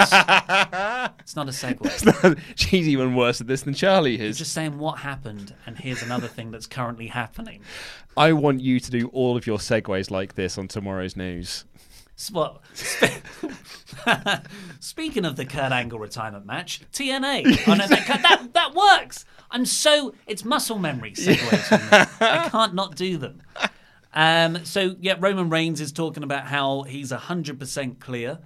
[1.20, 2.40] it's not a segue.
[2.56, 4.38] She's even worse at this than Charlie is.
[4.38, 7.62] Just saying what happened, and here's another thing that's currently happening.
[8.18, 11.66] I want you to do all of your segues like this on tomorrow's news.
[12.32, 13.22] Well, spe-
[14.80, 17.68] speaking of the Kurt Angle retirement match, TNA.
[17.68, 19.26] Oh no, that, that that works.
[19.50, 21.72] I'm so it's muscle memory segues.
[21.72, 22.08] me.
[22.22, 23.42] I can't not do them.
[24.14, 28.40] Um, so yeah, Roman Reigns is talking about how he's hundred percent clear.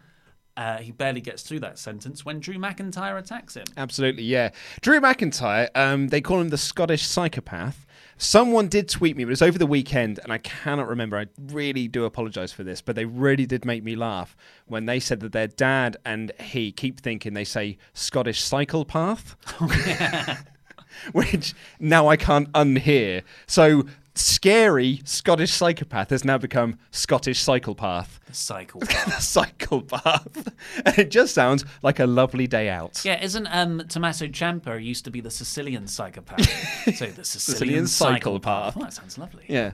[0.58, 3.66] Uh, he barely gets through that sentence when Drew McIntyre attacks him.
[3.76, 4.52] Absolutely, yeah.
[4.80, 7.86] Drew McIntyre, um, they call him the Scottish psychopath.
[8.18, 11.18] Someone did tweet me, but it was over the weekend, and I cannot remember.
[11.18, 14.38] I really do apologise for this, but they really did make me laugh
[14.68, 19.36] when they said that their dad and he keep thinking they say Scottish psychopath,
[21.12, 23.24] which now I can't unhear.
[23.48, 23.84] So
[24.16, 28.20] scary Scottish psychopath has now become Scottish psychopath.
[28.28, 28.82] The cycle.
[28.82, 30.54] psychopath.
[30.86, 33.02] and it just sounds like a lovely day out.
[33.06, 36.42] Yeah, isn't um, Tommaso Ciampa used to be the Sicilian psychopath?
[36.96, 38.74] so the Sicilian, Sicilian psychopath.
[38.74, 38.78] psychopath.
[38.78, 39.46] Oh, that sounds lovely.
[39.48, 39.72] Yeah.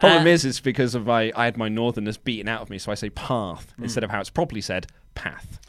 [0.00, 2.78] Problem Uh, is, is because of I, I had my northernness beaten out of me,
[2.78, 3.84] so I say path Hmm.
[3.84, 5.60] instead of how it's properly said, path.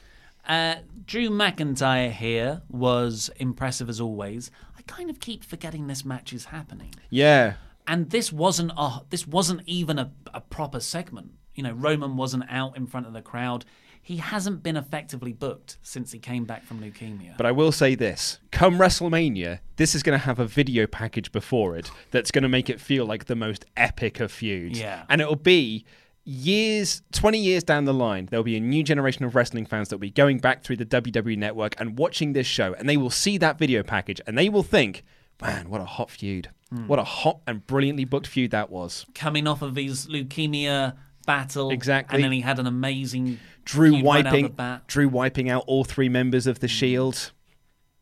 [0.48, 0.76] Uh,
[1.06, 4.50] Drew McIntyre here was impressive as always.
[4.78, 7.54] I kind of keep forgetting this match is happening, Yeah.
[7.88, 11.32] And this wasn't a, this wasn't even a, a proper segment.
[11.56, 13.66] You know, Roman wasn't out in front of the crowd.
[14.02, 17.38] he hasn't been effectively booked since he came back from leukemia.
[17.38, 21.32] But I will say this: come WrestleMania, this is going to have a video package
[21.32, 24.80] before it that's going to make it feel like the most epic of feuds.
[24.80, 25.04] Yeah.
[25.10, 25.86] and it'll be
[26.26, 28.28] years, twenty years down the line.
[28.30, 31.38] There'll be a new generation of wrestling fans that'll be going back through the WWE
[31.38, 34.64] network and watching this show, and they will see that video package and they will
[34.64, 35.04] think,
[35.42, 36.50] "Man, what a hot feud!
[36.74, 36.88] Hmm.
[36.88, 40.96] What a hot and brilliantly booked feud that was." Coming off of his leukemia
[41.26, 42.16] battle, Exactly.
[42.16, 44.56] and then he had an amazing Drew feud right wiping.
[44.88, 46.72] Drew wiping out all three members of the Hmm.
[46.72, 47.32] Shield.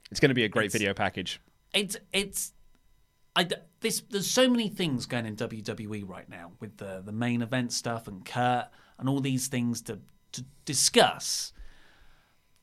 [0.10, 1.40] It's going to be a great video package.
[1.74, 2.54] It's it's
[3.36, 3.48] I
[3.80, 7.72] this there's so many things going in WWE right now with the the main event
[7.72, 8.66] stuff and Kurt
[9.00, 10.00] and all these things to
[10.34, 11.54] to discuss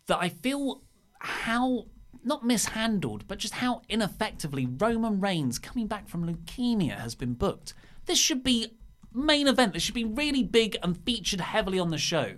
[0.07, 0.83] that I feel
[1.21, 1.87] how
[2.25, 7.75] not mishandled but just how ineffectively Roman Reigns coming back from leukemia has been booked.
[8.07, 8.75] This should be
[9.13, 9.73] main event.
[9.73, 12.35] This should be really big and featured heavily on the show.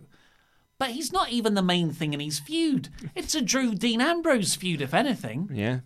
[0.79, 2.89] But he's not even the main thing in his feud.
[3.15, 5.51] It's a Drew Dean Ambrose feud, if anything.
[5.53, 5.81] Yeah.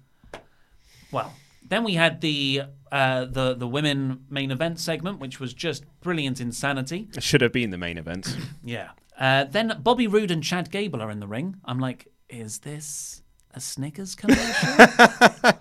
[1.11, 1.35] Well,
[1.69, 2.63] then we had the
[2.93, 7.09] uh, the the women main event segment, which was just brilliant insanity.
[7.17, 8.37] It should have been the main event.
[8.65, 8.91] Yeah.
[9.19, 11.57] Uh, then Bobby Roode and Chad Gable are in the ring.
[11.65, 13.23] I'm like, is this
[13.55, 14.43] a Snickers commercial?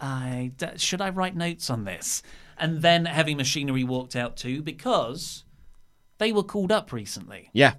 [0.00, 2.22] I d- should I write notes on this?
[2.58, 5.44] And then Heavy Machinery walked out too because
[6.18, 7.50] they were called up recently.
[7.52, 7.74] Yeah.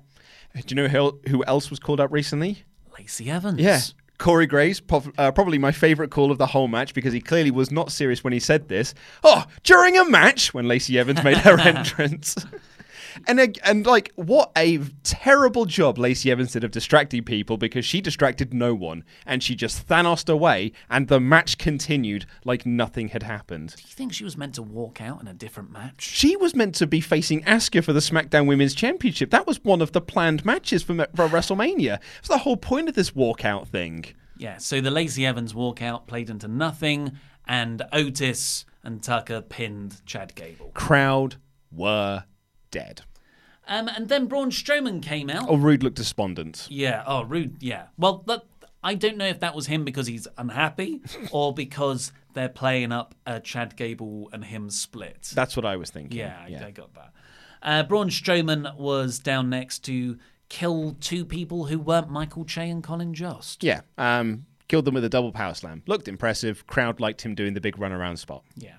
[0.56, 2.64] Do you know who, who else was called up recently?
[2.98, 3.60] Lacey Evans.
[3.60, 3.80] Yeah.
[4.18, 4.82] Corey Graves,
[5.18, 8.24] uh, probably my favourite call of the whole match because he clearly was not serious
[8.24, 8.94] when he said this.
[9.24, 12.36] Oh, during a match when Lacey Evans made her entrance.
[13.28, 18.02] And and like what a terrible job Lacey Evans did of distracting people because she
[18.02, 23.24] distracted no one and she just Thanosed away and the match continued like nothing had
[23.24, 23.76] happened.
[23.76, 26.02] Do you think she was meant to walk out in a different match?
[26.02, 29.30] She was meant to be facing Asuka for the SmackDown Women's Championship.
[29.32, 32.00] That was one of the planned matches for, for WrestleMania.
[32.20, 34.06] It's the whole point of this walkout thing.
[34.38, 37.12] Yeah, so the Lacey Evans walkout played into nothing,
[37.48, 40.72] and Otis and Tucker pinned Chad Gable.
[40.74, 41.36] Crowd
[41.72, 42.24] were
[42.72, 43.02] dead.
[43.68, 45.46] Um, and then Braun Strowman came out.
[45.48, 46.68] Oh, Roode looked despondent.
[46.70, 47.58] Yeah, oh, rude.
[47.60, 47.86] Yeah.
[47.98, 48.44] Well, that,
[48.84, 53.16] I don't know if that was him because he's unhappy or because they're playing up
[53.26, 55.32] a Chad Gable and him split.
[55.34, 56.18] That's what I was thinking.
[56.18, 57.14] Yeah, I, I got that.
[57.62, 60.18] Uh, Braun Strowman was down next to
[60.50, 63.64] kill two people who weren't Michael Che and Colin Jost.
[63.64, 63.82] Yeah.
[63.98, 65.84] Um, killed them with a double power slam.
[65.86, 66.66] Looked impressive.
[66.66, 68.44] Crowd liked him doing the big runaround spot.
[68.56, 68.76] Yeah.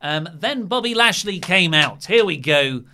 [0.00, 2.04] Um, then Bobby Lashley came out.
[2.04, 2.84] Here we go.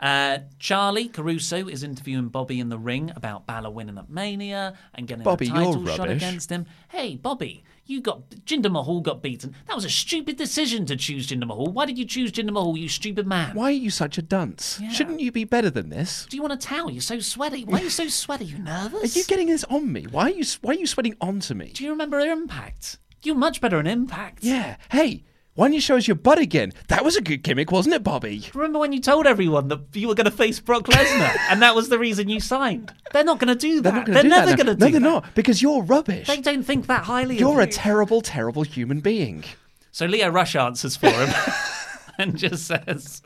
[0.00, 5.06] Uh, Charlie Caruso is interviewing Bobby in the ring about Balor winning at Mania and
[5.08, 6.16] getting Bobby, a title shot rubbish.
[6.16, 6.66] against him.
[6.90, 9.54] Hey, Bobby, you got Jinder Mahal got beaten.
[9.66, 11.72] That was a stupid decision to choose Jinder Mahal.
[11.72, 13.56] Why did you choose Jinder Mahal, you stupid man?
[13.56, 14.78] Why are you such a dunce?
[14.80, 14.90] Yeah.
[14.90, 16.26] Shouldn't you be better than this?
[16.30, 16.90] Do you want a towel?
[16.90, 17.64] You're so sweaty.
[17.64, 18.44] Why are you so sweaty?
[18.44, 19.16] You nervous?
[19.16, 20.04] Are you getting this on me?
[20.04, 21.72] Why are you Why are you sweating onto me?
[21.74, 22.98] Do you remember Impact?
[23.24, 24.44] You're much better in Impact.
[24.44, 24.76] Yeah.
[24.92, 25.24] Hey,
[25.58, 26.72] why don't you show us your butt again?
[26.86, 28.44] That was a good gimmick, wasn't it, Bobby?
[28.54, 31.74] Remember when you told everyone that you were going to face Brock Lesnar, and that
[31.74, 32.92] was the reason you signed?
[33.12, 33.82] They're not going to do that.
[33.82, 34.56] They're not going They're to do never that.
[34.56, 35.24] going to no, do they're that.
[35.24, 36.28] not because you're rubbish.
[36.28, 37.72] They don't think that highly of You're of a you.
[37.72, 39.42] terrible, terrible human being.
[39.90, 41.28] So Lio Rush answers for him
[42.18, 43.20] and just says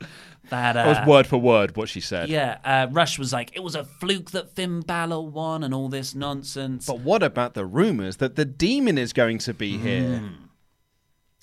[0.49, 0.75] that.
[0.77, 2.31] Uh, That was word for word what she said.
[2.31, 5.91] Yeah, uh, Rush was like, it was a fluke that Finn Balor won and all
[5.91, 6.87] this nonsense.
[6.87, 10.19] But what about the rumors that the demon is going to be here?
[10.21, 10.29] Hmm.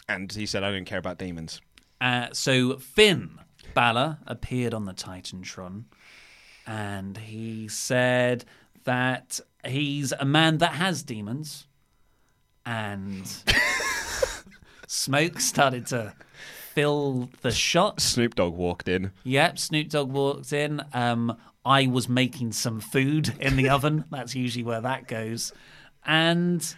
[0.10, 1.62] And he said, I don't care about demons.
[2.02, 3.40] Uh, so Finn
[3.76, 5.84] Balor appeared on the Titantron,
[6.66, 8.44] and he said
[8.86, 11.68] that he's a man that has demons,
[12.66, 13.32] and
[14.88, 16.14] smoke started to
[16.74, 18.02] fill the shot.
[18.02, 19.12] Snoop Dogg walked in.
[19.24, 20.82] Yep, Snoop Dogg walked in.
[20.94, 24.06] Um, I was making some food in the oven.
[24.10, 25.54] That's usually where that goes.
[26.06, 26.76] And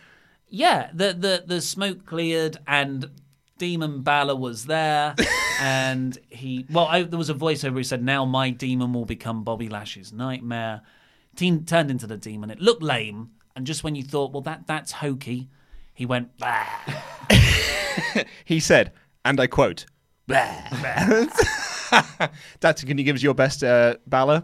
[0.52, 3.10] yeah, the the the smoke cleared and
[3.58, 5.16] Demon Balor was there.
[5.60, 9.44] and he well, I, there was a voiceover who said, "Now my demon will become
[9.44, 10.82] Bobby Lash's nightmare."
[11.36, 12.52] Teen turned into the demon.
[12.52, 15.50] It looked lame, and just when you thought, "Well, that that's hokey,"
[15.94, 16.30] he went.
[18.46, 18.94] He said,
[19.26, 19.86] and I quote,
[20.28, 21.30] Data,
[22.86, 24.44] can you give us your best uh, Balor?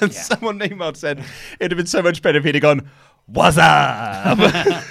[0.00, 1.22] And Someone emailed said
[1.60, 2.88] it'd have been so much better if he'd have gone,
[3.26, 4.38] What's up?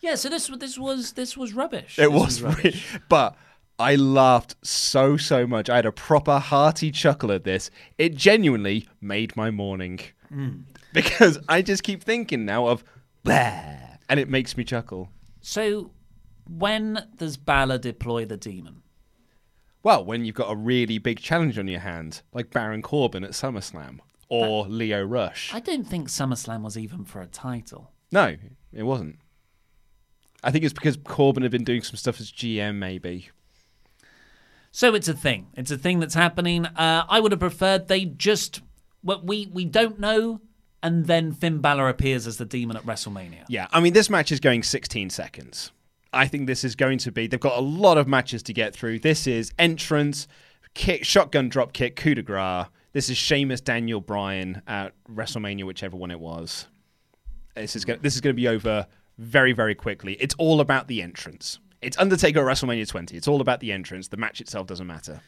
[0.00, 1.98] Yeah, so this this was this was rubbish.
[1.98, 2.92] it This was, rubbish.
[2.92, 3.36] re- but
[3.78, 5.70] I laughed so so much.
[5.70, 7.70] I had a proper hearty chuckle at this.
[7.96, 10.50] It genuinely made my morning hmm.
[10.92, 12.84] because I just keep thinking now of,
[13.26, 15.08] and it makes me chuckle.
[15.40, 15.90] So,
[16.46, 18.82] when does Balor deploy the demon?
[19.82, 23.30] Well, when you've got a really big challenge on your hand, like Baron Corbin at
[23.30, 24.00] SummerSlam,
[24.34, 25.52] or Lio Rush.
[25.54, 27.90] I don't think SummerSlam was even for a title.
[28.12, 28.36] No,
[28.72, 29.18] it wasn't.
[30.42, 33.30] I think it's because Corbin had been doing some stuff as GM, maybe.
[34.70, 35.46] So it's a thing.
[35.54, 36.66] It's a thing that's happening.
[36.66, 38.60] Uh, I would have preferred they just
[39.04, 40.40] well, we we don't know,
[40.82, 43.44] and then Finn Balor appears as the demon at WrestleMania.
[43.48, 45.70] Yeah, I mean, this match is going 16 seconds.
[46.12, 47.26] I think this is going to be.
[47.26, 49.00] They've got a lot of matches to get through.
[49.00, 50.26] This is entrance,
[50.74, 52.66] kick, shotgun drop kick, coup de grace.
[52.94, 56.68] This is Sheamus, Daniel Bryan at WrestleMania, whichever one it was.
[57.56, 57.98] This is going.
[58.00, 58.86] This is going to be over
[59.18, 60.14] very, very quickly.
[60.14, 61.58] It's all about the entrance.
[61.82, 63.16] It's Undertaker at WrestleMania 20.
[63.16, 64.08] It's all about the entrance.
[64.08, 65.20] The match itself doesn't matter.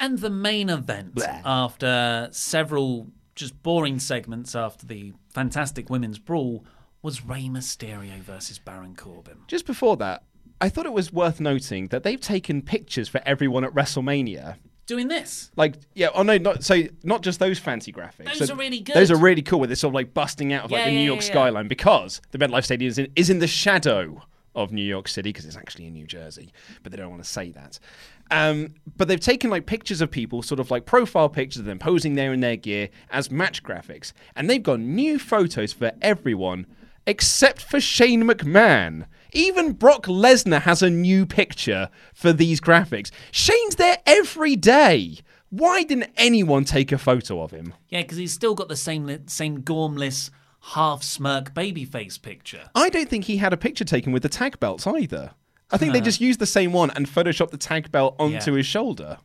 [0.00, 3.06] And the main event, after several
[3.36, 6.64] just boring segments after the fantastic women's brawl,
[7.02, 9.38] was Rey Mysterio versus Baron Corbin.
[9.46, 10.24] Just before that,
[10.60, 14.56] I thought it was worth noting that they've taken pictures for everyone at WrestleMania.
[14.86, 15.50] Doing this.
[15.56, 18.38] Like, yeah, oh no, not so not just those fancy graphics.
[18.38, 18.94] Those So are really good.
[18.94, 19.58] Those are really cool.
[19.58, 21.32] Where they're sort of like busting out of like Yeah, the New York yeah, yeah.
[21.32, 24.22] skyline because the MetLife Stadium is in, is in the shadow
[24.54, 26.52] of New York City because it's actually in New Jersey,
[26.82, 27.78] but they don't want to say that.
[28.30, 31.78] Um, but they've taken like pictures of people, sort of like profile pictures of them
[31.78, 36.66] posing there in their gear as match graphics, and they've got new photos for everyone
[37.08, 39.06] except for Shane McMahon.
[39.36, 43.10] Even Brock Lesnar has a new picture for these graphics.
[43.30, 45.18] Shane's there every day.
[45.50, 47.74] Why didn't anyone take a photo of him?
[47.90, 50.30] Yeah, because he's still got the same same gormless,
[50.72, 52.70] half smirk babyface picture.
[52.74, 55.32] I don't think he had a picture taken with the tag belts either.
[55.70, 58.56] I think they just used the same one and photoshopped the tag belt onto Yeah.
[58.56, 59.18] his shoulder.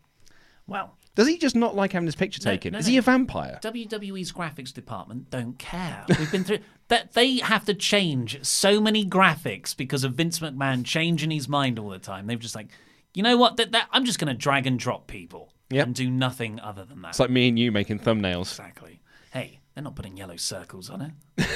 [0.67, 2.73] Well, Does he just not like having his picture taken?
[2.73, 2.91] no, Is no.
[2.91, 3.59] he a vampire?
[3.61, 6.05] WWE's graphics department don't care.
[6.07, 6.59] We've been through
[6.91, 7.13] that.
[7.13, 11.89] They have to change so many graphics because of Vince McMahon changing his mind all
[11.89, 12.27] the time.
[12.27, 12.67] They've just like,
[13.15, 13.57] you know what?
[13.57, 15.85] That, that I'm just going to drag and drop people Yep.
[15.87, 17.09] and do nothing other than that.
[17.09, 18.51] It's like me and you making thumbnails.
[18.51, 19.01] exactly.
[19.31, 21.01] Hey, they're not putting yellow circles on
[21.37, 21.47] it.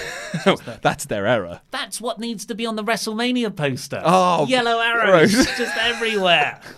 [0.81, 1.61] That's their error.
[1.71, 4.01] That's what needs to be on the WrestleMania poster.
[4.03, 5.57] Oh, yellow arrows gross.
[5.57, 6.61] just everywhere.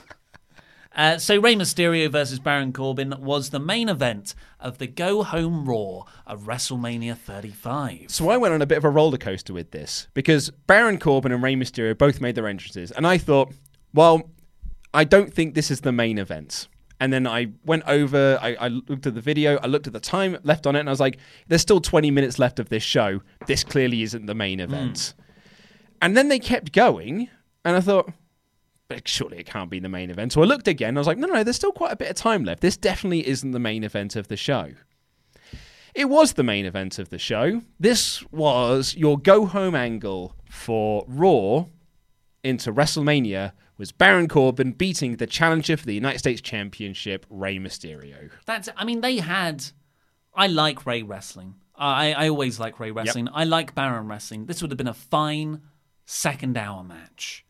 [0.97, 5.65] Uh, so Rey Mysterio versus Baron Corbin was the main event of the Go Home
[5.65, 8.05] Raw of WrestleMania 35.
[8.09, 11.31] So I went on a bit of a roller coaster with this because Baron Corbin
[11.31, 13.53] and Rey Mysterio both made their entrances, and I thought,
[13.93, 14.31] well,
[14.91, 16.67] I don't think this is the main event.
[16.99, 19.99] And then I went over, I, I looked at the video, I looked at the
[19.99, 22.81] time left on it, and I was like, there's still 20 minutes left of this
[22.81, 23.21] show.
[23.45, 25.13] This clearly isn't the main event.
[26.01, 27.29] And then they kept going,
[27.63, 28.11] and I thought,
[29.05, 30.34] surely it can't be the main event.
[30.34, 32.09] So I looked again, and I was like, no, no, there's still quite a bit
[32.09, 32.61] of time left.
[32.61, 34.72] This definitely isn't the main event of the show.
[35.93, 37.61] It was the main event of the show.
[37.80, 41.65] This was your go home angle for Raw
[42.43, 48.31] into WrestleMania was Baron Corbin beating the challenger for the United States Championship, Rey Mysterio.
[48.45, 49.65] That's, I mean, they had.
[50.34, 51.55] I like Rey wrestling.
[51.76, 53.27] I, I always like Rey wrestling.
[53.34, 54.45] I like Baron wrestling.
[54.45, 55.61] This would have been a fine
[56.05, 57.45] second hour match.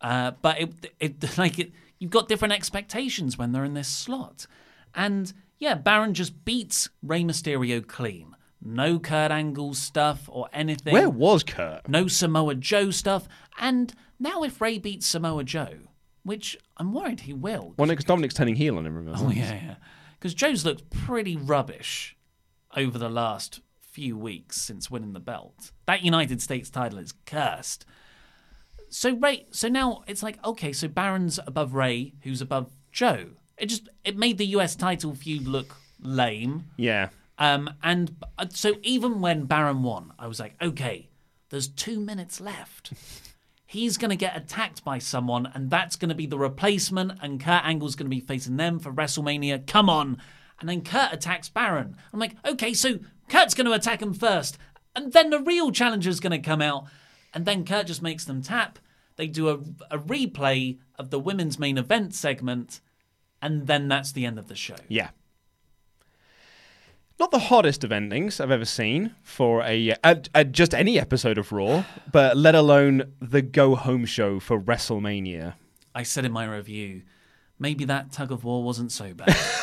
[0.00, 4.46] Uh, but it, it like it, you've got different expectations when they're in this slot.
[4.94, 8.34] And yeah, Baron just beats Rey Mysterio clean.
[8.62, 10.92] No Kurt Angle stuff or anything.
[10.92, 11.88] Where was Kurt?
[11.88, 13.26] No Samoa Joe stuff.
[13.58, 15.74] And now if Rey beats Samoa Joe,
[16.24, 17.74] which I'm worried he will.
[17.76, 19.18] Well, because Dominic's turning heel on him, remember?
[19.22, 19.74] Oh yeah, yeah.
[20.18, 22.16] Because Joe's looked pretty rubbish
[22.76, 25.72] over the last few weeks since winning the belt.
[25.86, 27.84] That United States title is cursed.
[28.90, 33.30] So Rey, so now it's like okay, so Baron's above Rey, who's above Joe.
[33.56, 36.64] It just it made the US title feud look lame.
[36.76, 37.10] Yeah.
[37.38, 41.08] Um, and uh, so even when Baron won, I was like, okay,
[41.48, 42.92] there's two minutes left.
[43.66, 47.40] He's going to get attacked by someone, and that's going to be the replacement, and
[47.40, 49.64] Kurt Angle's going to be facing them for WrestleMania.
[49.64, 50.20] Come on.
[50.58, 51.96] And then Kurt attacks Baron.
[52.12, 52.98] I'm like, okay, so
[53.28, 54.58] Kurt's going to attack him first,
[54.96, 56.86] and then the real challenger's going to come out,
[57.32, 58.78] and then Kurt just makes them tap.
[59.16, 59.54] They do a,
[59.94, 62.80] a replay of the women's main event segment,
[63.42, 64.76] and then that's the end of the show.
[64.88, 65.10] Yeah.
[67.18, 71.36] Not the hottest of endings I've ever seen for a, a, a just any episode
[71.36, 75.54] of Raw, but let alone the go home show for WrestleMania.
[75.94, 77.02] I said in my review,
[77.58, 79.36] maybe that tug of war wasn't so bad.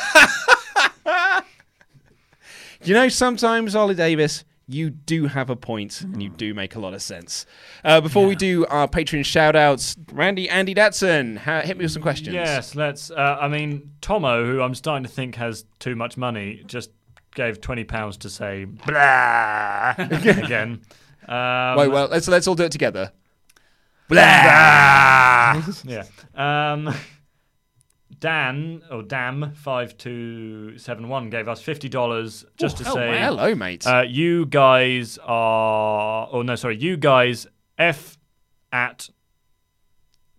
[2.84, 6.78] You know, sometimes Oli Davis, you do have a point and you do make a
[6.78, 7.46] lot of sense.
[7.82, 11.92] Uh, before we do our Patreon shout outs, Randy, Andy Datson, ha- hit me with
[11.92, 12.34] some questions.
[12.34, 13.10] Yes, let's.
[13.10, 16.90] Uh, I mean, Tomo, who I'm starting to think has too much money, just
[17.34, 20.82] gave twenty pounds to say blah again.
[21.26, 23.10] Um, Wait, well, let's let's all do it together.
[24.08, 24.20] Blah!
[25.84, 26.04] yeah.
[26.34, 26.94] Um,
[28.20, 32.94] Dan or Dam five two seven one gave us fifty dollars just Oh, to oh,
[32.94, 33.24] say, wow.
[33.36, 33.86] Hello, mate.
[33.86, 37.46] Uh, you guys are, oh no, sorry, you guys
[37.78, 38.18] f
[38.72, 39.08] at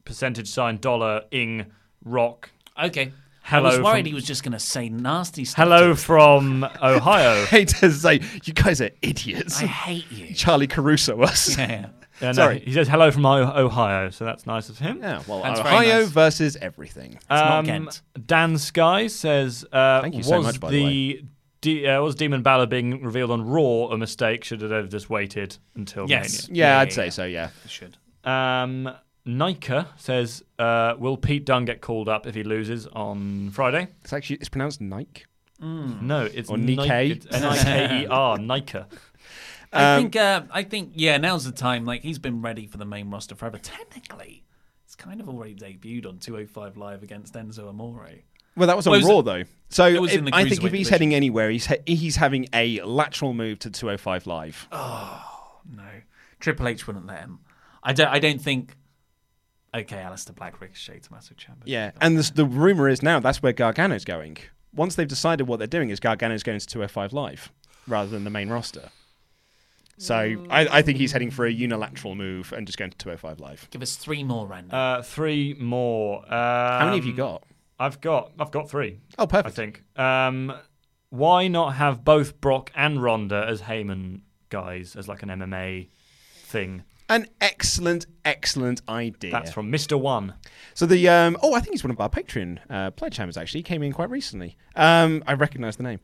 [0.06, 1.68] percentage sign dollar ing
[2.04, 2.50] rock.
[2.82, 3.12] Okay.
[3.50, 5.64] Hello I was worried from- he was just going to say nasty stuff.
[5.64, 7.42] Hello from Ohio.
[7.42, 9.62] I hate to say, you guys are idiots.
[9.62, 10.34] I hate you.
[10.36, 11.58] Charlie Caruso us.
[11.58, 11.88] Yeah.
[12.22, 12.60] Yeah, no, Sorry.
[12.60, 15.00] he says hello from Ohio, so that's nice of him.
[15.02, 16.10] Yeah, well, That's very Ohio nice.
[16.10, 17.18] versus everything.
[17.30, 18.02] not Um, Kent.
[18.26, 21.26] Dan Sky says, uh, Thank you was so much, by the the,
[21.62, 24.44] De- uh, was Demon Balor being revealed on Raw a mistake?
[24.44, 26.50] Should it have just waited until Yes.
[26.50, 27.52] Yeah, Yeah, I'd yeah, say so, yeah.
[27.64, 27.96] It Should.
[28.26, 28.92] Um,
[29.26, 33.88] Nika says, uh, will Pete Dunne get called up if he loses on Friday?
[34.04, 35.26] It's actually it's pronounced Nike.
[35.62, 36.76] No, it's Or Nike.
[37.22, 37.34] Nikkei.
[37.34, 38.88] N-I-K-E-R, Nika.
[39.74, 40.16] I Um, think.
[40.16, 40.92] Uh, I think.
[40.96, 41.86] Yeah, now's the time.
[41.86, 43.58] Like he's been ready for the main roster forever.
[43.60, 44.44] Technically,
[44.86, 48.10] it's kind of already debuted on 205 Live against Enzo Amore.
[48.56, 49.44] Well, that was on Well, it was- Raw though.
[49.70, 50.92] So it was if- in the I think if he's division.
[50.92, 54.68] heading anywhere, he's he- he's having a lateral move to 205 Live.
[54.72, 55.84] Oh no,
[56.40, 57.40] Triple H wouldn't let him.
[57.84, 58.08] I don't.
[58.08, 58.76] I don't think.
[59.74, 61.64] Okay, Aleister Black, Ricochet, Tommaso Ciampa.
[61.66, 64.38] Yeah, and the, the rumor is now that's where Gargano's going.
[64.74, 67.52] Once they've decided what they're doing, is Gargano's going to 205 Live
[67.88, 68.90] rather than the main roster.
[69.98, 70.16] So
[70.50, 73.68] I, I think he's heading for a unilateral move and just going to 205 Live.
[73.70, 74.70] Give us three more, Randy.
[74.72, 76.20] Uh, three more.
[76.24, 77.44] Um, How many have you got?
[77.80, 79.00] I've got I've got three.
[79.18, 79.48] Oh, perfect.
[79.48, 79.84] I think.
[79.98, 80.54] Um,
[81.10, 85.90] why not have both Brock and Ronda as Heyman guys as like an MMA
[86.44, 86.84] thing?
[87.10, 89.32] An excellent, excellent idea.
[89.32, 90.36] That's from Mister One.
[90.76, 93.36] So the um, oh, I think he's one of our Patreon uh, pledge members.
[93.36, 94.58] Actually, he came in quite recently.
[94.76, 96.00] Um, I recognise the name.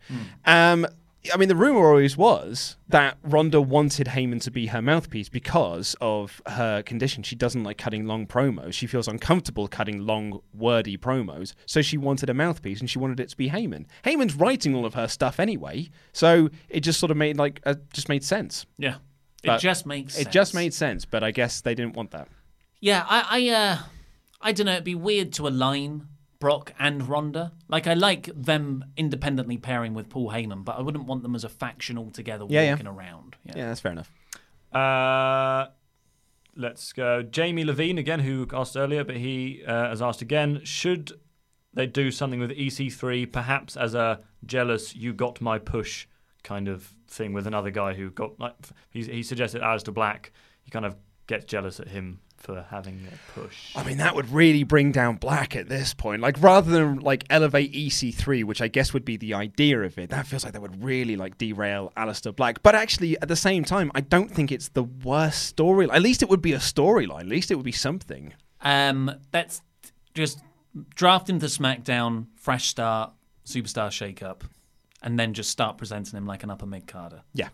[0.45, 0.87] Um,
[1.33, 5.95] I mean, the rumor always was that Ronda wanted Heyman to be her mouthpiece because
[5.99, 7.23] of her condition.
[7.23, 8.73] She doesn't like cutting long promos.
[8.73, 11.53] She feels uncomfortable cutting long, wordy promos.
[11.65, 13.85] So she wanted a mouthpiece, and she wanted it to be Heyman.
[14.03, 17.75] Heyman's writing all of her stuff anyway, so it just sort of made like uh,
[17.91, 18.65] just made sense.
[18.77, 18.95] yeah,
[19.47, 20.15] it just makes.
[20.15, 20.27] Sense.
[20.27, 22.27] It just made sense, but I guess they didn't want that.
[22.79, 23.77] Yeah, I, I, uh,
[24.41, 24.73] I don't know.
[24.73, 26.07] It'd be weird to align
[26.39, 27.53] Brock and Ronda.
[27.67, 31.43] Like, I like them independently pairing with Paul Heyman, but I wouldn't want them as
[31.43, 32.71] a faction all together Yeah, yeah.
[32.71, 33.37] walking around.
[33.45, 33.53] Yeah.
[33.55, 34.11] Yeah, that's fair enough.
[34.73, 35.71] Uh,
[36.55, 37.23] let's go.
[37.23, 40.61] Jamie Levine again, who asked earlier, but he uh, has asked again.
[40.63, 41.13] Should
[41.73, 46.07] they do something with EC3, perhaps as a jealous "you got my push"
[46.43, 48.53] kind of thing with another guy who got like
[48.89, 50.31] he, he suggested Aleister Black.
[50.63, 50.95] He kind of
[51.27, 53.75] gets jealous at him for having a push.
[53.75, 56.21] I mean, that would really bring down Black at this point.
[56.21, 60.09] Like, rather than like elevate EC3, which I guess would be the idea of it,
[60.11, 62.61] that feels like that would really like derail Aleister Black.
[62.61, 65.95] But actually, at the same time, I don't think it's the worst storyline.
[65.95, 67.21] At least it would be a storyline.
[67.21, 68.33] At least it would be something.
[68.61, 69.61] Um, that's
[70.13, 70.39] just
[70.93, 73.11] draft him to SmackDown, fresh start,
[73.45, 74.43] superstar shake-up,
[75.05, 77.21] and then just start presenting him like an upper mid carder.
[77.33, 77.49] Yeah.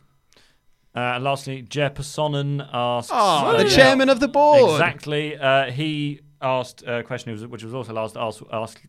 [0.96, 3.12] Uh, and lastly, Jer Personen asks.
[3.14, 4.72] Oh, the chairman of the board.
[4.72, 5.38] Exactly.
[5.38, 8.82] Uh, he asked a question which was- which was also last asked, asked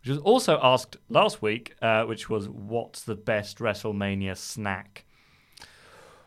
[0.00, 5.04] which was also asked last week, uh, which was what's the best WrestleMania snack?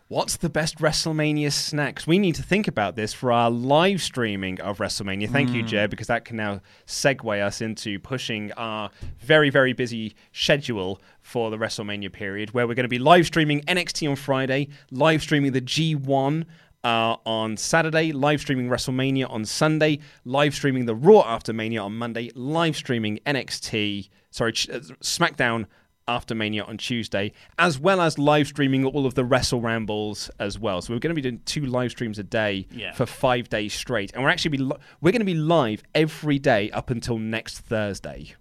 [0.07, 2.05] What's the best WrestleMania snacks?
[2.05, 5.31] We need to think about this for our live streaming of WrestleMania.
[5.31, 10.15] Thank you, Jed, because that can now segue us into pushing our very, very busy
[10.31, 14.69] schedule for the WrestleMania period, where we're going to be live streaming NXT on Friday,
[14.91, 16.45] live streaming the G1
[16.83, 21.97] uh, on Saturday, live streaming WrestleMania on Sunday, live streaming the Raw after Mania on
[21.97, 25.65] Monday, live streaming NXT, sorry, uh, SmackDown
[26.07, 30.59] after Mania on Tuesday, as well as live streaming all of the Wrestle Rambles as
[30.59, 30.81] well.
[30.81, 32.93] So we're going to be doing two live streams a day Yeah.
[32.93, 36.37] for five days straight, and we're actually be li- we're going to be live every
[36.39, 38.35] day up until next Thursday.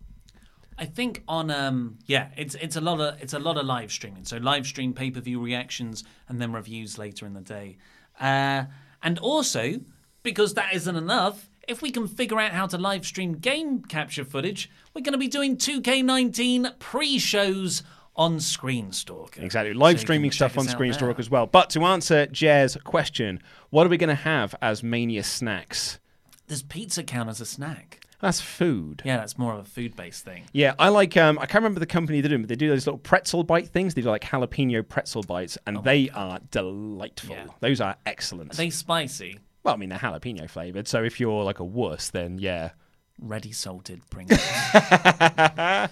[0.77, 3.93] I think on um yeah, it's it's a lot of it's a lot of live
[3.93, 4.25] streaming.
[4.25, 7.77] So live stream pay per view reactions and then reviews later in the day.
[8.21, 8.65] Uh,
[9.03, 9.81] and also
[10.25, 14.25] because that isn't enough, if we can figure out how to live stream game capture
[14.25, 17.83] footage, we're going to be doing 2K19 pre-shows
[18.17, 19.43] on Screenstalker.
[19.43, 21.15] Exactly, live can streaming stuff on Screen there.
[21.19, 21.47] as well.
[21.47, 23.41] But to answer Jer's question,
[23.71, 25.99] what are we going to have as Mania snacks?
[26.47, 28.01] Does pizza count as a snack?
[28.21, 29.03] That's food.
[29.05, 30.45] Yeah, that's more of a food-based thing.
[30.53, 31.17] Yeah, I like.
[31.17, 33.69] Um, I can't remember the company they're doing, but they do those little pretzel bite
[33.69, 33.95] things.
[33.95, 37.35] They do like jalapeno pretzel bites, and they are delightful.
[37.35, 37.47] Yeah.
[37.61, 38.53] Those are excellent.
[38.55, 39.41] Are they spicy?
[39.65, 40.87] well, I mean, they're jalapeno flavored.
[40.87, 42.71] So if you're like a wuss, then yeah.
[43.21, 44.41] Ready salted Pringles.
[44.45, 45.89] I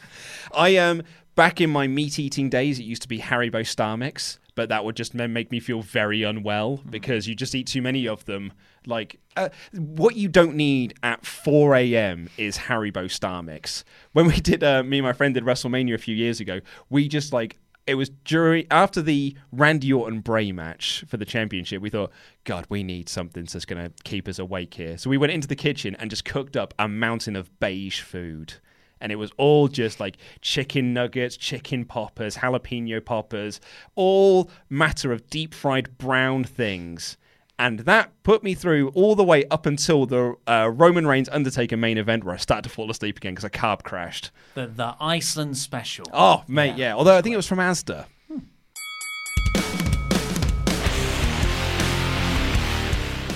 [0.78, 1.02] um
[1.34, 4.38] back in my meat eating days, it used to be Haribo Star Mix.
[4.54, 7.80] but that would just ma- make me feel very unwell because you just eat too
[7.80, 8.52] many of them.
[8.86, 12.28] Like, uh, what you don't need at 4 a.m.
[12.36, 13.82] is Haribo Star Mix.
[14.12, 17.08] When we did, uh, me and my friend did WrestleMania a few years ago, we
[17.08, 21.82] just like it was during after the Randy Orton Bray match for the championship.
[21.82, 22.12] We thought,
[22.44, 24.96] God, we need something that's going to keep us awake here.
[24.98, 28.54] So we went into the kitchen and just cooked up a mountain of beige food.
[29.00, 33.60] And it was all just like chicken nuggets, chicken poppers, jalapeno poppers,
[33.96, 37.16] all matter of deep fried brown things.
[37.62, 41.76] And that put me through all the way up until the uh, Roman Reigns Undertaker
[41.76, 44.32] main event where I started to fall asleep again because a carb crashed.
[44.54, 46.06] The the Iceland special.
[46.12, 46.92] Oh, mate, yeah.
[46.96, 48.06] Although I think it was from Asda.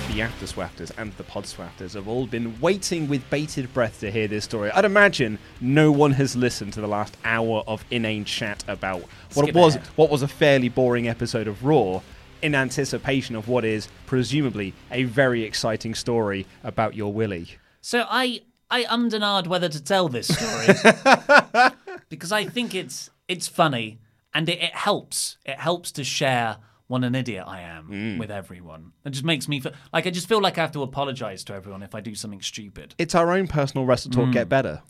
[0.09, 4.11] The After Swafters and the Pod Swafters have all been waiting with bated breath to
[4.11, 4.73] hear this story.
[4.73, 9.03] I'd imagine no one has listened to the last hour of inane chat about
[9.35, 9.87] what Skip was ahead.
[9.95, 12.01] what was a fairly boring episode of Raw
[12.43, 17.49] in anticipation of what is presumably a very exciting story about your Willie.
[17.81, 20.75] So I I ummed and ahed whether to tell this story
[22.09, 23.99] because I think it's it's funny
[24.35, 25.39] and it, it helps.
[25.45, 26.59] It helps to share
[26.89, 28.19] what an idiot I am Mm.
[28.19, 28.93] with everyone.
[29.05, 31.55] It just makes me feel like I just feel like I have to apologize to
[31.55, 32.95] everyone if I do something stupid.
[32.99, 34.33] It's our own personal WrestleTalk Mm.
[34.33, 34.83] Get Better.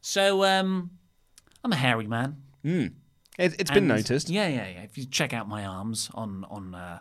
[0.00, 0.90] So um,
[1.64, 2.36] I'm a hairy man.
[2.64, 2.92] Mm.
[3.38, 4.28] It, it's been noticed.
[4.28, 4.82] Yeah, yeah, yeah.
[4.82, 6.98] If you check out my arms on on uh,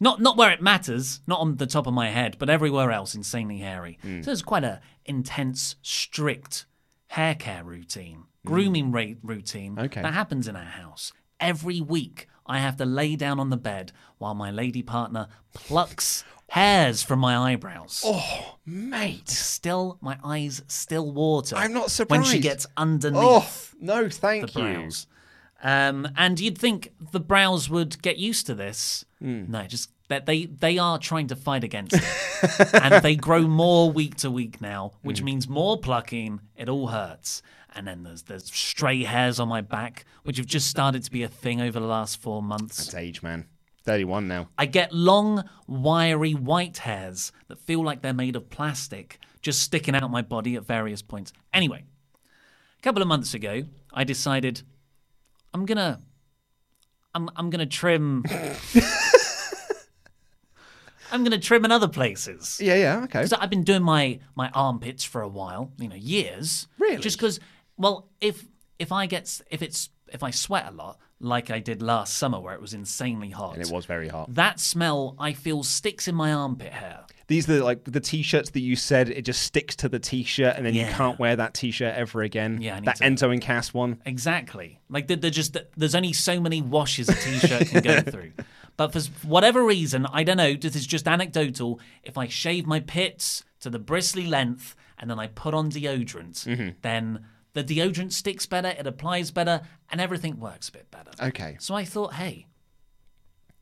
[0.00, 3.14] not not where it matters, not on the top of my head, but everywhere else,
[3.14, 3.98] insanely hairy.
[4.04, 4.24] Mm.
[4.24, 6.66] So it's quite a intense, strict
[7.08, 9.78] hair care routine, grooming rate routine.
[9.78, 10.02] Okay.
[10.02, 12.28] that happens in our house every week.
[12.46, 17.18] I have to lay down on the bed while my lady partner plucks hairs from
[17.18, 18.02] my eyebrows.
[18.06, 19.28] Oh, mate.
[19.28, 21.56] Still, my eyes still water.
[21.56, 22.22] I'm not surprised.
[22.22, 24.90] When she gets underneath Oh, no, thank the you.
[25.62, 29.04] Um, and you'd think the brows would get used to this.
[29.20, 29.50] Hmm.
[29.50, 33.90] No, just that they they are trying to fight against it, and they grow more
[33.90, 36.40] week to week now, which means more plucking.
[36.56, 37.42] It all hurts.
[37.74, 41.22] And then there's there's stray hairs on my back, which have just started to be
[41.22, 42.86] a thing over the last four months.
[42.86, 43.46] It's age, man.
[43.84, 44.48] 31 now.
[44.58, 49.94] I get long, wiry white hairs that feel like they're made of plastic, just sticking
[49.94, 51.32] out my body at various points.
[51.54, 51.84] Anyway,
[52.78, 53.62] a couple of months ago,
[53.94, 54.60] I decided
[55.54, 56.00] I'm gonna,
[57.14, 58.24] I'm I'm gonna trim.
[61.10, 62.60] I'm gonna trim in other places.
[62.62, 63.20] Yeah, yeah, okay.
[63.20, 66.66] Because I've been doing my my armpits for a while, you know, years.
[66.78, 66.98] Really?
[66.98, 67.40] Just because,
[67.76, 68.44] well, if
[68.78, 72.40] if I get if it's if I sweat a lot, like I did last summer,
[72.40, 74.32] where it was insanely hot, And it was very hot.
[74.34, 77.04] that smell I feel sticks in my armpit hair.
[77.26, 80.64] These are like the t-shirts that you said it just sticks to the t-shirt and
[80.64, 82.62] then you can't wear that t-shirt ever again.
[82.62, 84.00] Yeah, that to- Enzo and Cass one.
[84.06, 84.80] Exactly.
[84.88, 88.32] Like they're just there's only so many washes a t-shirt can go through.
[88.78, 90.54] But for whatever reason, I don't know.
[90.54, 91.80] This is just anecdotal.
[92.02, 96.46] If I shave my pits to the bristly length and then I put on deodorant,
[96.46, 96.68] Mm-hmm.
[96.82, 97.26] then
[97.58, 101.10] the deodorant sticks better, it applies better, and everything works a bit better.
[101.20, 101.56] Okay.
[101.60, 102.46] So I thought, hey,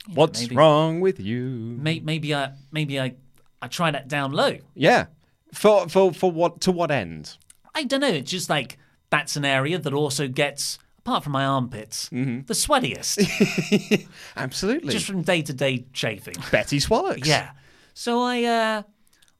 [0.08, 1.40] you know, What's maybe- wrong with you?
[1.80, 3.14] May, maybe I maybe I
[3.60, 4.58] I try that down low.
[4.74, 5.06] Yeah.
[5.54, 7.36] For for for what to what end?
[7.74, 8.08] I don't know.
[8.08, 8.78] It's just like
[9.10, 12.42] that's an area that also gets, apart from my armpits, Mm-hmm.
[12.46, 14.08] the sweatiest.
[14.36, 14.92] Absolutely.
[14.92, 16.34] just from day to day chafing.
[16.50, 17.26] Betty Swallocks.
[17.26, 17.50] Yeah.
[17.94, 18.82] So I uh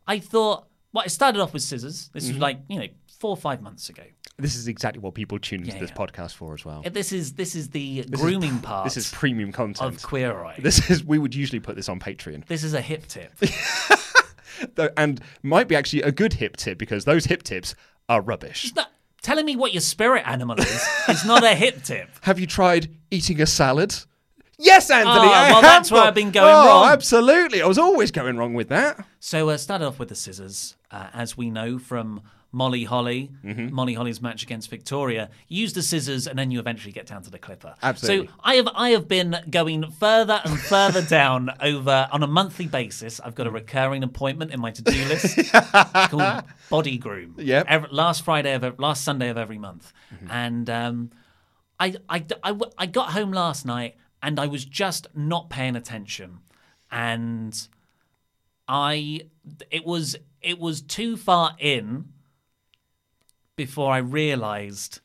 [0.07, 2.09] I thought well, I started off with scissors.
[2.13, 2.35] This Mm-hmm.
[2.35, 2.87] was like, you know,
[3.21, 4.03] four or five months ago.
[4.39, 5.97] This is exactly what people tune into Yeah, this yeah.
[5.97, 6.83] podcast for as well.
[6.91, 9.95] This is this is the This is- grooming part This is premium content.
[9.97, 10.57] of Queer Eye.
[10.59, 12.45] This is we would usually put this on Patreon.
[12.47, 13.33] This is a hip tip.
[14.97, 17.75] And might be actually a good hip tip because those hip tips
[18.09, 18.73] are rubbish.
[18.75, 18.85] No,
[19.21, 22.09] telling me what your spirit animal is is not a hip tip.
[22.23, 23.95] Have you tried eating a salad?
[24.59, 25.27] Yes, Anthony.
[25.27, 26.89] Oh, well, that's where I've been going oh, wrong.
[26.89, 27.61] absolutely.
[27.61, 29.05] I was always going wrong with that.
[29.21, 33.75] So uh, started off with the scissors, uh, as we know from Molly Holly, Mm-hmm.
[33.75, 35.29] Molly Holly's match against Victoria.
[35.49, 37.75] Use the scissors, and then you eventually get down to the clipper.
[37.83, 38.29] Absolutely.
[38.29, 42.67] So I have I have been going further and further down over on a monthly
[42.67, 43.21] basis.
[43.21, 47.35] I've got a recurring appointment in my to do list called Body Groom.
[47.69, 50.31] Every, last Friday of last Sunday of every month, Mm-hmm.
[50.31, 51.11] and um,
[51.79, 56.39] I, I, I, I got home last night and I was just not paying attention,
[56.91, 57.69] and
[58.69, 59.23] I
[59.71, 62.07] it was it was too far in
[63.57, 65.01] before I realised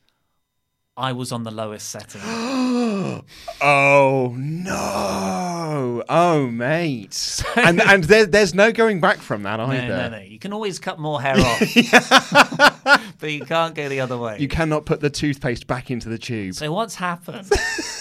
[0.96, 2.20] I was on the lowest setting.
[3.64, 6.02] Oh no!
[6.08, 9.88] Oh mate, and and there, there's no going back from that either.
[9.88, 10.18] no, no.
[10.18, 10.22] no.
[10.22, 11.60] You can always cut more hair off,
[13.18, 14.36] but you can't go the other way.
[14.38, 16.54] You cannot put the toothpaste back into the tube.
[16.54, 17.50] So what's happened?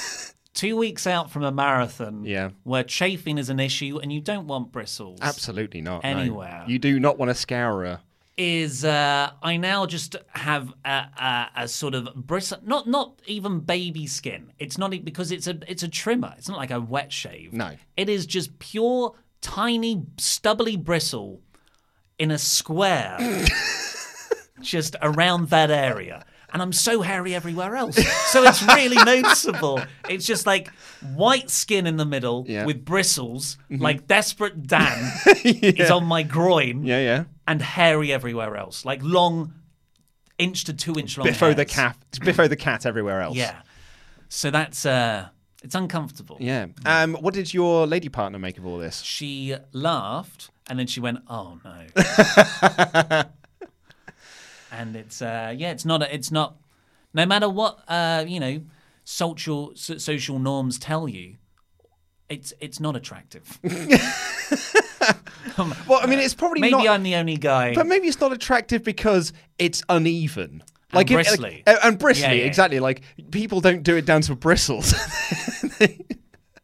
[0.53, 2.49] two weeks out from a marathon Yeah.
[2.63, 5.19] where chafing is an issue and you don't want bristles.
[5.21, 6.03] Absolutely not.
[6.03, 6.09] no.
[6.09, 6.63] Anywhere.
[6.67, 7.99] You do not want a scourer.
[8.43, 13.59] Is uh, I now just have a, a, a sort of bristle, not not even
[13.59, 14.51] baby skin.
[14.57, 16.33] It's not because it's a it's a trimmer.
[16.37, 17.53] It's not like a wet shave.
[17.53, 17.75] No.
[17.95, 21.41] it is just pure tiny stubbly bristle
[22.17, 23.17] in a square,
[24.61, 26.25] just around that area.
[26.53, 27.95] And I'm so hairy everywhere else,
[28.31, 29.81] so it's really noticeable.
[30.09, 30.67] It's just like
[31.15, 32.65] white skin in the middle Yeah.
[32.65, 35.11] with bristles, like desperate Dan
[35.45, 37.23] is on my groin Yeah, yeah.
[37.47, 39.53] And hairy everywhere else, like long,
[40.37, 41.27] inch to two inch long.
[41.27, 41.71] Biffo the hairs.
[41.71, 41.97] cat.
[42.23, 43.35] Biffo the cat everywhere else.
[43.35, 43.61] Yeah.
[44.29, 45.27] So that's uh,
[45.63, 46.37] it's uncomfortable.
[46.39, 46.67] Yeah.
[46.85, 49.01] Um, what did your lady partner make of all this?
[49.01, 51.85] She laughed and then she went, "Oh no."
[54.71, 56.01] and it's uh, yeah, it's not.
[56.01, 56.55] A, it's not.
[57.13, 58.61] No matter what uh, you know,
[59.03, 61.35] social so- social norms tell you,
[62.31, 63.59] it's it's not attractive.
[65.57, 66.87] Well, I mean, it's probably Maybe not.
[66.87, 67.73] I'm the only guy.
[67.73, 70.63] But maybe it's not attractive because it's uneven.
[70.91, 71.63] And Like bristly.
[71.67, 72.45] uh, and bristly, Yeah, yeah.
[72.45, 72.79] exactly.
[72.79, 73.01] Like
[73.31, 74.93] people don't do it down to bristles.
[75.77, 75.99] they,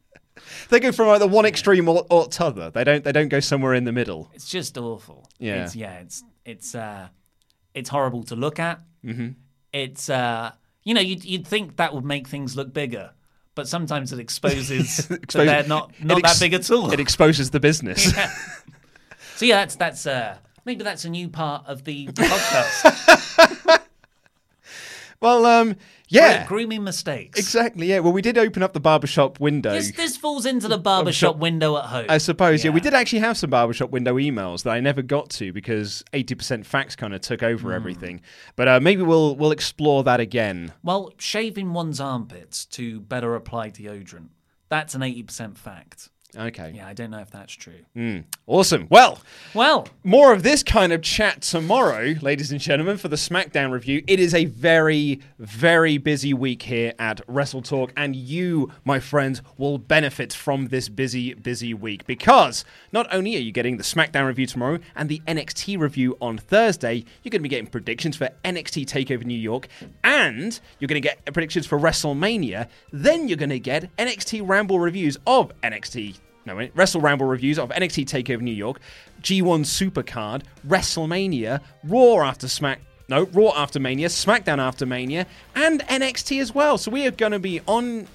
[0.70, 2.70] they go from either one extreme or, or t'other.
[2.72, 3.04] They don't.
[3.04, 4.30] They don't go somewhere in the middle.
[4.34, 5.28] It's just awful.
[5.38, 5.66] Yeah.
[5.66, 6.00] It's, yeah.
[6.00, 7.10] It's it's uh,
[7.74, 8.80] it's horrible to look at.
[9.06, 9.30] Mm-hmm.
[9.74, 10.52] It's uh,
[10.84, 13.12] you know, you'd you'd think that would make things look bigger,
[13.58, 16.94] but sometimes it exposes that they're not not ex- that big at all.
[16.94, 18.16] It exposes the business.
[18.18, 18.32] Yeah.
[19.36, 23.82] So yeah, that's that's uh, maybe that's a new part of the podcast.
[25.22, 25.76] well, um,
[26.10, 27.38] yeah, grooming mistakes.
[27.40, 27.88] exactly.
[27.88, 28.00] Yeah.
[28.00, 29.74] Well, we did open up the barbershop window.
[29.74, 32.06] This this falls into the barbershop window at home.
[32.10, 32.72] I suppose, yeah.
[32.72, 36.66] We did actually have some barbershop window emails that I never got to because 80%
[36.66, 37.46] facts kind of took Hmm.
[37.48, 38.22] over everything.
[38.56, 40.74] But uh, maybe we'll we'll explore that again.
[40.84, 44.30] Well, shaving one's armpits to better apply deodorant.
[44.70, 46.10] That's an eighty percent fact.
[46.38, 46.74] Okay.
[46.76, 47.80] Yeah, I don't know if that's true.
[47.96, 48.20] Hmm.
[48.46, 48.88] Awesome.
[48.90, 49.20] Well,
[49.54, 54.04] Well, more of this kind of chat tomorrow, ladies and gentlemen, for the SmackDown review.
[54.08, 59.78] It is a very, very busy week here at WrestleTalk, and you, my friends, will
[59.80, 64.46] benefit from this busy, busy week because not only are you getting the SmackDown review
[64.46, 68.86] tomorrow and the NXT review on Thursday, you're going to be getting predictions for NXT
[68.86, 69.68] TakeOver New York,
[70.04, 72.68] and you're going to get predictions for WrestleMania.
[72.92, 77.70] Then you're going to get NXT Ramble reviews of NXT no, Wrestle Ramble reviews of
[77.70, 78.80] NXT TakeOver New York,
[79.22, 82.82] G1 Supercard, WrestleMania, Raw after Smack.
[83.10, 86.78] No, Raw after Mania, SmackDown after Mania, and NXT as well.
[86.78, 88.08] So we are going to be on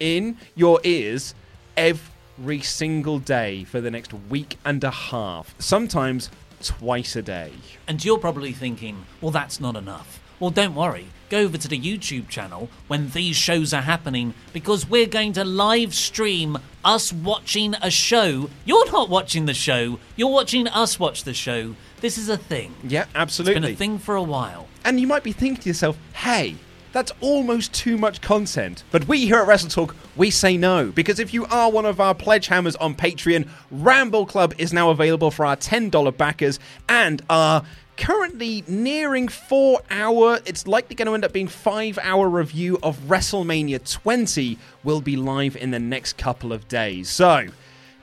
[0.00, 1.34] in your ears
[1.76, 6.30] every single day for the next week and a half, sometimes
[6.62, 7.52] twice a day.
[7.86, 10.20] And you're probably thinking, well, that's not enough.
[10.40, 11.08] Well, don't worry.
[11.30, 15.44] Go over to the YouTube channel when these shows are happening because we're going to
[15.44, 18.48] live stream us watching a show.
[18.64, 21.74] You're not watching the show, you're watching us watch the show.
[22.00, 22.74] This is a thing.
[22.84, 23.60] Yeah, It's absolutely.
[23.60, 24.68] been a thing for a while.
[24.84, 26.54] And you might be thinking to yourself, hey,
[26.92, 28.82] that's almost too much content.
[28.90, 30.90] But we here at WrestleTalk, we say no.
[30.92, 34.88] Because if you are one of our pledge hammers on Patreon, Ramble Club is now
[34.90, 37.64] available for our $10 backers and our
[37.98, 42.98] currently nearing four hour, it's likely going to end up being five hour review of
[43.00, 47.10] WrestleMania 20 will be live in the next couple of days.
[47.10, 47.48] So,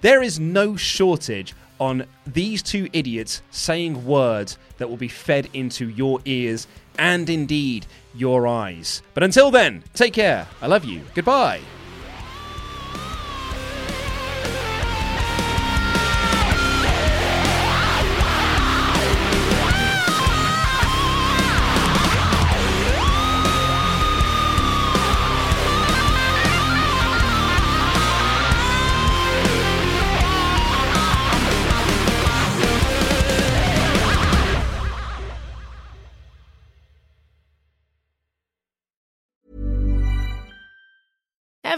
[0.02, 5.90] there is no shortage on these two idiots saying words that will be fed into
[5.90, 6.68] your ears
[6.98, 9.02] and indeed your eyes.
[9.14, 10.48] But until then, take care.
[10.62, 11.02] I love you.
[11.14, 11.62] Goodbye.